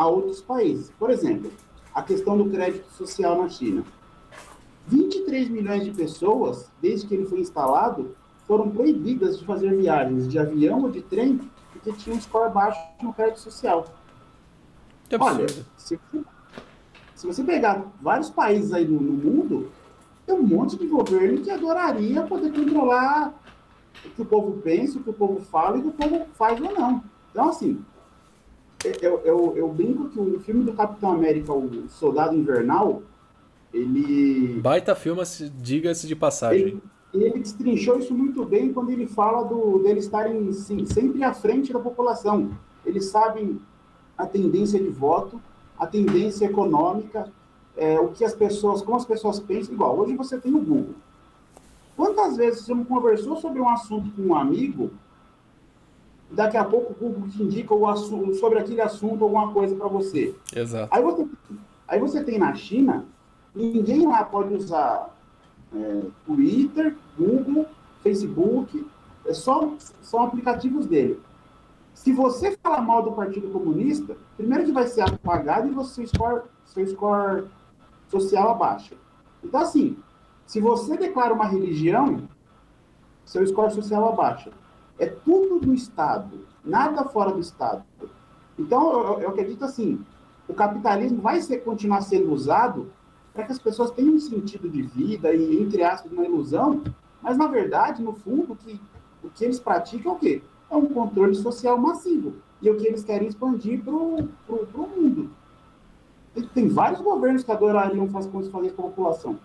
a 0.00 0.06
outros 0.06 0.40
países. 0.40 0.90
Por 0.98 1.10
exemplo, 1.10 1.52
a 1.94 2.02
questão 2.02 2.38
do 2.38 2.48
crédito 2.48 2.90
social 2.92 3.42
na 3.42 3.50
China. 3.50 3.84
23 4.86 5.50
milhões 5.50 5.84
de 5.84 5.90
pessoas, 5.90 6.70
desde 6.80 7.06
que 7.06 7.14
ele 7.14 7.26
foi 7.26 7.40
instalado, 7.40 8.16
foram 8.46 8.70
proibidas 8.70 9.38
de 9.38 9.44
fazer 9.44 9.76
viagens 9.76 10.26
de 10.26 10.38
avião 10.38 10.84
ou 10.84 10.90
de 10.90 11.02
trem 11.02 11.38
porque 11.70 11.92
tinham 11.92 12.16
um 12.16 12.20
score 12.20 12.50
baixo 12.50 12.80
no 13.02 13.12
crédito 13.12 13.40
social. 13.40 13.84
Que 15.06 15.16
Olha, 15.20 15.46
se, 15.76 16.00
se, 17.14 17.26
você 17.26 17.44
pegar 17.44 17.84
vários 18.00 18.30
países 18.30 18.72
aí 18.72 18.88
no, 18.88 18.98
no, 18.98 19.12
mundo, 19.12 19.70
tem 20.24 20.34
um 20.34 20.42
monte 20.42 20.78
de 20.78 20.86
governo 20.86 21.42
que 21.42 21.50
adoraria 21.50 22.22
poder 22.22 22.50
controlar 22.52 23.34
o 24.02 24.08
que 24.08 24.22
o 24.22 24.24
povo 24.24 24.62
pensa, 24.62 24.98
o 24.98 25.02
que 25.02 25.10
o 25.10 25.14
povo 25.14 25.40
fala 25.40 25.76
e 25.76 25.80
o 25.80 25.82
que 25.82 25.88
o 25.88 25.92
povo 25.92 26.26
faz 26.32 26.58
ou 26.58 26.72
não. 26.72 27.04
Então, 27.30 27.50
assim, 27.50 27.84
eu, 29.00 29.20
eu, 29.24 29.56
eu 29.56 29.68
brinco 29.68 30.08
que 30.08 30.18
o 30.18 30.40
filme 30.40 30.64
do 30.64 30.72
Capitão 30.72 31.12
América, 31.12 31.52
o 31.52 31.88
Soldado 31.88 32.34
Invernal, 32.34 33.02
ele. 33.72 34.60
Baita 34.60 34.94
filme, 34.94 35.22
diga-se 35.60 36.06
de 36.06 36.16
passagem. 36.16 36.80
Ele, 37.12 37.24
ele 37.24 37.38
destrinchou 37.40 37.98
isso 37.98 38.14
muito 38.14 38.44
bem 38.44 38.72
quando 38.72 38.90
ele 38.90 39.06
fala 39.06 39.44
do, 39.44 39.78
deles 39.80 40.04
estarem 40.04 40.52
sim, 40.52 40.86
sempre 40.86 41.22
à 41.22 41.32
frente 41.32 41.72
da 41.72 41.78
população. 41.78 42.50
Eles 42.84 43.06
sabem 43.06 43.60
a 44.16 44.26
tendência 44.26 44.78
de 44.78 44.88
voto, 44.88 45.40
a 45.78 45.86
tendência 45.86 46.46
econômica, 46.46 47.30
é, 47.76 47.98
o 48.00 48.08
que 48.08 48.24
as 48.24 48.34
pessoas, 48.34 48.82
como 48.82 48.96
as 48.96 49.04
pessoas 49.04 49.38
pensam. 49.40 49.74
Igual, 49.74 49.98
hoje 49.98 50.16
você 50.16 50.38
tem 50.38 50.54
o 50.54 50.58
Google. 50.58 50.94
Quantas 51.96 52.36
vezes 52.36 52.64
você 52.64 52.74
não 52.74 52.84
conversou 52.84 53.36
sobre 53.36 53.60
um 53.60 53.68
assunto 53.68 54.10
com 54.12 54.22
um 54.22 54.34
amigo, 54.34 54.90
daqui 56.30 56.56
a 56.56 56.64
pouco 56.64 56.92
o 56.92 56.96
Google 56.96 57.28
te 57.28 57.42
indica 57.42 57.74
o 57.74 57.86
assunto, 57.86 58.34
sobre 58.34 58.58
aquele 58.58 58.80
assunto 58.80 59.24
alguma 59.24 59.52
coisa 59.52 59.74
para 59.74 59.88
você? 59.88 60.34
Exato. 60.54 60.88
Aí 60.94 61.02
você, 61.02 61.26
aí 61.88 62.00
você 62.00 62.24
tem 62.24 62.38
na 62.38 62.54
China, 62.54 63.04
ninguém 63.54 64.06
lá 64.06 64.24
pode 64.24 64.54
usar 64.54 65.14
é, 65.74 66.02
Twitter, 66.26 66.96
Google, 67.18 67.66
Facebook, 68.02 68.86
é 69.26 69.34
só, 69.34 69.72
são 70.00 70.22
aplicativos 70.22 70.86
dele. 70.86 71.20
Se 71.94 72.12
você 72.12 72.56
falar 72.62 72.80
mal 72.80 73.02
do 73.02 73.12
Partido 73.12 73.50
Comunista, 73.50 74.16
primeiro 74.36 74.64
que 74.64 74.72
vai 74.72 74.86
ser 74.86 75.02
apagado 75.02 75.68
e 75.68 75.70
você 75.70 76.06
score, 76.06 76.42
seu 76.64 76.86
score 76.86 77.44
social 78.08 78.50
abaixa. 78.50 78.94
Então, 79.44 79.60
assim, 79.60 79.96
se 80.46 80.60
você 80.60 80.96
declara 80.96 81.34
uma 81.34 81.46
religião, 81.46 82.22
seu 83.24 83.46
score 83.46 83.72
social 83.72 84.08
abaixa. 84.08 84.50
É 85.00 85.06
tudo 85.06 85.58
do 85.58 85.74
Estado, 85.74 86.46
nada 86.64 87.04
fora 87.04 87.32
do 87.32 87.40
Estado. 87.40 87.82
Então, 88.56 88.92
eu, 88.92 89.20
eu 89.22 89.28
acredito 89.30 89.64
assim, 89.64 90.00
o 90.46 90.54
capitalismo 90.54 91.20
vai 91.20 91.40
ser, 91.40 91.58
continuar 91.58 92.02
sendo 92.02 92.32
usado 92.32 92.92
para 93.32 93.44
que 93.44 93.52
as 93.52 93.58
pessoas 93.58 93.90
tenham 93.90 94.14
um 94.14 94.20
sentido 94.20 94.68
de 94.68 94.82
vida 94.82 95.34
e, 95.34 95.60
entre 95.60 95.82
aspas, 95.82 96.12
uma 96.12 96.24
ilusão, 96.24 96.82
mas, 97.20 97.36
na 97.36 97.48
verdade, 97.48 98.02
no 98.02 98.12
fundo, 98.12 98.54
que, 98.54 98.80
o 99.24 99.30
que 99.30 99.44
eles 99.44 99.58
praticam 99.58 100.12
é 100.12 100.14
o 100.14 100.18
quê? 100.18 100.42
é 100.70 100.76
um 100.76 100.86
controle 100.86 101.34
social 101.34 101.76
massivo. 101.76 102.34
E 102.62 102.68
é 102.68 102.72
o 102.72 102.76
que 102.76 102.86
eles 102.86 103.02
querem 103.02 103.26
expandir 103.26 103.82
para 103.82 103.92
o 103.92 104.28
mundo. 104.96 105.30
E 106.36 106.42
tem 106.42 106.68
vários 106.68 107.00
governos 107.00 107.42
que 107.42 107.50
adorariam 107.50 108.08
fazer 108.08 108.30
isso 108.38 108.50
fazer 108.50 108.70
com 108.72 108.82
a 108.82 108.84
população. 108.86 109.38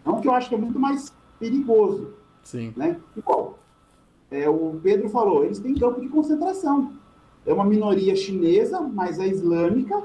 Então, 0.00 0.16
o 0.16 0.20
que 0.20 0.26
eu 0.26 0.32
acho 0.32 0.48
que 0.48 0.54
é 0.54 0.58
muito 0.58 0.78
mais 0.78 1.14
perigoso. 1.38 2.14
Sim. 2.42 2.72
Né? 2.76 2.98
Igual, 3.16 3.58
é, 4.30 4.48
o 4.48 4.78
Pedro 4.82 5.08
falou, 5.08 5.44
eles 5.44 5.58
têm 5.58 5.74
campo 5.74 6.00
de 6.00 6.08
concentração. 6.08 6.92
É 7.46 7.52
uma 7.52 7.64
minoria 7.64 8.14
chinesa, 8.14 8.80
mas 8.80 9.18
é 9.18 9.26
islâmica. 9.26 10.02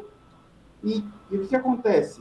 E, 0.84 1.04
e 1.30 1.38
o 1.38 1.48
que, 1.48 1.56
acontece? 1.56 2.20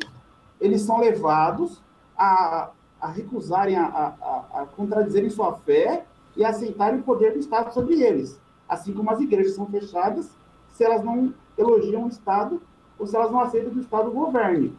Eles 0.60 0.82
são 0.82 0.98
levados 0.98 1.80
a, 2.16 2.70
a 3.00 3.08
recusarem, 3.08 3.76
a, 3.76 3.86
a, 3.86 4.62
a 4.62 4.66
contradizerem 4.66 5.30
sua 5.30 5.52
fé 5.52 6.04
e 6.36 6.44
aceitarem 6.44 7.00
o 7.00 7.02
poder 7.02 7.32
do 7.32 7.38
Estado 7.38 7.72
sobre 7.72 8.02
eles. 8.02 8.40
Assim 8.68 8.92
como 8.92 9.10
as 9.10 9.20
igrejas 9.20 9.54
são 9.54 9.66
fechadas 9.66 10.30
se 10.70 10.82
elas 10.82 11.04
não 11.04 11.32
elogiam 11.56 12.04
o 12.04 12.08
Estado 12.08 12.60
ou 12.98 13.06
se 13.06 13.14
elas 13.14 13.30
não 13.30 13.40
aceitam 13.40 13.70
que 13.70 13.78
o 13.78 13.82
Estado 13.82 14.10
governe. 14.10 14.76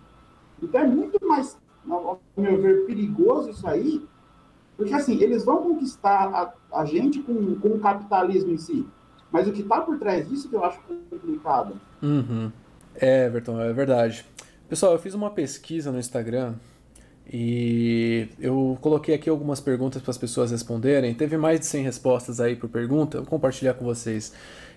Então 0.62 0.82
é 0.82 0.88
muito 0.88 1.26
mais, 1.26 1.58
ao 1.90 2.20
meu 2.36 2.62
ver, 2.62 2.86
perigoso 2.86 3.50
isso 3.50 3.68
aí, 3.68 4.06
porque 4.76 4.94
assim, 4.94 5.22
eles 5.22 5.44
vão 5.44 5.64
conquistar 5.64 6.56
a, 6.72 6.80
a 6.80 6.86
gente 6.86 7.20
com, 7.22 7.56
com 7.56 7.70
o 7.70 7.80
capitalismo 7.80 8.52
em 8.52 8.58
si. 8.58 8.86
Mas 9.32 9.48
o 9.48 9.52
que 9.52 9.62
está 9.62 9.82
por 9.82 9.98
trás 9.98 10.30
disso 10.30 10.50
que 10.50 10.56
eu 10.56 10.64
acho 10.64 10.80
complicado. 10.82 11.80
Uhum. 12.02 12.52
É, 12.96 13.26
Everton, 13.26 13.60
é 13.60 13.74
verdade. 13.74 14.26
Pessoal, 14.70 14.94
eu 14.94 15.00
fiz 15.00 15.14
uma 15.14 15.32
pesquisa 15.32 15.92
no 15.92 16.00
Instagram 16.00 16.54
e 17.32 18.28
eu 18.40 18.78
coloquei 18.82 19.16
aqui 19.16 19.30
algumas 19.30 19.60
perguntas 19.60 20.02
para 20.02 20.12
as 20.12 20.18
pessoas 20.18 20.52
responderem. 20.52 21.14
Teve 21.14 21.38
mais 21.38 21.60
de 21.60 21.66
100 21.66 21.84
respostas 21.84 22.40
aí 22.40 22.56
por 22.56 22.70
pergunta, 22.70 23.20
vou 23.20 23.28
compartilhar 23.28 23.74
com 23.74 23.86
vocês. 23.86 24.34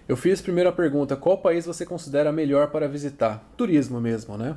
Eu 0.09 0.17
fiz 0.17 0.41
primeiro 0.41 0.71
a 0.71 0.73
pergunta: 0.73 1.17
qual 1.17 1.39
país 1.39 1.67
você 1.67 1.85
considera 1.85 2.33
melhor 2.33 2.71
para 2.71 2.89
visitar? 2.89 3.45
Turismo 3.57 4.01
mesmo, 4.01 4.39
né? 4.39 4.57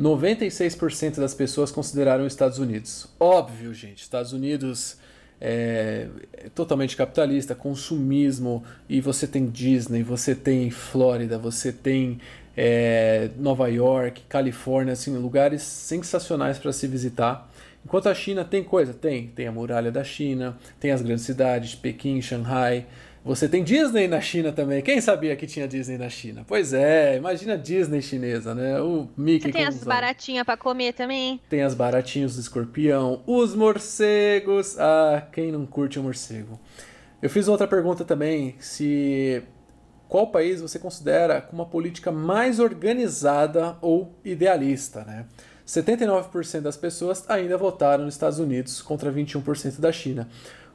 96% 0.00 1.16
das 1.16 1.34
pessoas 1.34 1.70
consideraram 1.70 2.24
os 2.24 2.32
Estados 2.32 2.58
Unidos. 2.58 3.08
Óbvio, 3.18 3.74
gente, 3.74 4.02
Estados 4.02 4.32
Unidos 4.32 4.96
é, 5.40 6.08
é, 6.32 6.48
totalmente 6.50 6.96
capitalista, 6.96 7.54
consumismo, 7.54 8.64
e 8.88 9.00
você 9.00 9.26
tem 9.26 9.46
Disney, 9.46 10.02
você 10.02 10.34
tem 10.34 10.70
Flórida, 10.70 11.38
você 11.38 11.72
tem 11.72 12.20
é, 12.56 13.30
Nova 13.36 13.68
York, 13.68 14.22
Califórnia, 14.28 14.92
assim, 14.92 15.16
lugares 15.16 15.62
sensacionais 15.62 16.58
para 16.58 16.72
se 16.72 16.86
visitar. 16.86 17.48
Enquanto 17.84 18.08
a 18.08 18.14
China 18.14 18.44
tem 18.44 18.64
coisa, 18.64 18.92
tem, 18.92 19.28
tem 19.28 19.46
a 19.46 19.52
muralha 19.52 19.90
da 19.90 20.02
China, 20.02 20.58
tem 20.80 20.90
as 20.90 21.00
grandes 21.00 21.24
cidades, 21.24 21.74
Pequim, 21.74 22.20
Shanghai. 22.20 22.86
Você 23.24 23.48
tem 23.48 23.62
Disney 23.62 24.08
na 24.08 24.20
China 24.20 24.52
também. 24.52 24.80
Quem 24.80 25.00
sabia 25.00 25.36
que 25.36 25.46
tinha 25.46 25.68
Disney 25.68 25.98
na 25.98 26.08
China? 26.08 26.44
Pois 26.46 26.72
é, 26.72 27.16
imagina 27.16 27.58
Disney 27.58 28.00
chinesa, 28.00 28.54
né? 28.54 28.80
O 28.80 29.08
Mickey. 29.16 29.48
Você 29.48 29.52
tem 29.52 29.66
as 29.66 29.84
baratinhas 29.84 30.44
para 30.44 30.56
comer 30.56 30.94
também? 30.94 31.40
Tem 31.48 31.62
as 31.62 31.74
baratinhas 31.74 32.36
do 32.36 32.40
escorpião, 32.40 33.22
os 33.26 33.54
morcegos. 33.54 34.78
Ah, 34.78 35.26
quem 35.32 35.52
não 35.52 35.66
curte 35.66 35.98
o 35.98 36.02
um 36.02 36.04
morcego? 36.04 36.58
Eu 37.20 37.28
fiz 37.28 37.48
outra 37.48 37.66
pergunta 37.66 38.04
também, 38.04 38.54
se 38.60 39.42
qual 40.08 40.28
país 40.28 40.60
você 40.60 40.78
considera 40.78 41.40
com 41.40 41.54
uma 41.54 41.66
política 41.66 42.10
mais 42.10 42.58
organizada 42.60 43.76
ou 43.82 44.14
idealista, 44.24 45.04
né? 45.04 45.26
79% 45.66 46.62
das 46.62 46.78
pessoas 46.78 47.28
ainda 47.28 47.58
votaram 47.58 48.04
nos 48.04 48.14
Estados 48.14 48.38
Unidos 48.38 48.80
contra 48.80 49.12
21% 49.12 49.80
da 49.80 49.92
China. 49.92 50.26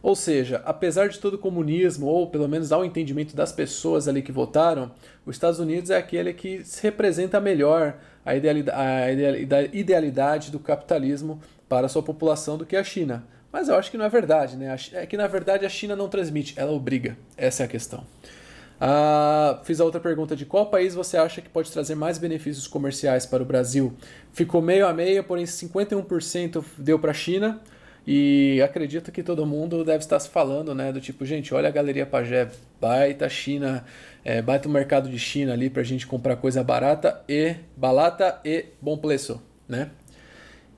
Ou 0.03 0.15
seja, 0.17 0.61
apesar 0.65 1.07
de 1.07 1.17
todo 1.17 1.35
o 1.35 1.37
comunismo, 1.37 2.07
ou 2.07 2.29
pelo 2.29 2.45
menos 2.45 2.73
ao 2.73 2.83
entendimento 2.83 3.37
das 3.37 3.53
pessoas 3.53 4.05
ali 4.05 4.21
que 4.21 4.33
votaram, 4.33 4.91
os 5.25 5.37
Estados 5.37 5.61
Unidos 5.61 5.89
é 5.89 5.95
aquele 5.95 6.33
que 6.33 6.61
representa 6.81 7.39
melhor 7.39 7.95
a 8.25 8.35
idealidade 8.35 10.51
do 10.51 10.59
capitalismo 10.59 11.39
para 11.69 11.85
a 11.85 11.89
sua 11.89 12.03
população 12.03 12.57
do 12.57 12.65
que 12.65 12.75
a 12.75 12.83
China. 12.83 13.23
Mas 13.49 13.69
eu 13.69 13.75
acho 13.75 13.89
que 13.89 13.97
não 13.97 14.03
é 14.03 14.09
verdade, 14.09 14.57
né? 14.57 14.75
É 14.91 15.05
que 15.05 15.15
na 15.15 15.27
verdade 15.27 15.65
a 15.65 15.69
China 15.69 15.95
não 15.95 16.09
transmite, 16.09 16.53
ela 16.57 16.73
obriga. 16.73 17.17
Essa 17.37 17.63
é 17.63 17.65
a 17.65 17.69
questão. 17.69 18.03
Ah, 18.81 19.61
fiz 19.63 19.79
a 19.79 19.85
outra 19.85 20.01
pergunta 20.01 20.35
de 20.35 20.45
qual 20.45 20.65
país 20.65 20.93
você 20.93 21.15
acha 21.15 21.39
que 21.39 21.47
pode 21.47 21.71
trazer 21.71 21.95
mais 21.95 22.17
benefícios 22.17 22.67
comerciais 22.67 23.25
para 23.25 23.41
o 23.41 23.45
Brasil? 23.45 23.93
Ficou 24.33 24.61
meio 24.61 24.85
a 24.85 24.91
meio, 24.91 25.23
porém 25.23 25.45
51% 25.45 26.61
deu 26.77 26.99
para 26.99 27.11
a 27.11 27.13
China. 27.13 27.61
E 28.05 28.61
acredito 28.61 29.11
que 29.11 29.23
todo 29.23 29.45
mundo 29.45 29.83
deve 29.83 29.99
estar 29.99 30.19
se 30.19 30.29
falando, 30.29 30.75
né? 30.75 30.91
Do 30.91 30.99
tipo, 30.99 31.25
gente, 31.25 31.53
olha 31.53 31.69
a 31.69 31.71
Galeria 31.71 32.05
Pajé, 32.05 32.49
baita 32.79 33.29
China, 33.29 33.85
é, 34.25 34.41
baita 34.41 34.67
o 34.67 34.71
mercado 34.71 35.09
de 35.09 35.17
China 35.17 35.53
ali 35.53 35.69
para 35.69 35.81
a 35.81 35.85
gente 35.85 36.05
comprar 36.05 36.35
coisa 36.35 36.63
barata 36.63 37.23
e 37.29 37.55
balata 37.77 38.39
e 38.43 38.65
bom 38.81 38.97
preço, 38.97 39.41
né? 39.67 39.89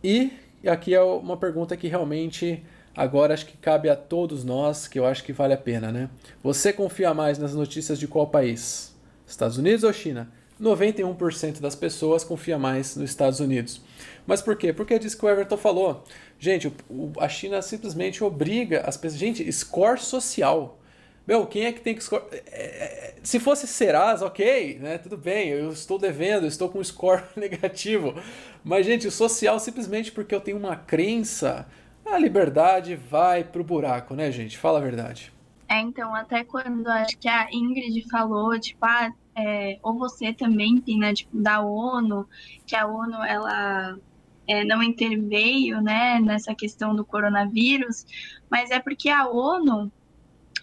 E 0.03 0.31
aqui 0.67 0.93
é 0.93 1.01
uma 1.01 1.37
pergunta 1.37 1.75
que 1.75 1.87
realmente 1.87 2.63
Agora 2.95 3.33
acho 3.33 3.45
que 3.45 3.57
cabe 3.57 3.89
a 3.89 3.95
todos 3.95 4.45
nós, 4.45 4.87
que 4.87 4.97
eu 4.97 5.05
acho 5.05 5.21
que 5.21 5.33
vale 5.33 5.53
a 5.53 5.57
pena, 5.57 5.91
né? 5.91 6.09
Você 6.41 6.71
confia 6.71 7.13
mais 7.13 7.37
nas 7.37 7.53
notícias 7.53 7.99
de 7.99 8.07
qual 8.07 8.27
país? 8.27 8.95
Estados 9.27 9.57
Unidos 9.57 9.83
ou 9.83 9.91
China? 9.91 10.29
91% 10.61 11.59
das 11.59 11.75
pessoas 11.75 12.23
confia 12.23 12.57
mais 12.57 12.95
nos 12.95 13.09
Estados 13.09 13.41
Unidos. 13.41 13.81
Mas 14.25 14.41
por 14.41 14.55
quê? 14.55 14.73
Porque 14.73 14.93
é 14.93 14.99
disso 14.99 15.17
que 15.17 15.25
o 15.25 15.29
Everton 15.29 15.57
falou. 15.57 16.03
Gente, 16.39 16.71
a 17.19 17.29
China 17.29 17.61
simplesmente 17.61 18.23
obriga 18.23 18.83
as 18.85 18.97
pessoas. 18.97 19.19
Gente, 19.19 19.51
score 19.51 19.99
social. 19.99 20.79
Meu, 21.27 21.45
quem 21.47 21.65
é 21.65 21.71
que 21.71 21.81
tem 21.81 21.95
que 21.95 22.03
score? 22.03 22.23
É, 22.31 22.39
é, 22.51 23.15
se 23.23 23.39
fosse 23.39 23.67
Serasa, 23.67 24.25
ok, 24.25 24.77
né? 24.79 24.97
Tudo 24.97 25.17
bem, 25.17 25.49
eu 25.49 25.71
estou 25.71 25.97
devendo, 25.97 26.45
estou 26.45 26.69
com 26.69 26.79
um 26.79 26.83
score 26.83 27.23
negativo. 27.35 28.13
Mas, 28.63 28.85
gente, 28.85 29.07
o 29.07 29.11
social 29.11 29.59
simplesmente 29.59 30.11
porque 30.11 30.35
eu 30.35 30.41
tenho 30.41 30.57
uma 30.57 30.75
crença, 30.75 31.67
a 32.05 32.17
liberdade 32.17 32.95
vai 32.95 33.43
pro 33.43 33.63
buraco, 33.63 34.13
né, 34.13 34.31
gente? 34.31 34.57
Fala 34.57 34.79
a 34.79 34.81
verdade. 34.81 35.33
É, 35.67 35.79
então, 35.79 36.13
até 36.13 36.43
quando 36.43 36.87
acho 36.87 37.17
que 37.17 37.27
a 37.27 37.47
Ingrid 37.51 38.07
falou, 38.09 38.59
tipo, 38.59 38.85
ah, 38.85 39.11
é, 39.35 39.79
ou 39.81 39.97
você 39.97 40.31
também 40.31 40.79
tem, 40.79 40.99
né, 40.99 41.13
tipo, 41.13 41.35
da 41.37 41.61
ONU, 41.61 42.27
que 42.67 42.75
a 42.75 42.85
ONU, 42.85 43.23
ela 43.23 43.97
é, 44.47 44.63
não 44.63 44.81
interveio, 44.83 45.81
né, 45.81 46.19
nessa 46.19 46.53
questão 46.53 46.95
do 46.95 47.05
coronavírus, 47.05 48.05
mas 48.49 48.71
é 48.71 48.79
porque 48.79 49.09
a 49.09 49.27
ONU, 49.27 49.91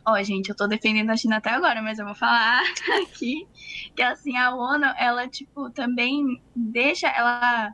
Ó, 0.04 0.14
oh, 0.14 0.22
gente, 0.24 0.48
eu 0.48 0.56
tô 0.56 0.66
defendendo 0.66 1.10
a 1.10 1.16
China 1.16 1.36
até 1.36 1.50
agora, 1.50 1.80
mas 1.80 1.98
eu 2.00 2.04
vou 2.04 2.14
falar 2.14 2.60
aqui 3.02 3.46
que 3.94 4.02
assim, 4.02 4.36
a 4.36 4.52
ONU, 4.52 4.86
ela 4.98 5.28
tipo 5.28 5.70
também 5.70 6.42
deixa 6.56 7.06
ela 7.06 7.72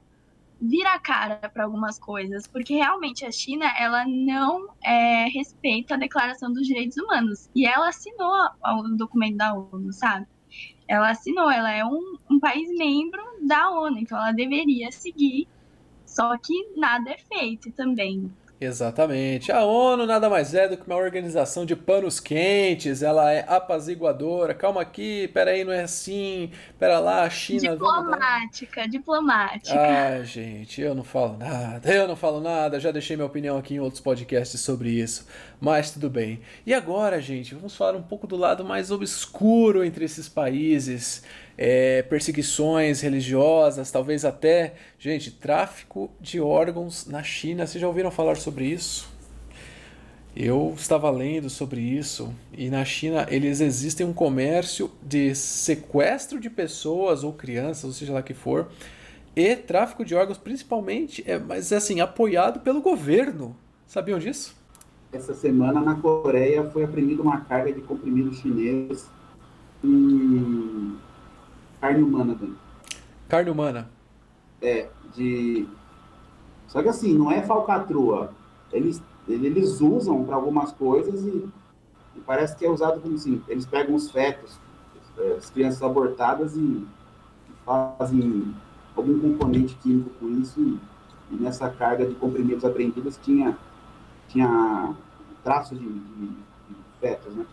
vira 0.61 0.93
a 0.93 0.99
cara 0.99 1.37
para 1.49 1.65
algumas 1.65 1.99
coisas, 1.99 2.47
porque 2.47 2.75
realmente 2.75 3.25
a 3.25 3.31
China 3.31 3.67
ela 3.79 4.05
não 4.07 4.69
é, 4.83 5.29
respeita 5.29 5.95
a 5.95 5.99
Declaração 5.99 6.53
dos 6.53 6.67
Direitos 6.67 6.97
Humanos 6.97 7.49
e 7.55 7.67
ela 7.67 7.89
assinou 7.89 8.33
o 8.65 8.97
documento 8.97 9.37
da 9.37 9.55
ONU, 9.55 9.93
sabe? 9.93 10.27
Ela 10.89 11.11
assinou, 11.11 11.51
ela 11.51 11.71
é 11.71 11.85
um, 11.85 12.17
um 12.31 12.41
país 12.41 12.69
membro 12.77 13.23
da 13.47 13.71
ONU, 13.71 13.99
então 13.99 14.19
ela 14.19 14.33
deveria 14.33 14.91
seguir, 14.91 15.47
só 16.19 16.37
que 16.37 16.73
nada 16.77 17.11
é 17.13 17.17
feito 17.17 17.71
também. 17.71 18.29
Exatamente. 18.61 19.53
A 19.53 19.63
ONU 19.63 20.05
nada 20.05 20.29
mais 20.29 20.53
é 20.53 20.67
do 20.67 20.77
que 20.77 20.85
uma 20.85 20.97
organização 20.97 21.65
de 21.65 21.77
panos 21.77 22.19
quentes, 22.19 23.05
ela 23.05 23.31
é 23.33 23.45
apaziguadora. 23.47 24.53
Calma 24.53 24.81
aqui, 24.81 25.29
peraí, 25.29 25.63
não 25.63 25.73
é 25.73 25.83
assim. 25.83 26.51
Pera 26.77 26.99
lá, 26.99 27.23
a 27.23 27.31
China. 27.31 27.71
Diplomática, 27.71 28.89
diplomática. 28.89 29.79
Ah, 29.79 30.25
gente, 30.25 30.81
eu 30.81 30.93
não 30.93 31.05
falo 31.05 31.37
nada, 31.37 31.89
eu 31.89 32.09
não 32.09 32.17
falo 32.17 32.41
nada. 32.41 32.81
Já 32.81 32.91
deixei 32.91 33.15
minha 33.15 33.27
opinião 33.27 33.57
aqui 33.57 33.75
em 33.75 33.81
outros 33.81 34.01
podcasts 34.01 34.61
sobre 34.61 34.91
isso. 34.91 35.25
Mas 35.61 35.93
tudo 35.93 36.11
bem. 36.11 36.41
E 36.67 36.75
agora, 36.75 37.21
gente, 37.21 37.55
vamos 37.55 37.77
falar 37.77 37.97
um 37.97 38.03
pouco 38.03 38.27
do 38.27 38.37
lado 38.37 38.65
mais 38.65 38.91
obscuro 38.91 39.85
entre 39.85 40.05
esses 40.05 40.29
países 40.29 41.23
é, 41.59 42.03
perseguições 42.03 43.01
religiosas, 43.01 43.91
talvez 43.91 44.25
até, 44.25 44.75
gente, 44.97 45.33
tráfico 45.33 46.09
de 46.21 46.41
órgãos 46.41 47.07
na 47.07 47.25
China. 47.25 47.67
Vocês 47.67 47.83
já 47.83 47.89
ouviram 47.89 48.13
falar 48.13 48.37
sobre 48.37 48.65
isso? 48.67 49.11
Eu 50.37 50.73
estava 50.77 51.11
lendo 51.11 51.51
sobre 51.51 51.81
isso 51.81 52.33
e 52.57 52.71
na 52.71 52.85
China 52.85 53.27
eles 53.29 53.61
existem 53.61 54.07
um 54.07 54.13
comércio 54.13 54.89
de 55.03 55.35
sequestro 55.35 56.39
de 56.39 56.49
pessoas 56.49 57.25
ou 57.25 57.33
crianças, 57.33 57.85
ou 57.85 57.93
seja 57.93 58.13
lá 58.13 58.23
que 58.23 58.35
for, 58.35 58.69
e 59.35 59.57
tráfico 59.57 60.05
de 60.05 60.15
órgãos 60.15 60.39
principalmente, 60.39 61.25
é, 61.27 61.41
mas 61.41 61.73
é 61.73 61.77
assim, 61.77 62.01
apoiado 62.01 62.61
pelo 62.61 62.81
governo. 62.81 63.57
Sabiam 63.85 64.19
disso? 64.21 64.57
Essa 65.13 65.35
semana 65.35 65.81
na 65.81 65.97
Coreia 65.97 66.63
foi 66.71 66.85
apreendida 66.85 67.21
uma 67.21 67.41
carga 67.41 67.73
de 67.73 67.81
comprimidos 67.81 68.39
chineses 68.39 69.07
carne 71.81 72.03
humana, 72.03 72.35
Dani. 72.35 72.57
Carne 73.29 73.51
humana. 73.51 73.91
É, 74.61 74.89
de. 75.15 75.67
Só 76.67 76.83
que 76.83 76.89
assim, 76.89 77.17
não 77.17 77.31
é 77.31 77.43
falcatrua. 77.43 78.33
Eles, 78.73 79.03
eles 79.27 79.81
usam 79.81 80.25
para 80.25 80.37
algumas 80.37 80.73
coisas 80.73 81.23
e, 81.23 81.49
e, 82.17 82.21
parece 82.27 82.57
que 82.57 82.65
é 82.67 82.71
usado 82.71 83.01
como 83.01 83.15
assim. 83.15 83.43
Eles 83.49 83.65
pegam 83.65 83.95
os 83.95 84.11
fetos, 84.11 84.59
as 85.37 85.51
crianças 85.51 85.83
abortadas 85.83 86.55
e, 86.57 86.61
e 86.61 86.87
fazem 87.65 88.55
algum 88.95 89.19
componente 89.21 89.75
químico 89.77 90.11
com 90.21 90.29
isso. 90.41 90.61
E, 90.61 90.79
e, 91.31 91.37
nessa 91.37 91.71
carga 91.71 92.07
de 92.07 92.15
comprimidos 92.15 92.65
apreendidos 92.65 93.19
tinha, 93.23 93.57
tinha 94.29 94.95
traços 95.43 95.79
de, 95.79 95.87
de, 95.87 96.27
de 96.27 96.77
fetos, 97.01 97.35
né? 97.35 97.47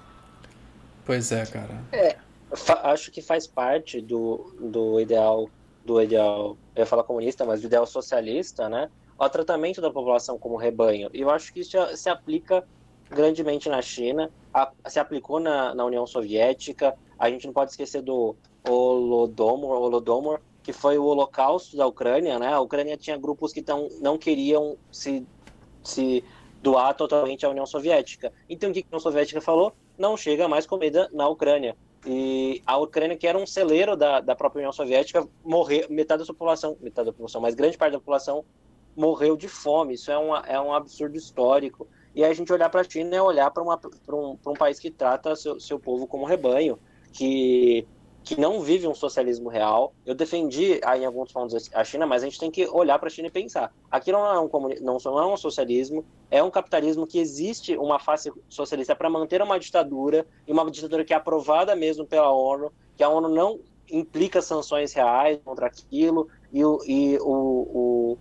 Pois 1.06 1.32
é, 1.32 1.46
cara. 1.46 1.84
É, 1.92 2.18
acho 2.84 3.12
que 3.12 3.22
faz 3.22 3.48
parte 3.48 4.02
do, 4.02 4.54
do 4.60 5.00
ideal 5.00 5.50
do 5.86 6.02
ideal, 6.02 6.58
eu 6.76 6.82
ia 6.82 6.86
falar 6.86 7.04
comunista, 7.04 7.46
mas 7.46 7.62
do 7.62 7.68
ideal 7.68 7.86
socialista, 7.86 8.68
né? 8.68 8.90
O 9.18 9.30
tratamento 9.30 9.80
da 9.80 9.92
população 9.92 10.38
como 10.38 10.58
rebanho. 10.58 11.10
E 11.14 11.22
eu 11.22 11.30
acho 11.30 11.54
que 11.54 11.60
isso 11.60 11.78
se 11.96 12.10
aplica 12.10 12.68
grandemente 13.10 13.70
na 13.70 13.82
China, 13.82 14.32
a, 14.54 14.72
se 14.88 15.00
aplicou 15.00 15.40
na, 15.40 15.76
na 15.76 15.86
União 15.86 16.06
Soviética. 16.08 16.98
A 17.20 17.30
gente 17.30 17.46
não 17.46 17.54
pode 17.54 17.72
esquecer 17.72 18.02
do 18.02 18.36
Holodomor, 18.68 19.80
Holodomor, 19.80 20.42
que 20.64 20.74
foi 20.74 20.98
o 20.98 21.06
holocausto 21.06 21.78
da 21.78 21.86
Ucrânia, 21.86 22.40
né? 22.40 22.52
A 22.52 22.60
Ucrânia 22.60 22.98
tinha 22.98 23.16
grupos 23.16 23.54
que 23.54 23.62
tão, 23.62 23.88
não 24.02 24.18
queriam 24.18 24.76
se, 24.92 25.26
se 25.84 26.24
doar 26.62 26.96
totalmente 26.96 27.46
à 27.46 27.50
União 27.50 27.66
Soviética. 27.66 28.34
Então 28.50 28.72
o 28.72 28.74
que 28.74 28.80
a 28.80 28.88
União 28.88 29.00
Soviética 29.00 29.40
falou? 29.40 29.72
Não 29.98 30.18
chega 30.18 30.48
mais 30.48 30.66
comida 30.66 31.10
na 31.14 31.30
Ucrânia. 31.30 31.78
E 32.06 32.62
a 32.66 32.78
Ucrânia, 32.78 33.18
que 33.18 33.26
era 33.26 33.38
um 33.38 33.48
celeiro 33.48 33.96
da, 33.96 34.20
da 34.20 34.36
própria 34.36 34.60
União 34.60 34.72
Soviética, 34.72 35.28
morreu, 35.44 35.88
metade 35.90 36.22
da 36.22 36.28
população, 36.28 36.78
metade 36.80 37.08
da 37.08 37.12
população, 37.12 37.42
mas 37.42 37.56
grande 37.56 37.78
parte 37.78 37.94
da 37.94 38.00
população 38.00 38.46
morreu 38.96 39.36
de 39.36 39.48
fome. 39.48 39.96
Isso 39.96 40.12
é, 40.12 40.18
uma, 40.18 40.40
é 40.48 40.60
um 40.60 40.74
absurdo 40.74 41.18
histórico. 41.18 41.88
E 42.14 42.24
a 42.24 42.34
gente 42.34 42.54
olhar 42.54 42.70
para 42.70 42.82
a 42.82 42.84
China 42.84 43.16
é 43.16 43.22
olhar 43.22 43.52
para 43.52 43.64
um, 43.64 44.38
um 44.48 44.54
país 44.54 44.80
que 44.80 44.92
trata 44.92 45.36
seu, 45.36 45.60
seu 45.60 45.80
povo 45.80 46.08
como 46.08 46.26
rebanho, 46.26 46.80
que 47.12 47.88
que 48.26 48.42
não 48.42 48.60
vive 48.60 48.88
um 48.88 48.96
socialismo 48.96 49.50
real. 49.50 49.94
Eu 50.04 50.16
defendi 50.16 50.82
aí 50.84 51.04
em 51.04 51.06
alguns 51.06 51.32
pontos 51.32 51.70
a 51.72 51.84
China, 51.84 52.08
mas 52.08 52.24
a 52.24 52.26
gente 52.26 52.40
tem 52.40 52.50
que 52.50 52.68
olhar 52.68 52.98
para 52.98 53.08
a 53.08 53.12
China 53.12 53.28
e 53.28 53.32
pensar. 53.32 53.72
Aqui 53.90 54.12
não 54.12 54.26
é 54.26 54.40
um 54.40 54.50
não, 54.82 54.98
não 54.98 55.20
é 55.20 55.26
um 55.28 55.38
socialismo, 55.38 56.04
é 56.32 56.42
um 56.42 56.50
capitalismo 56.50 57.06
que 57.06 57.20
existe 57.20 57.78
uma 57.78 58.00
face 58.00 58.34
socialista 58.50 58.96
para 58.96 59.12
manter 59.12 59.44
uma 59.44 59.60
ditadura 59.60 60.26
e 60.48 60.52
uma 60.52 60.70
ditadura 60.72 61.06
que 61.06 61.14
é 61.14 61.16
aprovada 61.16 61.76
mesmo 61.76 62.04
pela 62.04 62.32
ONU, 62.32 62.74
que 62.98 63.04
a 63.04 63.10
ONU 63.10 63.30
não 63.30 63.60
implica 63.92 64.42
sanções 64.42 64.92
reais 64.94 65.40
contra 65.46 65.68
aquilo 65.68 66.28
e, 66.52 66.66
o, 66.66 66.80
e 66.84 67.20
o, 67.22 68.18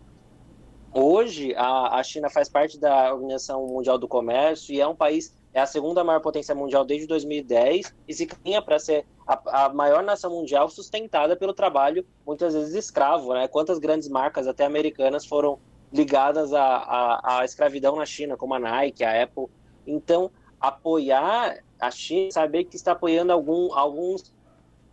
o 0.93 1.01
hoje 1.01 1.55
a, 1.57 1.99
a 1.99 2.03
China 2.03 2.29
faz 2.29 2.51
parte 2.51 2.79
da 2.79 3.15
Organização 3.15 3.67
Mundial 3.67 3.97
do 3.97 4.07
Comércio 4.07 4.75
e 4.75 4.83
é 4.83 4.87
um 4.87 4.95
país 4.95 5.35
é 5.55 5.61
a 5.61 5.67
segunda 5.67 6.03
maior 6.03 6.19
potência 6.19 6.53
mundial 6.53 6.85
desde 6.85 7.07
2010 7.07 7.95
e 8.09 8.13
se 8.13 8.27
caminha 8.27 8.61
para 8.61 8.77
ser 8.81 9.07
a, 9.25 9.67
a, 9.67 9.69
maior 9.69 10.03
nação 10.03 10.33
mundial 10.33 10.69
sustentada 10.69 11.37
pelo 11.37 11.55
trabalho, 11.55 12.05
muitas 12.27 12.55
vezes 12.55 12.75
escravo. 12.75 13.33
Né? 13.33 13.47
Quantas 13.47 13.79
grandes 13.79 14.09
marcas, 14.09 14.49
até 14.49 14.65
americanas, 14.65 15.25
foram 15.25 15.61
ligadas 15.93 16.53
à, 16.53 17.43
escravidão 17.45 17.95
na 17.95 18.05
China, 18.05 18.37
como 18.37 18.53
a 18.55 18.59
Nike, 18.59 19.05
a 19.05 19.23
Apple. 19.23 19.47
Então, 19.87 20.29
apoiar 20.61 21.63
a 21.81 21.91
China, 21.93 22.33
saber 22.33 22.65
que 22.65 22.75
está 22.75 22.93
apoiando 22.93 23.33
algum, 23.33 23.73
alguns, 23.73 24.35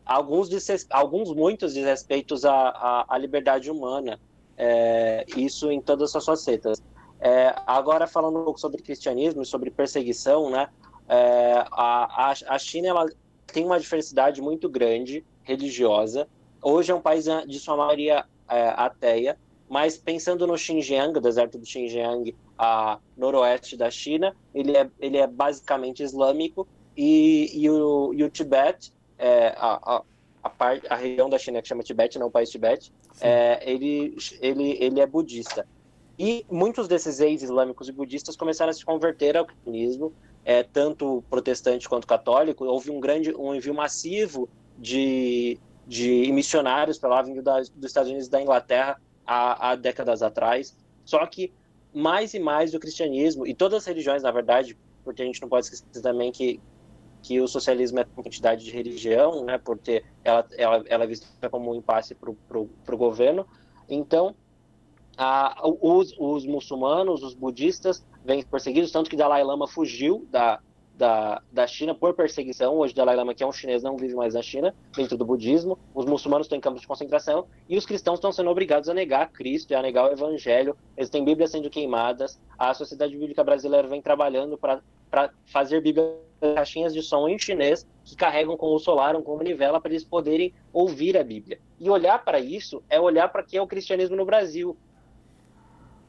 alguns, 0.05 0.49
alguns 0.91 1.33
muitos 1.33 1.73
desrespeitos 1.73 2.45
à, 2.45 2.53
à, 2.53 3.05
à 3.09 3.17
liberdade 3.17 3.71
humana. 3.71 4.19
É, 4.55 5.25
isso 5.35 5.71
em 5.71 5.81
todas 5.81 6.15
as 6.15 6.23
suas 6.23 6.25
facetas. 6.25 6.83
É, 7.21 7.53
agora, 7.67 8.07
falando 8.07 8.39
um 8.39 8.43
pouco 8.43 8.59
sobre 8.59 8.81
cristianismo 8.81 9.43
e 9.43 9.45
sobre 9.45 9.69
perseguição, 9.69 10.49
né? 10.49 10.67
É, 11.07 11.65
a, 11.71 12.33
a 12.47 12.57
China 12.57 12.87
ela 12.87 13.05
tem 13.45 13.63
uma 13.65 13.79
diversidade 13.79 14.41
muito 14.41 14.67
grande 14.67 15.23
religiosa. 15.43 16.27
Hoje 16.61 16.91
é 16.91 16.95
um 16.95 17.01
país 17.01 17.25
de 17.47 17.59
sua 17.59 17.77
maioria 17.77 18.25
é, 18.49 18.69
ateia, 18.69 19.37
mas 19.69 19.97
pensando 19.97 20.47
no 20.47 20.57
Xinjiang, 20.57 21.17
o 21.17 21.21
deserto 21.21 21.57
do 21.57 21.65
Xinjiang, 21.65 22.35
a 22.57 22.99
noroeste 23.15 23.77
da 23.77 23.89
China, 23.89 24.35
ele 24.53 24.75
é, 24.75 24.89
ele 24.99 25.17
é 25.17 25.27
basicamente 25.27 26.03
islâmico 26.03 26.67
e, 26.95 27.51
e, 27.53 27.69
o, 27.69 28.13
e 28.13 28.23
o 28.23 28.29
Tibete, 28.29 28.91
é, 29.17 29.55
a, 29.57 29.79
a, 29.95 30.03
a, 30.43 30.49
parte, 30.49 30.85
a 30.89 30.95
região 30.95 31.29
da 31.29 31.37
China 31.37 31.61
que 31.61 31.67
chama 31.67 31.83
Tibete, 31.83 32.19
não 32.19 32.27
o 32.27 32.31
país 32.31 32.49
Tibete, 32.49 32.91
é, 33.19 33.61
ele, 33.69 34.15
ele, 34.39 34.77
ele 34.79 34.99
é 34.99 35.05
budista. 35.05 35.67
E 36.17 36.45
muitos 36.49 36.87
desses 36.87 37.19
ex-islâmicos 37.19 37.89
e 37.89 37.91
budistas 37.91 38.35
começaram 38.35 38.69
a 38.69 38.73
se 38.73 38.85
converter 38.85 39.37
ao 39.37 39.45
cristianismo, 39.45 40.13
é, 40.43 40.63
tanto 40.63 41.23
protestante 41.29 41.87
quanto 41.87 42.05
católico. 42.05 42.65
Houve 42.65 42.91
um 42.91 42.99
grande 42.99 43.33
um 43.35 43.53
envio 43.55 43.73
massivo 43.73 44.49
de, 44.77 45.57
de 45.87 46.31
missionários 46.31 46.97
para 46.97 47.09
lá, 47.09 47.21
vindo 47.21 47.41
da, 47.41 47.59
dos 47.59 47.85
Estados 47.85 48.09
Unidos 48.09 48.27
e 48.27 48.31
da 48.31 48.41
Inglaterra 48.41 48.99
há, 49.25 49.71
há 49.71 49.75
décadas 49.75 50.21
atrás. 50.21 50.75
Só 51.05 51.25
que 51.25 51.51
mais 51.93 52.33
e 52.33 52.39
mais 52.39 52.71
do 52.71 52.79
cristianismo, 52.79 53.45
e 53.45 53.53
todas 53.53 53.79
as 53.79 53.85
religiões, 53.85 54.23
na 54.23 54.31
verdade, 54.31 54.77
porque 55.03 55.21
a 55.21 55.25
gente 55.25 55.41
não 55.41 55.49
pode 55.49 55.65
esquecer 55.65 56.01
também 56.01 56.31
que 56.31 56.59
que 57.21 57.39
o 57.39 57.47
socialismo 57.47 57.99
é 57.99 58.05
uma 58.17 58.27
entidade 58.27 58.65
de 58.65 58.71
religião, 58.71 59.45
né, 59.45 59.57
por 59.57 59.77
ter 59.77 60.03
ela, 60.23 60.45
ela, 60.57 60.83
ela 60.87 61.03
é 61.03 61.07
vista 61.07 61.27
como 61.49 61.71
um 61.71 61.75
impasse 61.75 62.15
para 62.15 62.29
o 62.59 62.97
governo. 62.97 63.45
Então, 63.87 64.35
os, 65.81 66.13
os 66.17 66.45
muçulmanos, 66.45 67.23
os 67.23 67.33
budistas, 67.33 68.05
vêm 68.23 68.43
perseguidos, 68.43 68.91
tanto 68.91 69.09
que 69.09 69.15
Dalai 69.15 69.43
Lama 69.43 69.67
fugiu 69.67 70.27
da, 70.31 70.59
da, 70.95 71.41
da 71.51 71.65
China 71.65 71.95
por 71.95 72.13
perseguição. 72.13 72.75
Hoje, 72.77 72.93
Dalai 72.93 73.15
Lama, 73.15 73.33
que 73.33 73.43
é 73.43 73.47
um 73.47 73.51
chinês, 73.51 73.81
não 73.81 73.97
vive 73.97 74.13
mais 74.13 74.35
na 74.35 74.41
China, 74.41 74.73
dentro 74.95 75.17
do 75.17 75.25
budismo. 75.25 75.77
Os 75.95 76.05
muçulmanos 76.05 76.45
estão 76.45 76.57
em 76.57 76.61
campos 76.61 76.81
de 76.81 76.87
concentração 76.87 77.47
e 77.67 77.77
os 77.77 77.85
cristãos 77.85 78.17
estão 78.17 78.31
sendo 78.31 78.49
obrigados 78.49 78.87
a 78.87 78.93
negar 78.93 79.31
Cristo 79.31 79.73
a 79.73 79.81
negar 79.81 80.09
o 80.09 80.13
Evangelho. 80.13 80.77
Eles 80.95 81.09
têm 81.09 81.25
Bíblias 81.25 81.51
sendo 81.51 81.69
queimadas. 81.69 82.39
A 82.57 82.73
Sociedade 82.73 83.17
Bíblica 83.17 83.43
Brasileira 83.43 83.87
vem 83.87 84.01
trabalhando 84.01 84.57
para 84.57 84.81
fazer 85.45 85.81
caixinhas 86.55 86.93
de 86.93 87.01
som 87.01 87.27
em 87.27 87.37
chinês 87.37 87.87
que 88.03 88.15
carregam 88.15 88.57
como 88.57 88.77
solar, 88.79 89.15
como 89.21 89.37
manivela, 89.37 89.79
para 89.79 89.91
eles 89.91 90.03
poderem 90.03 90.53
ouvir 90.73 91.17
a 91.17 91.23
Bíblia. 91.23 91.59
E 91.79 91.89
olhar 91.89 92.23
para 92.23 92.39
isso 92.39 92.83
é 92.89 92.99
olhar 92.99 93.27
para 93.29 93.43
que 93.43 93.57
é 93.57 93.61
o 93.61 93.67
cristianismo 93.67 94.15
no 94.15 94.25
Brasil. 94.25 94.77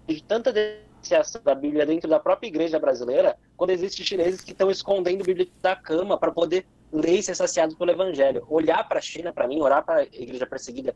De 0.07 0.23
tanta 0.23 0.53
denunciação 0.53 1.41
da 1.43 1.55
Bíblia 1.55 1.87
dentro 1.87 2.09
da 2.09 2.21
própria 2.21 2.49
igreja 2.49 2.79
brasileira, 2.79 3.37
quando 3.57 3.71
existem 3.71 4.05
chineses 4.05 4.41
que 4.41 4.53
estão 4.53 4.71
escondendo 4.71 5.23
a 5.23 5.25
Bíblia 5.25 5.49
da 5.61 5.77
cama 5.77 6.19
para 6.19 6.33
poder 6.33 6.67
ler 6.93 7.19
e 7.19 7.23
ser 7.23 7.35
saciados 7.35 7.75
pelo 7.75 7.91
Evangelho. 7.91 8.45
Olhar 8.49 8.87
para 8.87 8.99
a 8.99 9.03
China, 9.03 9.33
para 9.33 9.49
mim, 9.49 9.61
orar 9.61 9.85
para 9.85 10.01
a 10.01 10.03
igreja 10.03 10.47
perseguida, 10.47 10.95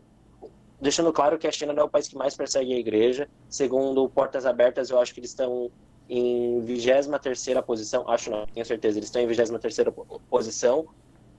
deixando 0.80 1.12
claro 1.12 1.38
que 1.38 1.46
a 1.46 1.52
China 1.52 1.72
não 1.72 1.82
é 1.82 1.86
o 1.86 1.88
país 1.88 2.08
que 2.08 2.16
mais 2.16 2.36
persegue 2.36 2.74
a 2.74 2.78
igreja. 2.78 3.28
Segundo 3.48 4.08
Portas 4.08 4.44
Abertas, 4.44 4.90
eu 4.90 5.00
acho 5.00 5.14
que 5.14 5.20
eles 5.20 5.30
estão 5.30 5.70
em 6.08 6.60
23 6.60 7.60
posição, 7.66 8.08
acho 8.08 8.30
não, 8.30 8.46
tenho 8.46 8.64
certeza, 8.64 8.98
eles 8.98 9.08
estão 9.08 9.22
em 9.22 9.26
23 9.26 9.88
posição, 10.30 10.86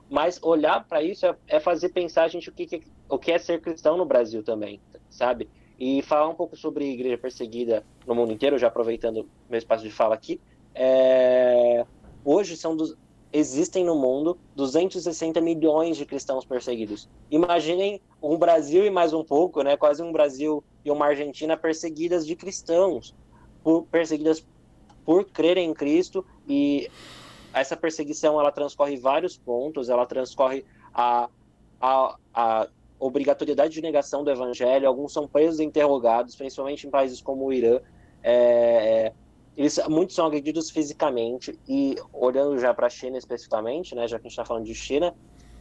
mas 0.09 0.39
olhar 0.41 0.85
para 0.85 1.01
isso 1.01 1.25
é, 1.25 1.35
é, 1.47 1.59
fazer 1.59 1.89
pensar 1.89 2.23
a 2.23 2.27
gente 2.27 2.49
o 2.49 2.53
que, 2.53 2.83
o 3.07 3.17
que 3.17 3.31
é 3.31 3.37
ser 3.37 3.61
cristão 3.61 3.97
no 3.97 4.05
Brasil 4.05 4.43
também, 4.43 4.81
sabe? 5.09 5.49
E 5.79 6.01
falar 6.01 6.27
um 6.27 6.35
pouco 6.35 6.55
sobre 6.55 6.91
igreja 6.91 7.17
perseguida 7.17 7.85
no 8.05 8.15
mundo 8.15 8.33
inteiro, 8.33 8.57
já 8.57 8.67
aproveitando 8.67 9.27
meu 9.49 9.57
espaço 9.57 9.83
de 9.83 9.91
fala 9.91 10.15
aqui. 10.15 10.39
É... 10.73 11.85
Hoje 12.25 12.57
são 12.57 12.75
dos... 12.75 12.95
existem 13.31 13.83
no 13.83 13.95
mundo 13.95 14.37
260 14.55 15.39
milhões 15.39 15.97
de 15.97 16.05
cristãos 16.05 16.45
perseguidos. 16.45 17.07
Imaginem 17.29 18.01
um 18.21 18.37
Brasil 18.37 18.85
e 18.85 18.89
mais 18.89 19.13
um 19.13 19.23
pouco, 19.23 19.61
né? 19.61 19.77
Quase 19.77 20.01
um 20.01 20.11
Brasil 20.11 20.63
e 20.83 20.89
uma 20.89 21.07
Argentina 21.07 21.55
perseguidas 21.55 22.25
de 22.25 22.35
cristãos, 22.35 23.13
por, 23.63 23.83
perseguidas 23.83 24.45
por 25.05 25.25
crerem 25.25 25.69
em 25.69 25.73
Cristo 25.73 26.25
e 26.47 26.89
essa 27.53 27.77
perseguição 27.77 28.39
ela 28.39 28.51
transcorre 28.51 28.97
vários 28.97 29.37
pontos, 29.37 29.89
ela 29.89 30.05
transcorre 30.05 30.65
a, 30.93 31.29
a, 31.79 32.17
a 32.33 32.67
obrigatoriedade 32.99 33.73
de 33.73 33.81
negação 33.81 34.23
do 34.23 34.31
evangelho, 34.31 34.87
alguns 34.87 35.13
são 35.13 35.27
presos 35.27 35.59
e 35.59 35.63
interrogados, 35.63 36.35
principalmente 36.35 36.87
em 36.87 36.89
países 36.89 37.21
como 37.21 37.45
o 37.45 37.53
Irã, 37.53 37.79
é, 38.23 39.11
eles, 39.55 39.79
muitos 39.87 40.15
são 40.15 40.25
agredidos 40.25 40.69
fisicamente, 40.69 41.57
e 41.67 41.95
olhando 42.13 42.59
já 42.59 42.73
para 42.73 42.87
a 42.87 42.89
China 42.89 43.17
especificamente, 43.17 43.95
né, 43.95 44.07
já 44.07 44.17
que 44.17 44.27
a 44.27 44.29
gente 44.29 44.33
está 44.33 44.45
falando 44.45 44.65
de 44.65 44.75
China, 44.75 45.15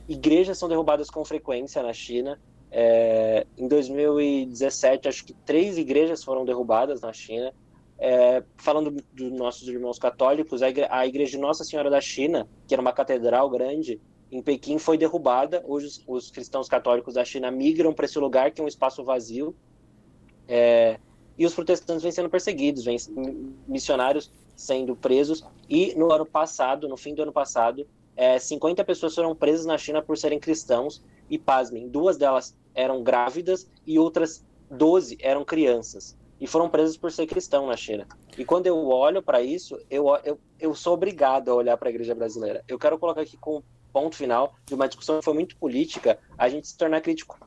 igrejas 0.09 0.59
são 0.59 0.69
derrubadas 0.69 1.11
com 1.11 1.25
frequência 1.25 1.83
na 1.83 1.93
China, 1.93 2.39
é, 2.71 3.47
em 3.57 3.69
2017, 3.69 5.09
acho 5.09 5.25
que 5.25 5.33
três 5.33 5.79
igrejas 5.79 6.23
foram 6.23 6.45
derrubadas 6.45 7.01
na 7.01 7.13
China, 7.13 7.55
é, 7.99 8.43
falando 8.57 9.03
dos 9.13 9.33
nossos 9.33 9.67
irmãos 9.67 9.99
católicos, 9.99 10.63
a, 10.63 10.69
igre 10.69 10.87
a 10.91 11.07
Igreja 11.07 11.33
de 11.33 11.39
Nossa 11.39 11.65
Senhora 11.65 11.89
da 11.89 12.01
China, 12.01 12.47
que 12.67 12.75
era 12.75 12.81
uma 12.81 12.93
catedral 12.93 13.49
grande, 13.49 14.01
em 14.31 14.43
Pequim 14.43 14.79
foi 14.79 14.99
derrubada. 14.99 15.63
Hoje 15.67 15.87
os, 15.87 16.05
os 16.07 16.31
cristãos 16.31 16.69
católicos 16.69 17.15
da 17.15 17.25
China 17.25 17.51
migram 17.51 17.93
para 17.93 18.05
esse 18.05 18.19
lugar, 18.19 18.51
que 18.51 18.61
é 18.61 18.65
um 18.65 18.69
espaço 18.69 19.05
vazio. 19.05 19.55
É, 20.49 20.99
e 21.39 21.45
os 21.45 21.55
protestantes 21.55 22.03
vêm 22.03 22.13
sendo 22.13 22.31
perseguidos, 22.31 22.85
vêm 22.85 22.97
missionários 23.67 24.33
sendo 24.55 24.97
presos. 24.97 25.45
E 25.69 25.95
no 25.95 26.13
ano 26.13 26.27
passado, 26.27 26.89
no 26.89 26.97
fim 26.97 27.15
do 27.15 27.23
ano 27.23 27.33
passado, 27.33 27.87
é, 28.17 28.39
50 28.39 28.85
pessoas 28.85 29.15
foram 29.15 29.35
presas 29.35 29.67
na 29.67 29.77
China 29.79 30.03
por 30.03 30.17
serem 30.17 30.39
cristãos. 30.39 31.03
E 31.29 31.39
pasmem, 31.39 31.89
duas 31.89 32.17
delas 32.17 32.57
eram 32.75 33.03
grávidas 33.03 33.69
e 33.85 33.99
outras 33.99 34.45
12 34.71 35.19
eram 35.21 35.45
crianças 35.45 36.17
e 36.41 36.47
foram 36.47 36.69
presos 36.69 36.97
por 36.97 37.11
ser 37.11 37.27
cristão 37.27 37.67
na 37.67 37.77
China. 37.77 38.07
E 38.37 38.45
quando 38.45 38.67
eu 38.67 38.77
olho 38.89 39.23
para 39.23 39.41
isso, 39.43 39.79
eu, 39.91 40.07
eu, 40.23 40.39
eu 40.61 40.75
sou 40.75 40.95
obrigado 40.95 41.51
a 41.51 41.55
olhar 41.55 41.77
para 41.77 41.89
a 41.89 41.91
igreja 41.91 42.15
brasileira. 42.15 42.63
Eu 42.69 42.79
quero 42.79 42.99
colocar 42.99 43.23
aqui 43.23 43.37
com 43.37 43.63
ponto 43.97 44.15
final 44.15 44.55
de 44.67 44.75
uma 44.75 44.87
discussão 44.87 45.19
que 45.19 45.25
foi 45.25 45.33
muito 45.33 45.57
política, 45.57 46.19
a 46.37 46.51
gente 46.51 46.69
se 46.69 46.77
tornar 46.77 47.01
crítico 47.01 47.39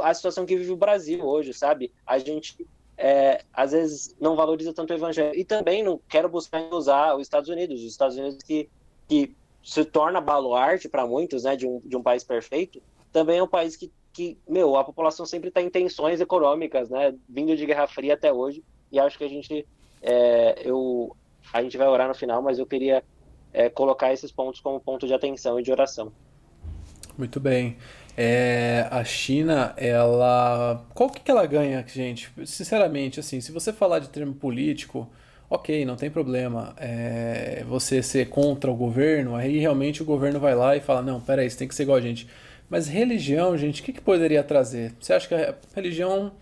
a 0.00 0.14
situação 0.14 0.46
que 0.46 0.54
vive 0.54 0.70
o 0.70 0.76
Brasil 0.76 1.24
hoje, 1.24 1.52
sabe? 1.52 1.90
A 2.06 2.20
gente 2.20 2.64
é, 2.96 3.42
às 3.52 3.72
vezes 3.72 4.14
não 4.20 4.36
valoriza 4.36 4.72
tanto 4.72 4.92
o 4.92 4.96
evangelho. 4.96 5.34
E 5.34 5.44
também 5.44 5.82
não 5.82 5.98
quero 6.08 6.28
buscar 6.28 6.62
usar 6.72 7.16
os 7.16 7.22
Estados 7.22 7.48
Unidos, 7.48 7.80
os 7.80 7.90
Estados 7.90 8.16
Unidos 8.16 8.44
que, 8.44 8.68
que 9.08 9.34
se 9.64 9.84
torna 9.84 10.20
baluarte 10.20 10.88
para 10.88 11.04
muitos, 11.04 11.42
né, 11.42 11.56
de 11.56 11.66
um, 11.66 11.80
de 11.84 11.96
um 11.96 12.02
país 12.02 12.22
perfeito, 12.22 12.80
também 13.10 13.38
é 13.38 13.42
um 13.42 13.48
país 13.48 13.76
que 13.76 13.90
que, 14.12 14.36
meu, 14.48 14.76
a 14.76 14.82
população 14.82 15.24
sempre 15.24 15.48
está 15.48 15.62
em 15.62 15.70
tensões 15.70 16.20
econômicas, 16.20 16.90
né? 16.90 17.14
Vindo 17.28 17.54
de 17.56 17.64
Guerra 17.64 17.86
Fria 17.86 18.14
até 18.14 18.32
hoje. 18.32 18.64
E 18.90 18.98
acho 18.98 19.16
que 19.16 19.22
a 19.22 19.28
gente, 19.28 19.64
é, 20.02 20.60
eu, 20.64 21.16
a 21.52 21.62
gente 21.62 21.78
vai 21.78 21.86
orar 21.86 22.08
no 22.08 22.14
final, 22.14 22.42
mas 22.42 22.58
eu 22.58 22.66
queria 22.66 23.04
é, 23.52 23.68
colocar 23.68 24.12
esses 24.12 24.30
pontos 24.30 24.60
como 24.60 24.80
ponto 24.80 25.06
de 25.06 25.14
atenção 25.14 25.58
e 25.58 25.62
de 25.62 25.70
oração. 25.70 26.12
Muito 27.16 27.40
bem. 27.40 27.76
É, 28.16 28.86
a 28.90 29.04
China, 29.04 29.74
ela. 29.76 30.84
Qual 30.94 31.08
que, 31.10 31.20
que 31.20 31.30
ela 31.30 31.46
ganha, 31.46 31.84
gente? 31.86 32.32
Sinceramente, 32.44 33.20
assim, 33.20 33.40
se 33.40 33.52
você 33.52 33.72
falar 33.72 34.00
de 34.00 34.08
termo 34.08 34.34
político, 34.34 35.08
ok, 35.48 35.84
não 35.84 35.96
tem 35.96 36.10
problema. 36.10 36.74
É, 36.76 37.64
você 37.68 38.02
ser 38.02 38.28
contra 38.28 38.70
o 38.70 38.74
governo, 38.74 39.34
aí 39.36 39.58
realmente 39.58 40.02
o 40.02 40.04
governo 40.04 40.40
vai 40.40 40.54
lá 40.54 40.76
e 40.76 40.80
fala: 40.80 41.02
não, 41.02 41.20
peraí, 41.20 41.48
você 41.48 41.58
tem 41.58 41.68
que 41.68 41.74
ser 41.74 41.84
igual 41.84 41.98
a 41.98 42.00
gente. 42.00 42.28
Mas 42.68 42.86
religião, 42.86 43.56
gente, 43.56 43.80
o 43.80 43.84
que, 43.84 43.92
que 43.92 44.00
poderia 44.00 44.42
trazer? 44.42 44.94
Você 45.00 45.12
acha 45.12 45.26
que 45.26 45.34
a 45.34 45.54
religião 45.74 46.32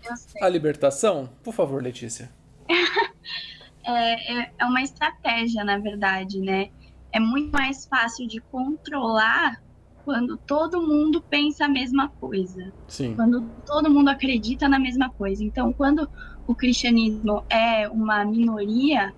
a 0.41 0.49
libertação? 0.49 1.29
Por 1.41 1.53
favor, 1.53 1.81
Letícia. 1.81 2.29
é, 3.85 4.41
é, 4.41 4.51
é 4.59 4.65
uma 4.65 4.81
estratégia, 4.81 5.63
na 5.63 5.77
verdade, 5.77 6.39
né? 6.41 6.69
É 7.17 7.19
muito 7.19 7.51
mais 7.51 7.87
fácil 7.87 8.27
de 8.27 8.39
controlar 8.39 9.59
quando 10.05 10.37
todo 10.37 10.79
mundo 10.79 11.19
pensa 11.19 11.65
a 11.65 11.67
mesma 11.67 12.09
coisa. 12.09 12.71
Sim. 12.87 13.15
Quando 13.15 13.41
todo 13.65 13.89
mundo 13.89 14.09
acredita 14.09 14.69
na 14.69 14.77
mesma 14.77 15.09
coisa. 15.09 15.43
Então, 15.43 15.73
quando 15.73 16.07
o 16.45 16.53
cristianismo 16.53 17.43
é 17.49 17.89
uma 17.89 18.23
minoria, 18.23 19.15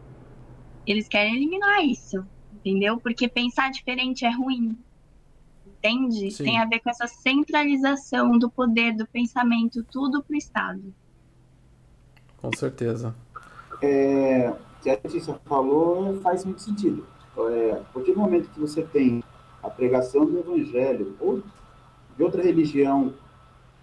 eles 0.87 1.09
querem 1.09 1.35
eliminar 1.35 1.83
isso, 1.83 2.25
entendeu? 2.53 2.97
Porque 2.97 3.27
pensar 3.27 3.69
diferente 3.69 4.23
é 4.23 4.31
ruim 4.31 4.77
entende? 5.67 6.31
Sim. 6.31 6.45
Tem 6.45 6.57
a 6.57 6.65
ver 6.65 6.79
com 6.79 6.89
essa 6.89 7.07
centralização 7.07 8.37
do 8.39 8.49
poder, 8.49 8.95
do 8.95 9.05
pensamento, 9.07 9.83
tudo 9.83 10.23
para 10.23 10.33
o 10.33 10.37
Estado. 10.37 10.93
Com 12.37 12.51
certeza. 12.55 13.13
É, 13.81 14.49
o 14.49 14.81
que 14.81 14.89
a 14.89 14.93
Letícia 14.93 15.37
falou 15.45 16.19
faz 16.21 16.45
muito 16.45 16.61
sentido. 16.61 17.05
É, 17.47 17.71
a 17.73 17.93
partir 17.93 18.13
do 18.13 18.19
momento 18.19 18.49
que 18.49 18.59
você 18.59 18.81
tem 18.81 19.23
a 19.63 19.69
pregação 19.69 20.25
do 20.25 20.39
evangelho 20.39 21.15
ou 21.19 21.41
de 22.17 22.23
outra 22.23 22.41
religião 22.41 23.13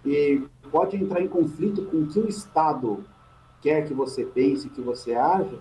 e 0.05 0.43
pode 0.71 0.95
entrar 0.95 1.21
em 1.21 1.27
conflito 1.27 1.83
com 1.85 1.97
o 1.97 2.07
que 2.07 2.19
o 2.19 2.27
Estado 2.27 3.03
quer 3.61 3.87
que 3.87 3.93
você 3.93 4.23
pense, 4.23 4.69
que 4.69 4.81
você 4.81 5.15
haja, 5.15 5.57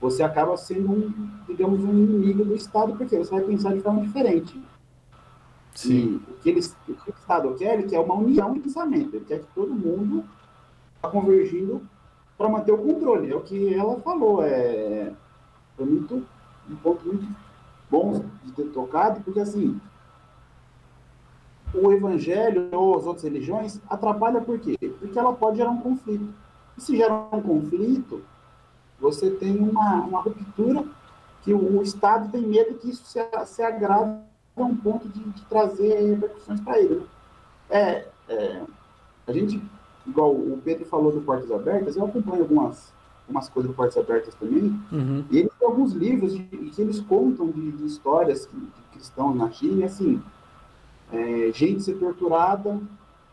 você 0.00 0.22
acaba 0.22 0.56
sendo 0.56 0.92
um, 0.92 1.30
digamos, 1.46 1.82
um 1.82 1.90
inimigo 1.90 2.44
do 2.44 2.54
Estado, 2.54 2.94
porque 2.96 3.16
você 3.16 3.30
vai 3.30 3.42
pensar 3.42 3.74
de 3.74 3.80
forma 3.80 4.02
diferente. 4.02 4.60
Sim. 5.74 6.20
E 6.28 6.32
o 6.32 6.34
que, 6.42 6.50
eles, 6.50 6.76
o 6.88 6.94
que 6.94 7.10
o 7.10 7.14
Estado 7.14 7.54
quer, 7.54 7.74
ele 7.74 7.88
quer 7.88 8.00
uma 8.00 8.14
união 8.14 8.52
de 8.52 8.60
pensamento, 8.60 9.16
ele 9.16 9.24
quer 9.24 9.40
que 9.40 9.46
todo 9.54 9.72
mundo 9.72 10.24
está 10.96 11.08
convergindo 11.08 11.82
para 12.36 12.48
manter 12.48 12.72
o 12.72 12.78
controle. 12.78 13.30
É 13.30 13.36
o 13.36 13.40
que 13.40 13.74
ela 13.74 14.00
falou. 14.00 14.42
É, 14.42 15.12
foi 15.76 15.86
muito, 15.86 16.26
um 16.68 16.76
ponto 16.76 17.06
muito 17.06 17.26
bom 17.90 18.24
de 18.44 18.52
ter 18.52 18.64
tocado, 18.70 19.20
porque 19.20 19.40
assim, 19.40 19.80
o 21.74 21.92
evangelho 21.92 22.68
ou 22.72 22.96
as 22.96 23.04
outras 23.04 23.24
religiões 23.24 23.80
atrapalha 23.88 24.40
por 24.40 24.58
quê? 24.58 24.76
Porque 24.98 25.18
ela 25.18 25.32
pode 25.32 25.58
gerar 25.58 25.70
um 25.70 25.80
conflito. 25.80 26.32
E 26.76 26.80
se 26.80 26.96
gera 26.96 27.14
um 27.14 27.40
conflito, 27.40 28.22
você 29.00 29.30
tem 29.30 29.58
uma, 29.58 29.96
uma 30.02 30.20
ruptura 30.20 30.84
que 31.42 31.52
o, 31.52 31.78
o 31.78 31.82
Estado 31.82 32.30
tem 32.30 32.42
medo 32.42 32.74
que 32.74 32.90
isso 32.90 33.04
se, 33.04 33.20
se 33.46 33.62
agrave 33.62 34.26
é 34.56 34.62
um 34.62 34.74
ponto 34.74 35.06
de, 35.08 35.22
de 35.22 35.44
trazer 35.44 36.00
repercussões 36.08 36.60
para 36.60 36.78
ele. 36.80 36.96
Né? 36.96 37.06
É, 37.68 38.08
é, 38.28 38.62
a 39.26 39.32
gente, 39.32 39.62
igual 40.06 40.32
o 40.32 40.60
Pedro 40.64 40.86
falou 40.86 41.12
do 41.12 41.20
Portas 41.20 41.50
Abertas, 41.50 41.96
eu 41.96 42.04
acompanho 42.04 42.42
algumas, 42.42 42.92
algumas 43.26 43.48
coisas 43.48 43.70
do 43.70 43.76
Portas 43.76 43.96
Abertas 43.96 44.34
também, 44.34 44.80
uhum. 44.92 45.24
e 45.30 45.38
eles 45.38 45.52
têm 45.58 45.68
alguns 45.68 45.92
livros 45.92 46.32
de, 46.32 46.44
que 46.44 46.80
eles 46.80 47.00
contam 47.00 47.50
de, 47.50 47.72
de 47.72 47.86
histórias 47.86 48.48
de 48.52 48.82
cristãos 48.92 49.34
na 49.36 49.50
China, 49.50 49.80
e 49.80 49.84
assim, 49.84 50.22
é, 51.12 51.50
gente 51.52 51.82
ser 51.82 51.94
torturada, 51.98 52.80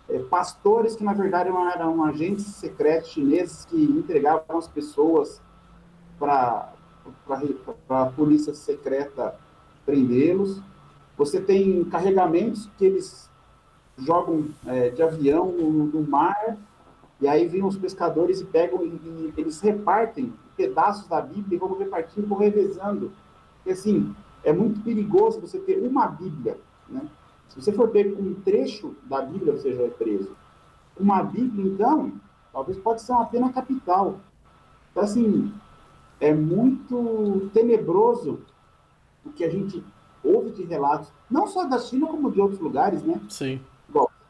é, 0.09 0.19
pastores 0.19 0.95
que 0.95 1.03
na 1.03 1.13
verdade 1.13 1.49
eram, 1.49 1.69
eram 1.69 2.03
agentes 2.03 2.45
secretos 2.45 3.09
chineses 3.09 3.65
que 3.65 3.81
entregavam 3.81 4.57
as 4.57 4.67
pessoas 4.67 5.41
para 6.19 6.73
a 7.89 8.05
polícia 8.07 8.53
secreta 8.53 9.35
prendê-los. 9.85 10.61
Você 11.17 11.39
tem 11.39 11.83
carregamentos 11.85 12.69
que 12.77 12.85
eles 12.85 13.29
jogam 13.97 14.47
é, 14.65 14.89
de 14.89 15.01
avião 15.01 15.51
no, 15.51 15.85
no, 15.85 16.01
mar, 16.03 16.57
e 17.21 17.27
aí 17.27 17.47
vêm 17.47 17.63
os 17.63 17.77
pescadores 17.77 18.41
e 18.41 18.45
pegam 18.45 18.85
e, 18.85 18.89
e, 18.89 19.33
eles 19.37 19.61
repartem 19.61 20.33
pedaços 20.57 21.07
da 21.07 21.21
Bíblia 21.21 21.55
e 21.55 21.59
vão 21.59 21.77
repartindo, 21.77 22.27
vão 22.27 22.37
revezando. 22.37 23.11
Porque 23.57 23.71
assim, 23.71 24.13
é 24.43 24.51
muito 24.51 24.81
perigoso 24.81 25.39
você 25.39 25.59
ter 25.59 25.79
uma 25.79 26.07
Bíblia, 26.07 26.57
né? 26.89 27.01
Se 27.47 27.61
você 27.61 27.71
for 27.71 27.89
pego 27.89 28.19
um 28.19 28.33
trecho 28.33 28.95
da 29.03 29.21
Bíblia, 29.21 29.53
você 29.53 29.73
já 29.73 29.83
é 29.83 29.89
preso. 29.89 30.35
Uma 30.99 31.21
Bíblia, 31.23 31.71
então, 31.71 32.13
talvez 32.51 32.77
pode 32.77 33.01
ser 33.01 33.11
uma 33.11 33.25
pena 33.25 33.53
capital. 33.53 34.19
Então, 34.91 35.03
assim, 35.03 35.53
é 36.19 36.33
muito 36.33 37.49
tenebroso 37.53 38.39
o 39.23 39.31
que 39.31 39.43
a 39.43 39.49
gente 39.49 39.83
ouve 40.23 40.51
de 40.51 40.63
relatos, 40.63 41.11
não 41.29 41.47
só 41.47 41.65
da 41.65 41.77
China, 41.77 42.07
como 42.07 42.31
de 42.31 42.39
outros 42.41 42.59
lugares, 42.59 43.03
né? 43.03 43.21
Sim. 43.29 43.59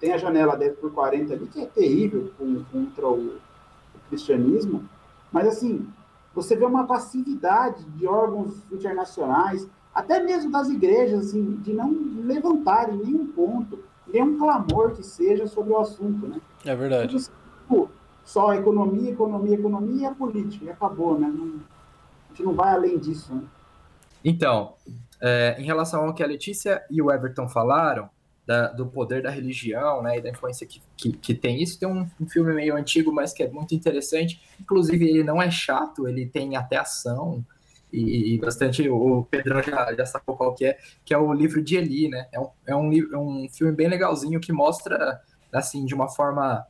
Tem 0.03 0.11
a 0.11 0.17
janela 0.17 0.57
10 0.57 0.79
por 0.79 0.91
40 0.91 1.33
ali, 1.33 1.47
que 1.47 1.61
é 1.61 1.65
terrível 1.65 2.29
contra 2.69 3.07
o, 3.07 3.37
o 3.37 3.99
cristianismo, 4.09 4.83
mas, 5.31 5.47
assim, 5.47 5.87
você 6.35 6.57
vê 6.57 6.65
uma 6.65 6.85
passividade 6.85 7.85
de 7.85 8.05
órgãos 8.05 8.53
internacionais, 8.69 9.65
até 9.95 10.21
mesmo 10.21 10.51
das 10.51 10.67
igrejas, 10.67 11.27
assim, 11.27 11.55
de 11.63 11.71
não 11.71 11.95
levantarem 12.17 12.97
nenhum 12.97 13.27
ponto, 13.27 13.79
nenhum 14.05 14.37
clamor 14.37 14.91
que 14.91 15.03
seja 15.03 15.47
sobre 15.47 15.71
o 15.71 15.77
assunto, 15.77 16.27
né? 16.27 16.41
É 16.65 16.75
verdade. 16.75 17.17
Tipo, 17.17 17.89
só 18.25 18.53
economia, 18.53 19.09
economia, 19.09 19.55
economia 19.55 20.01
e 20.01 20.05
a 20.05 20.11
política, 20.13 20.65
e 20.65 20.69
acabou, 20.69 21.17
né? 21.17 21.31
Não, 21.33 21.61
a 22.25 22.27
gente 22.33 22.43
não 22.43 22.53
vai 22.53 22.73
além 22.73 22.97
disso, 22.97 23.33
né? 23.33 23.43
Então, 24.21 24.73
é, 25.21 25.55
em 25.57 25.63
relação 25.63 26.03
ao 26.03 26.13
que 26.13 26.21
a 26.21 26.27
Letícia 26.27 26.83
e 26.91 27.01
o 27.01 27.09
Everton 27.09 27.47
falaram, 27.47 28.09
da, 28.45 28.67
do 28.67 28.85
poder 28.85 29.21
da 29.21 29.29
religião, 29.29 30.01
né, 30.01 30.17
e 30.17 30.21
da 30.21 30.29
influência 30.29 30.67
que, 30.67 30.81
que, 30.97 31.13
que 31.13 31.33
tem 31.33 31.61
isso, 31.61 31.79
tem 31.79 31.87
um, 31.87 32.07
um, 32.19 32.27
filme 32.27 32.53
meio 32.53 32.75
antigo, 32.75 33.11
mas 33.11 33.33
que 33.33 33.43
é 33.43 33.49
muito 33.49 33.73
interessante, 33.73 34.41
inclusive 34.59 35.07
ele 35.07 35.23
não 35.23 35.41
é 35.41 35.49
chato, 35.49 36.07
ele 36.07 36.25
tem 36.25 36.55
até 36.55 36.77
ação, 36.77 37.45
e, 37.93 38.33
e, 38.33 38.37
bastante. 38.39 38.89
O 38.89 39.23
Pedrão 39.25 39.61
já, 39.61 39.93
já 39.93 40.05
sacou 40.07 40.35
qual 40.35 40.55
que 40.55 40.65
é, 40.65 40.79
que 41.05 41.13
é 41.13 41.17
o 41.17 41.31
livro 41.31 41.63
de 41.63 41.75
Eli, 41.75 42.09
né? 42.09 42.27
É 42.31 42.39
um, 42.39 42.49
é 42.65 42.75
um, 42.75 42.91
é 42.91 43.17
um 43.17 43.47
filme 43.47 43.71
bem 43.71 43.87
legalzinho 43.87 44.39
que 44.39 44.51
mostra, 44.51 45.21
assim, 45.51 45.85
de 45.85 45.93
uma 45.93 46.09
forma 46.09 46.65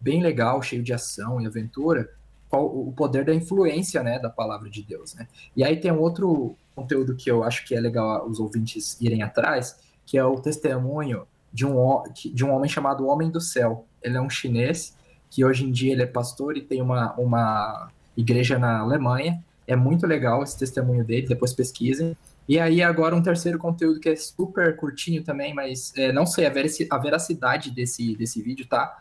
bem 0.00 0.20
legal, 0.20 0.60
cheio 0.60 0.82
de 0.82 0.92
ação 0.92 1.40
e 1.40 1.46
aventura, 1.46 2.10
qual, 2.48 2.66
o 2.66 2.92
poder 2.92 3.24
da 3.24 3.32
influência, 3.32 4.02
né, 4.02 4.18
da 4.18 4.28
palavra 4.28 4.68
de 4.68 4.82
Deus, 4.82 5.14
né? 5.14 5.28
E 5.56 5.62
aí 5.62 5.78
tem 5.80 5.92
um 5.92 6.00
outro 6.00 6.56
conteúdo 6.74 7.14
que 7.14 7.30
eu 7.30 7.44
acho 7.44 7.64
que 7.64 7.74
é 7.74 7.80
legal 7.80 8.28
os 8.28 8.40
ouvintes 8.40 9.00
irem 9.00 9.22
atrás, 9.22 9.78
que 10.06 10.18
é 10.18 10.24
o 10.24 10.36
testemunho 10.36 11.26
de 11.52 11.66
um, 11.66 12.02
de 12.12 12.44
um 12.44 12.52
homem 12.52 12.68
chamado 12.68 13.06
Homem 13.06 13.30
do 13.30 13.40
Céu. 13.40 13.86
Ele 14.02 14.16
é 14.16 14.20
um 14.20 14.30
chinês 14.30 14.96
que 15.30 15.44
hoje 15.44 15.64
em 15.64 15.72
dia 15.72 15.92
ele 15.92 16.02
é 16.02 16.06
pastor 16.06 16.56
e 16.56 16.62
tem 16.62 16.80
uma, 16.80 17.12
uma 17.14 17.90
igreja 18.16 18.58
na 18.58 18.78
Alemanha 18.78 19.42
é 19.66 19.74
muito 19.74 20.06
legal 20.06 20.42
esse 20.42 20.58
testemunho 20.58 21.04
dele, 21.04 21.26
depois 21.26 21.52
pesquisem. 21.52 22.16
E 22.48 22.58
aí 22.58 22.82
agora 22.82 23.16
um 23.16 23.22
terceiro 23.22 23.58
conteúdo 23.58 23.98
que 23.98 24.10
é 24.10 24.16
super 24.16 24.76
curtinho 24.76 25.24
também, 25.24 25.54
mas 25.54 25.92
é, 25.96 26.12
não 26.12 26.26
sei 26.26 26.46
a, 26.46 26.98
veracidade 26.98 27.70
desse, 27.70 28.14
desse 28.16 28.42
vídeo, 28.42 28.66
tá? 28.66 28.94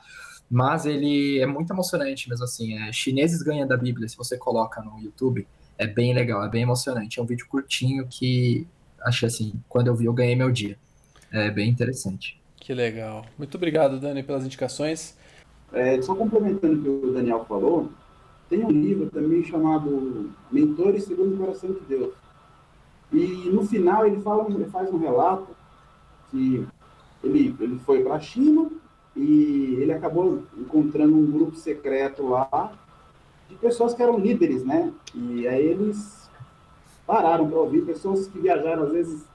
Mas 0.49 0.85
ele 0.85 1.39
é 1.39 1.45
muito 1.45 1.71
emocionante 1.73 2.29
mesmo 2.29 2.45
assim. 2.45 2.77
É, 2.77 2.91
Chineses 2.93 3.41
ganham 3.41 3.67
da 3.67 3.75
Bíblia, 3.75 4.07
se 4.07 4.15
você 4.15 4.37
coloca 4.37 4.81
no 4.81 4.99
YouTube, 4.99 5.45
é 5.77 5.85
bem 5.85 6.13
legal, 6.13 6.43
é 6.43 6.49
bem 6.49 6.61
emocionante. 6.61 7.19
É 7.19 7.23
um 7.23 7.25
vídeo 7.25 7.47
curtinho 7.47 8.07
que 8.07 8.65
achei 9.01 9.27
assim, 9.27 9.53
quando 9.67 9.87
eu 9.87 9.95
vi 9.95 10.05
eu 10.05 10.13
ganhei 10.13 10.35
meu 10.35 10.51
dia. 10.51 10.77
É 11.33 11.49
bem 11.49 11.67
interessante. 11.67 12.39
Que 12.57 12.75
legal. 12.75 13.25
Muito 13.39 13.55
obrigado, 13.57 13.99
Dani, 13.99 14.21
pelas 14.21 14.45
indicações. 14.45 15.17
É, 15.73 15.99
só 16.03 16.13
complementando 16.13 16.79
o 16.79 16.81
que 17.01 17.07
o 17.07 17.11
Daniel 17.11 17.43
falou, 17.45 17.89
tem 18.47 18.63
um 18.63 18.69
livro 18.69 19.09
também 19.09 19.43
chamado 19.43 20.29
Mentores 20.51 21.05
Segundo 21.05 21.33
o 21.33 21.37
Coração 21.39 21.73
de 21.73 21.79
Deus. 21.81 22.13
E 23.11 23.49
no 23.49 23.65
final 23.65 24.05
ele, 24.05 24.21
fala, 24.21 24.45
ele 24.47 24.65
faz 24.65 24.93
um 24.93 24.99
relato 24.99 25.47
que 26.29 26.63
ele, 27.23 27.55
ele 27.59 27.79
foi 27.79 28.03
para 28.03 28.15
a 28.15 28.19
China 28.19 28.69
e 29.15 29.77
ele 29.79 29.91
acabou 29.91 30.43
encontrando 30.55 31.17
um 31.17 31.31
grupo 31.31 31.55
secreto 31.55 32.27
lá 32.27 32.71
de 33.49 33.55
pessoas 33.55 33.95
que 33.95 34.03
eram 34.03 34.19
líderes, 34.19 34.63
né? 34.63 34.91
E 35.15 35.47
aí 35.47 35.65
eles 35.65 36.29
pararam 37.07 37.49
para 37.49 37.59
ouvir 37.59 37.81
pessoas 37.81 38.27
que 38.27 38.39
viajaram 38.39 38.83
às 38.83 38.91
vezes 38.91 39.32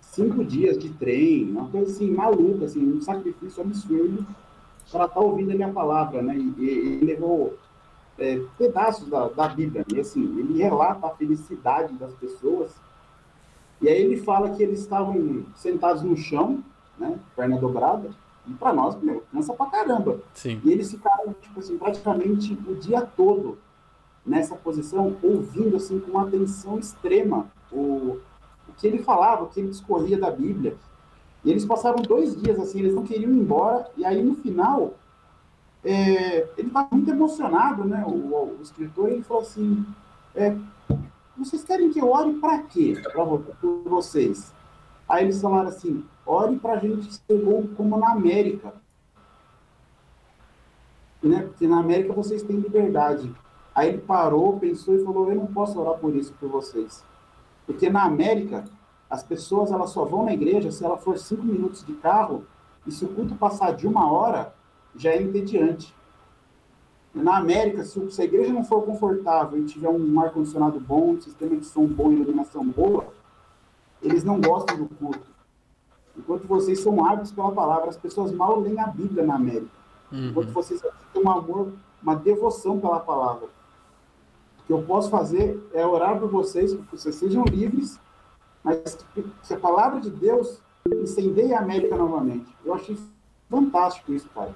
cinco 0.00 0.44
dias 0.44 0.78
de 0.78 0.88
trem, 0.90 1.50
uma 1.50 1.68
coisa 1.68 1.90
assim 1.90 2.10
maluca, 2.10 2.64
assim, 2.64 2.80
um 2.92 3.00
sacrifício 3.00 3.62
absurdo 3.62 4.26
para 4.90 5.04
estar 5.04 5.14
tá 5.14 5.20
ouvindo 5.20 5.52
a 5.52 5.54
minha 5.54 5.72
palavra, 5.72 6.22
né? 6.22 6.36
E, 6.36 6.54
e, 6.58 6.98
e 7.02 7.04
levou 7.04 7.56
é, 8.18 8.40
pedaços 8.58 9.08
da, 9.08 9.28
da 9.28 9.48
Bíblia. 9.48 9.84
E 9.92 10.00
assim, 10.00 10.22
ele 10.38 10.58
relata 10.62 11.06
a 11.06 11.10
felicidade 11.10 11.94
das 11.94 12.12
pessoas. 12.14 12.72
E 13.80 13.88
aí 13.88 14.00
ele 14.00 14.16
fala 14.16 14.50
que 14.50 14.62
eles 14.62 14.80
estavam 14.80 15.44
sentados 15.54 16.02
no 16.02 16.16
chão, 16.16 16.62
né, 16.98 17.18
perna 17.34 17.58
dobrada, 17.58 18.10
e 18.46 18.52
para 18.54 18.72
nós, 18.72 18.96
meu, 19.02 19.22
cansa 19.32 19.52
pra 19.52 19.66
caramba. 19.66 20.20
Sim. 20.32 20.60
E 20.64 20.72
eles 20.72 20.90
ficaram, 20.90 21.34
tipo 21.42 21.58
assim, 21.60 21.76
praticamente 21.76 22.58
o 22.66 22.74
dia 22.76 23.02
todo 23.02 23.58
nessa 24.24 24.56
posição, 24.56 25.16
ouvindo, 25.22 25.76
assim, 25.76 26.00
com 26.00 26.12
uma 26.12 26.26
atenção 26.26 26.78
extrema 26.78 27.46
o 27.70 28.18
que 28.78 28.86
ele 28.86 28.98
falava, 28.98 29.44
o 29.44 29.48
que 29.48 29.60
ele 29.60 29.68
discorria 29.68 30.18
da 30.18 30.30
Bíblia. 30.30 30.76
E 31.44 31.50
eles 31.50 31.64
passaram 31.64 32.02
dois 32.02 32.40
dias, 32.40 32.58
assim, 32.58 32.80
eles 32.80 32.94
não 32.94 33.04
queriam 33.04 33.30
ir 33.30 33.38
embora, 33.38 33.88
e 33.96 34.04
aí 34.04 34.22
no 34.22 34.34
final, 34.34 34.94
é, 35.84 36.48
ele 36.58 36.68
estava 36.68 36.88
muito 36.90 37.10
emocionado, 37.10 37.84
né? 37.84 38.04
O, 38.04 38.58
o, 38.58 38.58
escritor 38.60 39.08
ele 39.08 39.22
falou 39.22 39.44
assim: 39.44 39.86
é, 40.34 40.56
vocês 41.38 41.62
querem 41.62 41.90
que 41.90 42.00
eu 42.00 42.10
ore 42.10 42.34
para 42.34 42.58
quê? 42.62 43.00
Para 43.12 43.24
vocês? 43.84 44.52
Aí 45.08 45.24
eles 45.24 45.40
falaram 45.40 45.68
assim: 45.68 46.04
ore 46.26 46.56
para 46.56 46.72
a 46.72 46.78
gente 46.78 47.14
ser 47.14 47.44
bom 47.44 47.64
como 47.76 47.96
na 47.96 48.10
América. 48.10 48.74
Né? 51.22 51.42
Porque 51.42 51.68
na 51.68 51.78
América 51.78 52.12
vocês 52.12 52.42
têm 52.42 52.56
liberdade. 52.56 53.32
Aí 53.72 53.90
ele 53.90 53.98
parou, 53.98 54.58
pensou 54.58 54.96
e 54.96 55.04
falou: 55.04 55.30
eu 55.30 55.36
não 55.36 55.46
posso 55.46 55.78
orar 55.80 55.98
por 56.00 56.14
isso 56.16 56.34
por 56.40 56.48
vocês. 56.48 57.04
Porque 57.66 57.90
na 57.90 58.04
América, 58.04 58.64
as 59.10 59.22
pessoas 59.22 59.70
elas 59.72 59.90
só 59.90 60.04
vão 60.04 60.24
na 60.24 60.32
igreja 60.32 60.70
se 60.70 60.84
ela 60.84 60.96
for 60.96 61.18
cinco 61.18 61.42
minutos 61.44 61.84
de 61.84 61.92
carro 61.94 62.44
e 62.86 62.92
se 62.92 63.04
o 63.04 63.08
culto 63.08 63.34
passar 63.34 63.72
de 63.74 63.86
uma 63.86 64.10
hora, 64.10 64.54
já 64.94 65.10
é 65.10 65.20
entediante. 65.20 65.94
Na 67.12 67.38
América, 67.38 67.82
se, 67.82 68.20
a 68.20 68.24
igreja 68.24 68.52
não 68.52 68.62
for 68.62 68.82
confortável 68.82 69.58
e 69.58 69.64
tiver 69.64 69.88
um 69.88 70.20
ar-condicionado 70.20 70.78
bom, 70.78 71.12
um 71.12 71.20
sistema 71.20 71.56
de 71.56 71.64
som 71.64 71.86
bom, 71.86 72.12
iluminação 72.12 72.64
boa, 72.64 73.06
eles 74.02 74.22
não 74.22 74.40
gostam 74.40 74.76
do 74.76 74.86
culto. 74.86 75.26
Enquanto 76.16 76.46
vocês 76.46 76.80
são 76.80 77.04
ávidos 77.04 77.32
pela 77.32 77.52
palavra, 77.52 77.88
as 77.88 77.96
pessoas 77.96 78.32
mal 78.32 78.60
leem 78.60 78.78
a 78.78 78.86
Bíblia 78.86 79.24
na 79.24 79.34
América. 79.34 79.70
Uhum. 80.12 80.28
Enquanto 80.28 80.52
vocês 80.52 80.80
têm 81.12 81.22
um 81.22 81.30
amor, 81.30 81.72
uma 82.02 82.14
devoção 82.14 82.78
pela 82.78 83.00
palavra. 83.00 83.48
Que 84.66 84.72
eu 84.72 84.82
posso 84.82 85.10
fazer 85.10 85.58
é 85.72 85.84
orar 85.86 86.18
por 86.18 86.28
vocês, 86.28 86.74
para 86.74 86.84
que 86.84 86.98
vocês 86.98 87.14
sejam 87.14 87.44
livres, 87.44 88.00
mas 88.64 88.98
que 89.14 89.54
a 89.54 89.56
palavra 89.58 90.00
de 90.00 90.10
Deus 90.10 90.60
incendeie 91.02 91.54
a 91.54 91.60
América 91.60 91.96
novamente. 91.96 92.46
Eu 92.64 92.74
achei 92.74 92.96
fantástico 93.48 94.12
isso, 94.12 94.28
cara. 94.34 94.54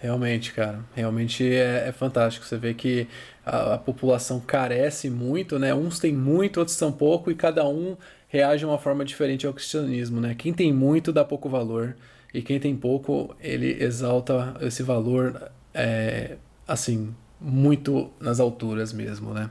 Realmente, 0.00 0.52
cara, 0.52 0.84
realmente 0.94 1.44
é, 1.44 1.88
é 1.88 1.92
fantástico. 1.92 2.46
Você 2.46 2.56
vê 2.56 2.72
que 2.72 3.08
a, 3.44 3.74
a, 3.74 3.78
população 3.78 4.38
carece 4.38 5.10
muito, 5.10 5.58
né? 5.58 5.74
Uns 5.74 5.98
têm 5.98 6.14
muito, 6.14 6.60
outros 6.60 6.76
têm 6.76 6.92
pouco, 6.92 7.32
e 7.32 7.34
cada 7.34 7.66
um 7.66 7.96
reage 8.28 8.60
de 8.60 8.66
uma 8.66 8.78
forma 8.78 9.04
diferente 9.04 9.46
ao 9.46 9.52
cristianismo, 9.52 10.20
né? 10.20 10.36
Quem 10.36 10.52
tem 10.52 10.72
muito 10.72 11.12
dá 11.12 11.24
pouco 11.24 11.48
valor, 11.48 11.96
e 12.32 12.42
quem 12.42 12.60
tem 12.60 12.76
pouco, 12.76 13.34
ele 13.40 13.82
exalta 13.82 14.56
esse 14.60 14.84
valor, 14.84 15.50
é, 15.74 16.36
assim, 16.66 17.12
muito 17.40 18.10
nas 18.20 18.40
alturas 18.40 18.92
mesmo, 18.92 19.32
né? 19.32 19.50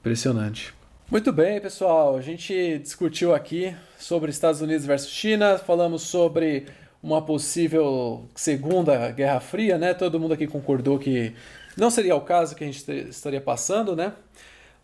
Impressionante. 0.00 0.74
Muito 1.10 1.32
bem, 1.32 1.60
pessoal, 1.60 2.16
a 2.16 2.22
gente 2.22 2.78
discutiu 2.78 3.34
aqui 3.34 3.74
sobre 3.98 4.30
Estados 4.30 4.62
Unidos 4.62 4.86
versus 4.86 5.10
China, 5.10 5.58
falamos 5.58 6.02
sobre 6.02 6.66
uma 7.02 7.20
possível 7.20 8.24
segunda 8.34 9.10
Guerra 9.10 9.40
Fria, 9.40 9.76
né? 9.76 9.92
Todo 9.92 10.18
mundo 10.18 10.32
aqui 10.32 10.46
concordou 10.46 10.98
que 10.98 11.34
não 11.76 11.90
seria 11.90 12.16
o 12.16 12.20
caso 12.20 12.54
que 12.54 12.64
a 12.64 12.66
gente 12.66 12.90
estaria 13.08 13.40
passando, 13.40 13.94
né? 13.94 14.14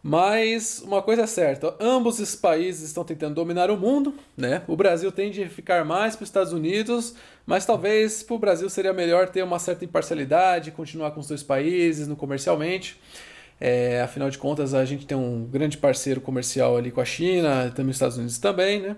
Mas 0.03 0.81
uma 0.81 1.03
coisa 1.03 1.23
é 1.23 1.27
certa, 1.27 1.75
ambos 1.81 2.21
os 2.21 2.37
países 2.37 2.83
estão 2.85 3.05
tentando 3.05 3.35
dominar 3.35 3.69
o 3.71 3.77
mundo, 3.77 4.15
né? 4.37 4.63
O 4.69 4.77
Brasil 4.77 5.11
tende 5.11 5.43
a 5.43 5.49
ficar 5.49 5.85
mais 5.85 6.15
para 6.15 6.23
os 6.23 6.29
Estados 6.29 6.53
Unidos, 6.53 7.15
mas 7.45 7.67
talvez 7.67 8.23
para 8.23 8.37
o 8.37 8.39
Brasil 8.39 8.71
seria 8.71 8.93
melhor 8.93 9.29
ter 9.29 9.43
uma 9.43 9.59
certa 9.59 9.85
imparcialidade, 9.85 10.71
continuar 10.71 11.11
com 11.11 11.21
os 11.21 11.27
dois 11.27 11.43
países 11.43 12.07
no 12.07 12.15
comercialmente. 12.15 13.01
É, 13.61 14.01
afinal 14.01 14.31
de 14.31 14.39
contas, 14.39 14.73
a 14.73 14.85
gente 14.85 15.05
tem 15.05 15.17
um 15.17 15.45
grande 15.45 15.77
parceiro 15.77 16.21
comercial 16.21 16.77
ali 16.77 16.93
com 16.93 17.01
a 17.01 17.05
China, 17.05 17.73
também 17.75 17.91
os 17.91 17.97
Estados 17.97 18.17
Unidos 18.17 18.39
também, 18.39 18.81
né? 18.81 18.97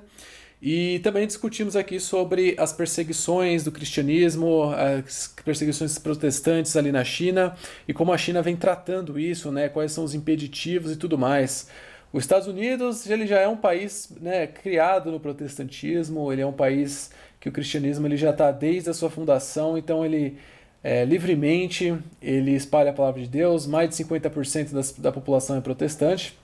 E 0.63 0.99
também 0.99 1.27
discutimos 1.27 1.75
aqui 1.75 1.99
sobre 1.99 2.55
as 2.59 2.71
perseguições 2.71 3.65
do 3.65 3.73
cristianismo, 3.73 4.71
as 4.75 5.35
perseguições 5.43 5.99
protestantes 5.99 6.77
ali 6.77 6.93
na 6.93 7.03
China 7.03 7.57
e 7.89 7.95
como 7.95 8.13
a 8.13 8.19
China 8.19 8.43
vem 8.43 8.55
tratando 8.55 9.19
isso, 9.19 9.51
né? 9.51 9.71
Quais 9.71 9.93
são 9.93 10.05
os 10.05 10.15
impeditivos 10.15 10.93
e 10.93 10.97
tudo 10.97 11.17
mais. 11.17 11.69
Os 12.13 12.25
Estados 12.25 12.47
Unidos 12.47 13.09
ele 13.09 13.27
já 13.27 13.39
é 13.39 13.49
um 13.49 13.57
país 13.57 14.13
né, 14.21 14.47
criado 14.47 15.11
no 15.11 15.19
protestantismo, 15.19 16.31
ele 16.31 16.43
é 16.43 16.47
um 16.47 16.53
país 16.53 17.11
que 17.39 17.49
o 17.49 17.53
cristianismo 17.53 18.07
ele 18.07 18.17
já 18.17 18.31
está 18.31 18.51
desde 18.51 18.91
a 18.91 18.95
sua 18.95 19.09
fundação, 19.09 19.79
então 19.79 20.05
ele 20.05 20.37
é, 20.83 21.05
livremente 21.05 21.97
ele 22.21 22.51
espalha 22.55 22.91
a 22.91 22.93
palavra 22.93 23.23
de 23.23 23.29
Deus, 23.29 23.67
mais 23.67 23.89
de 23.89 24.05
50% 24.05 24.73
das, 24.73 24.93
da 24.93 25.13
população 25.13 25.57
é 25.57 25.61
protestante. 25.61 26.37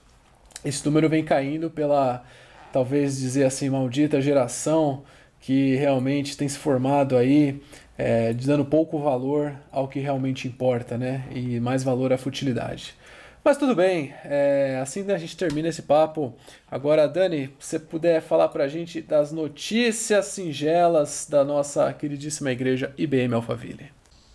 Esse 0.65 0.83
número 0.85 1.07
vem 1.07 1.23
caindo 1.23 1.69
pela 1.69 2.25
talvez 2.71 3.17
dizer 3.19 3.45
assim, 3.45 3.69
maldita 3.69 4.21
geração 4.21 5.03
que 5.39 5.75
realmente 5.75 6.35
tem 6.35 6.47
se 6.47 6.57
formado 6.57 7.15
aí, 7.15 7.61
é, 7.97 8.33
dando 8.33 8.65
pouco 8.65 8.99
valor 8.99 9.55
ao 9.71 9.87
que 9.87 9.99
realmente 9.99 10.47
importa, 10.47 10.97
né? 10.97 11.25
E 11.31 11.59
mais 11.59 11.83
valor 11.83 12.11
à 12.11 12.17
futilidade. 12.17 12.95
Mas 13.43 13.57
tudo 13.57 13.73
bem, 13.73 14.13
é, 14.25 14.77
assim 14.81 15.09
a 15.09 15.17
gente 15.17 15.37
termina 15.37 15.69
esse 15.69 15.83
papo. 15.83 16.35
Agora, 16.69 17.07
Dani, 17.07 17.47
se 17.59 17.77
você 17.77 17.79
puder 17.79 18.21
falar 18.21 18.49
pra 18.49 18.67
gente 18.67 19.01
das 19.01 19.31
notícias 19.31 20.25
singelas 20.25 21.27
da 21.29 21.45
nossa 21.45 21.93
queridíssima 21.93 22.51
igreja 22.51 22.93
IBM 22.97 23.33
Alphaville. 23.33 23.89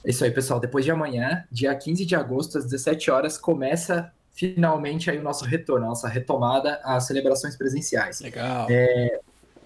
É 0.05 0.11
isso 0.11 0.25
aí, 0.25 0.31
pessoal. 0.31 0.59
Depois 0.59 0.85
de 0.85 0.91
amanhã, 0.91 1.45
dia 1.51 1.75
15 1.75 2.07
de 2.07 2.17
agosto, 2.17 2.57
às 2.57 2.65
17 2.65 3.11
horas, 3.11 3.37
começa 3.37 4.11
finalmente 4.33 5.11
aí 5.11 5.19
o 5.19 5.23
nosso 5.23 5.45
retorno, 5.45 5.87
a 5.87 5.89
nossa 5.91 6.09
retomada 6.09 6.81
às 6.85 7.07
celebrações 7.07 7.57
presenciais. 7.57 8.21
Legal. 8.21 8.67
É, 8.71 9.21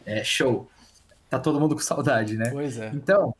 é 0.04 0.24
show. 0.24 0.68
Tá 1.28 1.38
todo 1.38 1.60
mundo 1.60 1.74
com 1.74 1.80
saudade, 1.80 2.36
né? 2.36 2.50
Pois 2.50 2.78
é. 2.78 2.90
Então, 2.94 3.34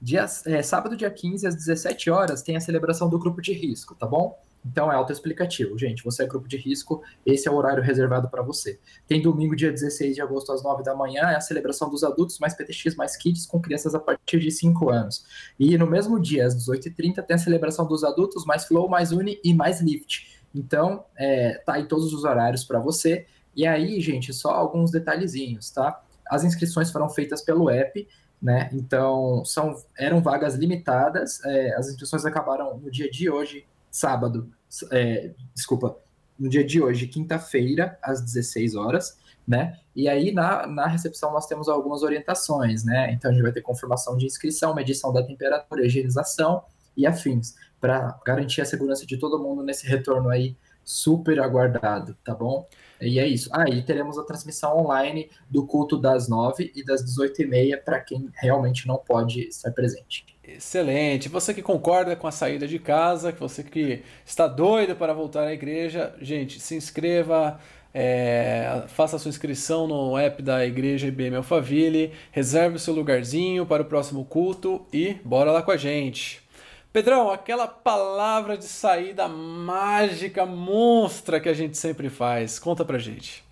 dia, 0.00 0.26
é, 0.46 0.62
sábado, 0.62 0.96
dia 0.96 1.10
15, 1.10 1.46
às 1.46 1.54
17 1.54 2.10
horas, 2.10 2.42
tem 2.42 2.56
a 2.56 2.60
celebração 2.60 3.08
do 3.08 3.18
grupo 3.18 3.40
de 3.40 3.52
risco, 3.52 3.94
tá 3.94 4.06
bom? 4.06 4.38
Então 4.64 4.90
é 4.90 4.94
autoexplicativo, 4.94 5.78
gente. 5.78 6.02
Você 6.04 6.24
é 6.24 6.26
grupo 6.26 6.48
de 6.48 6.56
risco, 6.56 7.02
esse 7.24 7.48
é 7.48 7.50
o 7.50 7.54
horário 7.54 7.82
reservado 7.82 8.28
para 8.28 8.42
você. 8.42 8.78
Tem 9.06 9.22
domingo, 9.22 9.54
dia 9.54 9.70
16 9.70 10.16
de 10.16 10.20
agosto, 10.20 10.52
às 10.52 10.62
9 10.62 10.82
da 10.82 10.94
manhã, 10.94 11.22
é 11.22 11.36
a 11.36 11.40
celebração 11.40 11.88
dos 11.88 12.02
adultos, 12.02 12.38
mais 12.38 12.54
PTX, 12.54 12.94
mais 12.96 13.16
kids, 13.16 13.46
com 13.46 13.60
crianças 13.60 13.94
a 13.94 14.00
partir 14.00 14.40
de 14.40 14.50
5 14.50 14.90
anos. 14.90 15.24
E 15.58 15.78
no 15.78 15.86
mesmo 15.86 16.20
dia, 16.20 16.46
às 16.46 16.56
18h30, 16.56 17.22
tem 17.22 17.34
a 17.34 17.38
celebração 17.38 17.86
dos 17.86 18.04
adultos, 18.04 18.44
mais 18.44 18.64
flow, 18.64 18.88
mais 18.88 19.12
uni 19.12 19.40
e 19.44 19.54
mais 19.54 19.80
lift. 19.80 20.37
Então, 20.54 21.04
é, 21.16 21.54
tá 21.64 21.74
aí 21.74 21.86
todos 21.86 22.12
os 22.12 22.24
horários 22.24 22.64
para 22.64 22.78
você. 22.78 23.26
E 23.54 23.66
aí, 23.66 24.00
gente, 24.00 24.32
só 24.32 24.50
alguns 24.50 24.90
detalhezinhos, 24.90 25.70
tá? 25.70 26.02
As 26.28 26.44
inscrições 26.44 26.90
foram 26.90 27.08
feitas 27.08 27.42
pelo 27.42 27.70
app, 27.70 28.06
né? 28.40 28.70
Então, 28.72 29.44
são, 29.44 29.82
eram 29.96 30.20
vagas 30.20 30.54
limitadas. 30.54 31.44
É, 31.44 31.74
as 31.74 31.88
inscrições 31.88 32.24
acabaram 32.24 32.78
no 32.78 32.90
dia 32.90 33.10
de 33.10 33.30
hoje, 33.30 33.66
sábado. 33.90 34.50
É, 34.92 35.32
desculpa, 35.54 35.96
no 36.38 36.48
dia 36.48 36.64
de 36.64 36.80
hoje, 36.80 37.08
quinta-feira, 37.08 37.98
às 38.02 38.20
16 38.20 38.74
horas, 38.74 39.18
né? 39.46 39.78
E 39.94 40.08
aí, 40.08 40.32
na, 40.32 40.66
na 40.66 40.86
recepção, 40.86 41.32
nós 41.32 41.46
temos 41.46 41.68
algumas 41.68 42.02
orientações, 42.02 42.84
né? 42.84 43.12
Então, 43.12 43.30
a 43.30 43.34
gente 43.34 43.42
vai 43.42 43.52
ter 43.52 43.62
confirmação 43.62 44.16
de 44.16 44.26
inscrição, 44.26 44.74
medição 44.74 45.12
da 45.12 45.22
temperatura, 45.22 45.84
higienização 45.84 46.62
e 46.96 47.06
afins 47.06 47.54
para 47.80 48.18
garantir 48.24 48.60
a 48.60 48.64
segurança 48.64 49.06
de 49.06 49.16
todo 49.16 49.38
mundo 49.38 49.62
nesse 49.62 49.86
retorno 49.86 50.28
aí 50.30 50.56
super 50.84 51.38
aguardado, 51.38 52.16
tá 52.24 52.34
bom? 52.34 52.66
E 53.00 53.20
é 53.20 53.26
isso. 53.26 53.50
Aí 53.52 53.80
ah, 53.80 53.82
teremos 53.84 54.18
a 54.18 54.24
transmissão 54.24 54.78
online 54.78 55.30
do 55.48 55.66
culto 55.66 55.98
das 55.98 56.28
9 56.28 56.72
e 56.74 56.82
das 56.82 57.04
18 57.04 57.42
e 57.42 57.46
meia 57.46 57.78
para 57.78 58.00
quem 58.00 58.30
realmente 58.34 58.88
não 58.88 58.96
pode 58.96 59.42
estar 59.48 59.70
presente. 59.70 60.24
Excelente. 60.42 61.28
Você 61.28 61.52
que 61.52 61.60
concorda 61.60 62.16
com 62.16 62.26
a 62.26 62.32
saída 62.32 62.66
de 62.66 62.78
casa, 62.78 63.32
que 63.32 63.38
você 63.38 63.62
que 63.62 64.02
está 64.24 64.46
doido 64.46 64.96
para 64.96 65.12
voltar 65.12 65.46
à 65.46 65.52
igreja, 65.52 66.14
gente, 66.22 66.58
se 66.58 66.74
inscreva, 66.74 67.60
é, 67.92 68.84
faça 68.88 69.18
sua 69.18 69.28
inscrição 69.28 69.86
no 69.86 70.16
app 70.16 70.42
da 70.42 70.64
igreja 70.64 71.06
IBM 71.06 71.36
Alphaville, 71.36 72.12
reserve 72.32 72.76
o 72.76 72.78
seu 72.78 72.94
lugarzinho 72.94 73.66
para 73.66 73.82
o 73.82 73.86
próximo 73.86 74.24
culto 74.24 74.86
e 74.90 75.14
bora 75.22 75.52
lá 75.52 75.62
com 75.62 75.70
a 75.70 75.76
gente. 75.76 76.47
Pedrão, 76.92 77.30
aquela 77.30 77.68
palavra 77.68 78.56
de 78.56 78.64
saída 78.64 79.28
mágica, 79.28 80.46
monstra 80.46 81.38
que 81.38 81.48
a 81.48 81.54
gente 81.54 81.76
sempre 81.76 82.08
faz. 82.08 82.58
Conta 82.58 82.84
pra 82.84 82.98
gente. 82.98 83.44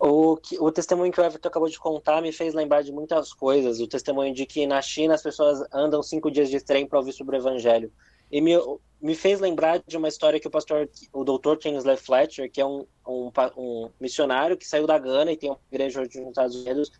O, 0.00 0.36
o 0.58 0.72
testemunho 0.72 1.12
que 1.12 1.20
o 1.20 1.24
Everton 1.24 1.48
acabou 1.48 1.68
de 1.68 1.78
contar 1.78 2.20
me 2.20 2.32
fez 2.32 2.54
lembrar 2.54 2.82
de 2.82 2.90
muitas 2.90 3.32
coisas. 3.32 3.80
O 3.80 3.86
testemunho 3.86 4.34
de 4.34 4.46
que 4.46 4.66
na 4.66 4.82
China 4.82 5.14
as 5.14 5.22
pessoas 5.22 5.62
andam 5.72 6.02
cinco 6.02 6.30
dias 6.30 6.50
de 6.50 6.60
trem 6.60 6.86
para 6.86 6.98
ouvir 6.98 7.12
sobre 7.12 7.36
o 7.36 7.38
evangelho. 7.38 7.92
E 8.30 8.40
me, 8.40 8.54
me 9.00 9.14
fez 9.14 9.38
lembrar 9.38 9.80
de 9.86 9.96
uma 9.96 10.08
história 10.08 10.40
que 10.40 10.48
o 10.48 10.50
pastor, 10.50 10.88
o 11.12 11.22
doutor 11.22 11.58
Kingsley 11.58 11.98
Fletcher, 11.98 12.50
que 12.50 12.60
é 12.60 12.66
um, 12.66 12.86
um, 13.06 13.30
um 13.56 13.90
missionário 14.00 14.56
que 14.56 14.66
saiu 14.66 14.86
da 14.86 14.98
Gana 14.98 15.30
e 15.30 15.36
tem 15.36 15.50
uma 15.50 15.60
igreja 15.70 16.00
nos 16.00 16.14
Estados 16.16 16.56
Unidos, 16.56 16.90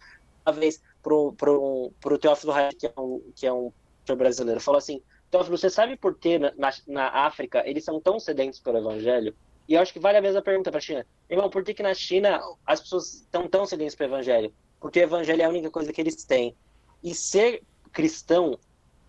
uma 0.47 0.53
vez 0.53 0.81
para 1.03 1.15
o 1.15 2.19
Teófilo 2.21 2.53
Hayek, 2.53 2.77
que 2.77 2.87
é 2.87 3.01
um, 3.01 3.23
que 3.35 3.47
é 3.47 3.53
um 3.53 3.73
brasileiro, 4.17 4.61
falou 4.61 4.79
assim: 4.79 5.01
então, 5.33 5.43
você 5.45 5.71
sabe 5.71 5.97
por 5.97 6.19
que 6.19 6.39
na, 6.39 6.53
na, 6.87 7.09
África 7.09 7.63
eles 7.67 7.83
são 7.83 7.99
tão 7.99 8.21
sedentos 8.21 8.61
pelo 8.61 8.77
evangelho? 8.77 9.35
E 9.67 9.73
eu 9.73 9.81
acho 9.81 9.91
que 9.91 9.99
vale 9.99 10.19
a 10.19 10.21
mesma 10.21 10.43
pergunta 10.43 10.71
para 10.71 10.77
a 10.77 10.83
China. 10.83 11.07
Irmão, 11.31 11.49
por 11.49 11.65
que, 11.65 11.73
que 11.73 11.83
na 11.83 11.95
China 11.95 12.39
as 12.67 12.83
pessoas 12.83 13.15
estão 13.15 13.49
tão 13.49 13.65
sedentas 13.65 13.95
pelo 13.95 14.11
evangelho? 14.11 14.53
Porque 14.79 15.01
o 15.01 15.05
evangelho 15.05 15.41
é 15.41 15.45
a 15.47 15.49
única 15.49 15.71
coisa 15.71 15.91
que 15.91 16.03
eles 16.03 16.23
têm. 16.25 16.55
E 17.03 17.15
ser 17.15 17.63
cristão 17.91 18.59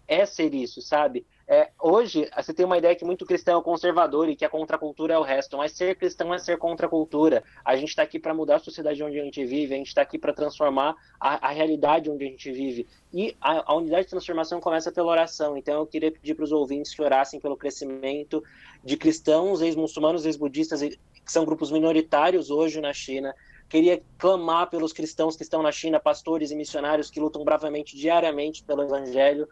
é 0.07 0.25
ser 0.25 0.53
isso, 0.53 0.81
sabe? 0.81 1.27
É, 1.45 1.69
hoje, 1.81 2.29
você 2.35 2.53
tem 2.53 2.65
uma 2.65 2.77
ideia 2.77 2.95
que 2.95 3.03
muito 3.03 3.25
cristão 3.25 3.59
é 3.59 3.63
conservador 3.63 4.29
e 4.29 4.35
que 4.35 4.45
a 4.45 4.49
contracultura 4.49 5.13
é 5.13 5.17
o 5.17 5.23
resto, 5.23 5.57
mas 5.57 5.73
ser 5.73 5.95
cristão 5.95 6.33
é 6.33 6.37
ser 6.37 6.57
contra 6.57 6.87
a 6.87 6.89
cultura. 6.89 7.43
A 7.65 7.75
gente 7.75 7.89
está 7.89 8.01
aqui 8.01 8.17
para 8.17 8.33
mudar 8.33 8.55
a 8.55 8.59
sociedade 8.59 9.03
onde 9.03 9.19
a 9.19 9.23
gente 9.23 9.43
vive, 9.45 9.73
a 9.73 9.77
gente 9.77 9.87
está 9.87 10.01
aqui 10.01 10.17
para 10.17 10.33
transformar 10.33 10.95
a, 11.19 11.47
a, 11.47 11.51
realidade 11.51 12.09
onde 12.09 12.23
a 12.23 12.27
gente 12.27 12.49
vive. 12.51 12.87
E 13.13 13.35
a, 13.41 13.71
a, 13.71 13.75
unidade 13.75 14.05
de 14.05 14.11
transformação 14.11 14.61
começa 14.61 14.91
pela 14.91 15.11
oração. 15.11 15.57
Então, 15.57 15.79
eu 15.79 15.85
queria 15.85 16.11
pedir 16.11 16.33
para 16.33 16.45
os 16.45 16.51
ouvintes 16.51 16.95
que 16.95 17.01
orassem 17.01 17.41
pelo 17.41 17.57
crescimento 17.57 18.41
de 18.81 18.95
cristãos, 18.95 19.61
ex-muçulmanos, 19.61 20.25
ex-budistas, 20.25 20.81
que 20.81 21.31
são 21.31 21.43
grupos 21.43 21.71
minoritários 21.71 22.49
hoje 22.49 22.79
na 22.79 22.93
China. 22.93 23.35
Queria 23.67 24.01
clamar 24.17 24.69
pelos 24.69 24.93
cristãos 24.93 25.35
que 25.35 25.43
estão 25.43 25.61
na 25.61 25.71
China, 25.71 25.99
pastores 25.99 26.51
e 26.51 26.55
missionários 26.55 27.09
que 27.09 27.19
lutam 27.19 27.43
bravamente 27.43 27.97
diariamente 27.97 28.63
pelo 28.63 28.83
evangelho 28.83 29.47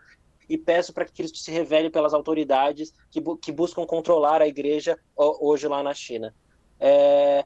e 0.52 0.58
peço 0.58 0.92
para 0.92 1.06
que 1.06 1.14
Cristo 1.14 1.38
se 1.38 1.50
revele 1.50 1.90
pelas 1.90 2.14
autoridades 2.14 2.94
que, 3.10 3.22
bu 3.22 3.38
que 3.38 3.54
buscam 3.54 3.86
controlar 3.86 4.42
a 4.42 4.48
igreja 4.48 5.00
hoje 5.16 5.66
lá 5.66 5.82
na 5.82 5.94
China. 5.94 6.36
É, 6.78 7.46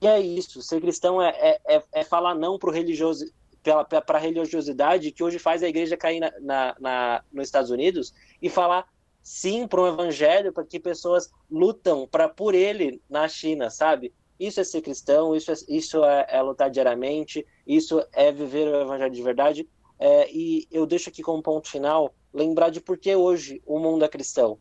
e 0.00 0.06
é 0.06 0.18
isso, 0.18 0.62
ser 0.62 0.80
cristão 0.80 1.20
é, 1.20 1.28
é, 1.28 1.76
é, 1.76 1.82
é 1.92 2.04
falar 2.04 2.34
não 2.34 2.58
para 2.58 2.72
religioso, 2.72 3.26
a 3.66 4.18
religiosidade 4.18 5.12
que 5.12 5.22
hoje 5.22 5.38
faz 5.38 5.62
a 5.62 5.68
igreja 5.68 5.94
cair 5.94 6.20
na, 6.20 6.32
na, 6.40 6.76
na 6.80 7.24
nos 7.30 7.48
Estados 7.48 7.70
Unidos 7.70 8.14
e 8.40 8.48
falar 8.48 8.88
sim 9.22 9.68
para 9.68 9.82
o 9.82 9.86
evangelho, 9.86 10.54
para 10.54 10.64
que 10.64 10.80
pessoas 10.80 11.30
lutam 11.50 12.08
para 12.08 12.30
por 12.30 12.54
ele 12.54 13.02
na 13.10 13.28
China, 13.28 13.68
sabe? 13.68 14.14
Isso 14.40 14.58
é 14.58 14.64
ser 14.64 14.80
cristão, 14.80 15.36
isso 15.36 15.52
é, 15.52 15.54
isso 15.68 16.02
é, 16.02 16.26
é 16.30 16.40
lutar 16.40 16.70
diariamente, 16.70 17.46
isso 17.66 18.02
é 18.14 18.32
viver 18.32 18.68
o 18.68 18.80
evangelho 18.80 19.12
de 19.12 19.22
verdade. 19.22 19.68
É, 19.98 20.30
e 20.30 20.66
eu 20.70 20.86
deixo 20.86 21.08
aqui 21.08 21.22
como 21.22 21.42
ponto 21.42 21.68
final 21.68 22.14
lembrar 22.32 22.70
de 22.70 22.80
por 22.80 22.98
que 22.98 23.14
hoje 23.14 23.62
o 23.64 23.78
mundo 23.78 24.04
é 24.04 24.08
cristão. 24.08 24.58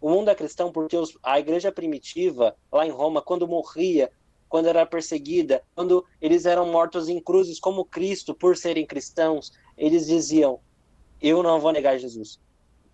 O 0.00 0.10
mundo 0.10 0.30
é 0.30 0.34
cristão 0.34 0.72
porque 0.72 0.96
os, 0.96 1.16
a 1.22 1.38
igreja 1.38 1.70
primitiva, 1.70 2.56
lá 2.72 2.86
em 2.86 2.90
Roma, 2.90 3.20
quando 3.20 3.46
morria, 3.46 4.10
quando 4.48 4.66
era 4.66 4.86
perseguida, 4.86 5.62
quando 5.74 6.04
eles 6.20 6.46
eram 6.46 6.66
mortos 6.66 7.08
em 7.08 7.20
cruzes 7.20 7.60
como 7.60 7.84
Cristo, 7.84 8.34
por 8.34 8.56
serem 8.56 8.86
cristãos, 8.86 9.52
eles 9.76 10.06
diziam: 10.06 10.60
Eu 11.20 11.42
não 11.42 11.60
vou 11.60 11.72
negar 11.72 11.98
Jesus. 11.98 12.40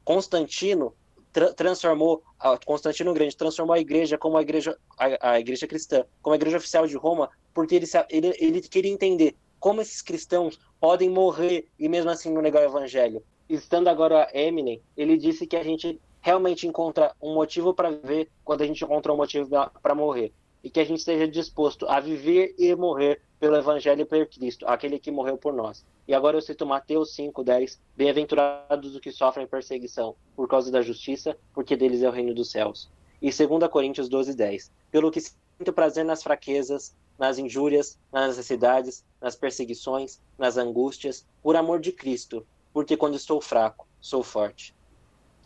Constantino 0.04 0.94
tra 1.32 1.52
transformou, 1.52 2.22
Constantino 2.64 3.12
Grande 3.12 3.36
transformou 3.36 3.74
a 3.74 3.80
igreja 3.80 4.18
como 4.18 4.36
a 4.36 4.42
igreja, 4.42 4.76
a, 4.98 5.32
a, 5.32 5.40
igreja 5.40 5.66
cristã, 5.66 6.04
como 6.22 6.32
a 6.32 6.36
igreja 6.36 6.56
oficial 6.56 6.86
de 6.86 6.96
Roma, 6.96 7.28
porque 7.52 7.74
ele, 7.74 7.86
ele, 8.10 8.36
ele 8.38 8.60
queria 8.62 8.92
entender 8.92 9.36
como 9.64 9.80
esses 9.80 10.02
cristãos 10.02 10.60
podem 10.78 11.08
morrer 11.08 11.66
e 11.78 11.88
mesmo 11.88 12.10
assim 12.10 12.30
não 12.30 12.42
negar 12.42 12.60
o 12.60 12.66
evangelho. 12.66 13.24
Estando 13.48 13.88
agora 13.88 14.28
Eminem, 14.34 14.82
ele 14.94 15.16
disse 15.16 15.46
que 15.46 15.56
a 15.56 15.64
gente 15.64 15.98
realmente 16.20 16.66
encontra 16.66 17.14
um 17.18 17.32
motivo 17.32 17.72
para 17.72 17.90
viver 17.90 18.28
quando 18.44 18.60
a 18.60 18.66
gente 18.66 18.84
encontra 18.84 19.10
um 19.10 19.16
motivo 19.16 19.48
para 19.82 19.94
morrer. 19.94 20.34
E 20.62 20.68
que 20.68 20.80
a 20.80 20.84
gente 20.84 20.98
esteja 20.98 21.26
disposto 21.26 21.88
a 21.88 21.98
viver 21.98 22.54
e 22.58 22.74
morrer 22.74 23.22
pelo 23.40 23.56
Evangelho 23.56 24.02
e 24.02 24.04
por 24.04 24.26
Cristo, 24.26 24.66
aquele 24.66 24.98
que 24.98 25.10
morreu 25.10 25.38
por 25.38 25.54
nós. 25.54 25.82
E 26.06 26.12
agora 26.12 26.36
eu 26.36 26.42
cito 26.42 26.66
Mateus 26.66 27.16
5,10: 27.16 27.78
Bem-aventurados 27.96 28.94
os 28.94 29.00
que 29.00 29.12
sofrem 29.12 29.46
perseguição 29.46 30.14
por 30.36 30.46
causa 30.46 30.70
da 30.70 30.82
justiça, 30.82 31.38
porque 31.54 31.74
deles 31.74 32.02
é 32.02 32.08
o 32.10 32.12
reino 32.12 32.34
dos 32.34 32.50
céus. 32.50 32.90
E 33.22 33.30
2 33.30 33.66
Coríntios 33.70 34.10
12,10: 34.10 34.70
Pelo 34.90 35.10
que 35.10 35.22
sinto 35.22 35.72
prazer 35.72 36.04
nas 36.04 36.22
fraquezas, 36.22 36.94
nas 37.18 37.38
injúrias, 37.38 37.98
nas 38.12 38.28
necessidades, 38.28 39.04
nas 39.20 39.36
perseguições, 39.36 40.20
nas 40.38 40.56
angústias, 40.56 41.26
por 41.42 41.56
amor 41.56 41.80
de 41.80 41.92
Cristo, 41.92 42.46
porque 42.72 42.96
quando 42.96 43.16
estou 43.16 43.40
fraco, 43.40 43.86
sou 44.00 44.22
forte. 44.22 44.74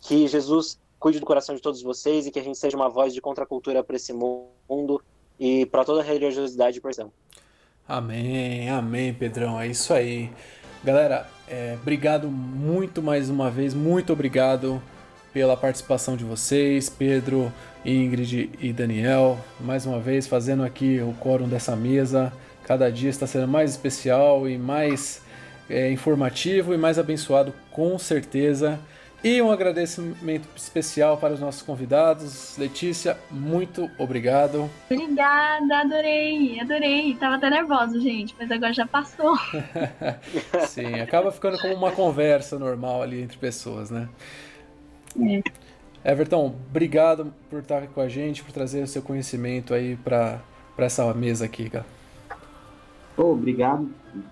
Que 0.01 0.27
Jesus 0.27 0.79
cuide 0.99 1.19
do 1.19 1.25
coração 1.25 1.55
de 1.55 1.61
todos 1.61 1.81
vocês 1.81 2.25
e 2.25 2.31
que 2.31 2.39
a 2.39 2.43
gente 2.43 2.57
seja 2.57 2.75
uma 2.75 2.89
voz 2.89 3.13
de 3.13 3.21
contracultura 3.21 3.83
para 3.83 3.95
esse 3.95 4.11
mundo 4.11 5.01
e 5.39 5.65
para 5.67 5.85
toda 5.85 6.01
a 6.01 6.03
religiosidade 6.03 6.77
e 6.77 6.81
perdão. 6.81 7.11
Amém, 7.87 8.69
amém, 8.69 9.13
Pedrão, 9.13 9.59
é 9.59 9.67
isso 9.67 9.93
aí. 9.93 10.31
Galera, 10.83 11.27
é, 11.47 11.77
obrigado 11.81 12.29
muito 12.29 13.01
mais 13.01 13.29
uma 13.29 13.49
vez, 13.49 13.73
muito 13.73 14.13
obrigado 14.13 14.81
pela 15.39 15.55
participação 15.55 16.17
de 16.17 16.25
vocês, 16.25 16.89
Pedro, 16.89 17.49
Ingrid 17.85 18.49
e 18.59 18.73
Daniel, 18.73 19.39
mais 19.57 19.85
uma 19.85 19.97
vez 19.97 20.27
fazendo 20.27 20.65
aqui 20.65 20.99
o 20.99 21.13
quórum 21.13 21.47
dessa 21.47 21.77
mesa. 21.77 22.33
Cada 22.65 22.91
dia 22.91 23.09
está 23.09 23.25
sendo 23.25 23.47
mais 23.47 23.71
especial 23.71 24.49
e 24.49 24.57
mais 24.57 25.21
é, 25.69 25.89
informativo 25.89 26.73
e 26.73 26.77
mais 26.77 26.99
abençoado, 26.99 27.53
com 27.71 27.97
certeza. 27.97 28.77
E 29.23 29.41
um 29.41 29.49
agradecimento 29.49 30.45
especial 30.57 31.15
para 31.15 31.33
os 31.33 31.39
nossos 31.39 31.61
convidados. 31.61 32.57
Letícia, 32.57 33.17
muito 33.31 33.89
obrigado. 33.97 34.69
Obrigada, 34.91 35.77
adorei, 35.77 36.59
adorei. 36.59 37.15
Tava 37.15 37.37
até 37.37 37.49
nervosa, 37.49 37.97
gente, 38.01 38.35
mas 38.37 38.51
agora 38.51 38.73
já 38.73 38.85
passou. 38.85 39.37
Sim, 40.67 40.95
acaba 40.95 41.31
ficando 41.31 41.57
como 41.59 41.75
uma 41.75 41.93
conversa 41.93 42.59
normal 42.59 43.01
ali 43.01 43.21
entre 43.21 43.37
pessoas, 43.37 43.89
né? 43.89 44.09
É. 45.17 46.11
Everton, 46.11 46.55
obrigado 46.69 47.33
por 47.49 47.59
estar 47.59 47.87
com 47.87 48.01
a 48.01 48.07
gente, 48.07 48.43
por 48.43 48.51
trazer 48.51 48.83
o 48.83 48.87
seu 48.87 49.01
conhecimento 49.01 49.73
aí 49.73 49.97
para 49.97 50.41
essa 50.77 51.13
mesa 51.13 51.45
aqui, 51.45 51.69
cara. 51.69 51.85
Oh, 53.17 53.33
obrigado. 53.33 53.89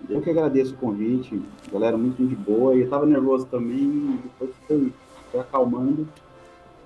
Eu 0.08 0.22
que 0.22 0.30
agradeço 0.30 0.72
o 0.72 0.76
convite. 0.78 1.40
Galera, 1.70 1.98
muito 1.98 2.24
de 2.26 2.34
boa. 2.34 2.74
Eu 2.74 2.84
estava 2.84 3.04
nervoso 3.04 3.44
também, 3.46 4.18
depois 4.22 4.50
fui, 4.66 4.92
fui 5.30 5.40
acalmando. 5.40 6.08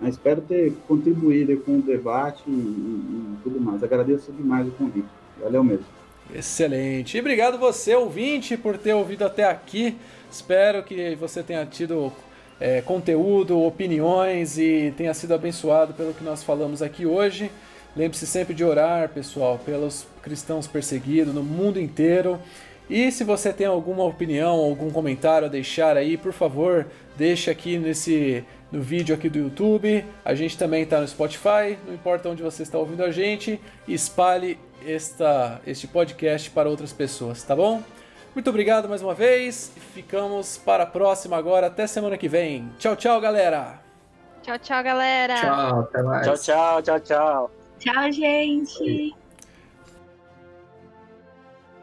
Mas 0.00 0.14
espero 0.14 0.40
ter 0.40 0.72
contribuído 0.88 1.56
com 1.58 1.78
o 1.78 1.82
debate 1.82 2.42
e, 2.48 2.50
e, 2.50 3.36
tudo 3.44 3.60
mais. 3.60 3.84
Agradeço 3.84 4.32
demais 4.32 4.66
o 4.66 4.72
convite. 4.72 5.06
Valeu 5.40 5.62
mesmo. 5.62 5.86
Excelente. 6.34 7.16
E 7.16 7.20
obrigado 7.20 7.56
você, 7.56 7.94
ouvinte, 7.94 8.56
por 8.56 8.76
ter 8.76 8.94
ouvido 8.94 9.24
até 9.24 9.44
aqui. 9.44 9.96
Espero 10.28 10.82
que 10.82 11.14
você 11.14 11.40
tenha 11.40 11.64
tido 11.64 12.12
é, 12.60 12.80
conteúdo, 12.80 13.60
opiniões 13.62 14.58
e 14.58 14.92
tenha 14.96 15.12
sido 15.14 15.34
abençoado 15.34 15.94
pelo 15.94 16.14
que 16.14 16.24
nós 16.24 16.42
falamos 16.42 16.82
aqui 16.82 17.06
hoje. 17.06 17.50
Lembre-se 17.96 18.26
sempre 18.26 18.54
de 18.54 18.64
orar, 18.64 19.08
pessoal, 19.10 19.60
pelos 19.64 20.06
cristãos 20.22 20.66
perseguidos 20.66 21.34
no 21.34 21.42
mundo 21.42 21.78
inteiro. 21.80 22.38
E 22.88 23.10
se 23.10 23.24
você 23.24 23.52
tem 23.52 23.66
alguma 23.66 24.04
opinião, 24.04 24.56
algum 24.56 24.90
comentário 24.90 25.46
a 25.46 25.50
deixar 25.50 25.96
aí, 25.96 26.16
por 26.16 26.32
favor, 26.32 26.86
deixe 27.16 27.50
aqui 27.50 27.78
nesse 27.78 28.44
no 28.72 28.80
vídeo 28.80 29.14
aqui 29.14 29.28
do 29.28 29.38
YouTube. 29.38 30.04
A 30.24 30.34
gente 30.34 30.56
também 30.56 30.82
está 30.82 31.00
no 31.00 31.06
Spotify, 31.06 31.78
não 31.86 31.94
importa 31.94 32.28
onde 32.30 32.42
você 32.42 32.62
está 32.62 32.78
ouvindo 32.78 33.04
a 33.04 33.10
gente, 33.10 33.60
espalhe 33.86 34.58
esta, 34.86 35.60
este 35.66 35.86
podcast 35.86 36.50
para 36.50 36.68
outras 36.68 36.92
pessoas, 36.92 37.42
tá 37.42 37.54
bom? 37.54 37.82
Muito 38.34 38.48
obrigado 38.48 38.88
mais 38.88 39.02
uma 39.02 39.14
vez. 39.14 39.72
Ficamos 39.94 40.56
para 40.56 40.84
a 40.84 40.86
próxima 40.86 41.36
agora. 41.36 41.66
Até 41.66 41.86
semana 41.86 42.16
que 42.16 42.28
vem. 42.28 42.72
Tchau, 42.78 42.96
tchau, 42.96 43.20
galera. 43.20 43.80
Tchau, 44.42 44.58
tchau, 44.58 44.82
galera. 44.82 45.36
Tchau, 45.36 45.80
até 45.80 46.02
mais. 46.02 46.26
Tchau, 46.26 46.36
tchau, 46.36 46.82
tchau, 46.82 47.00
tchau. 47.00 47.50
Tchau, 47.78 48.12
gente. 48.12 49.21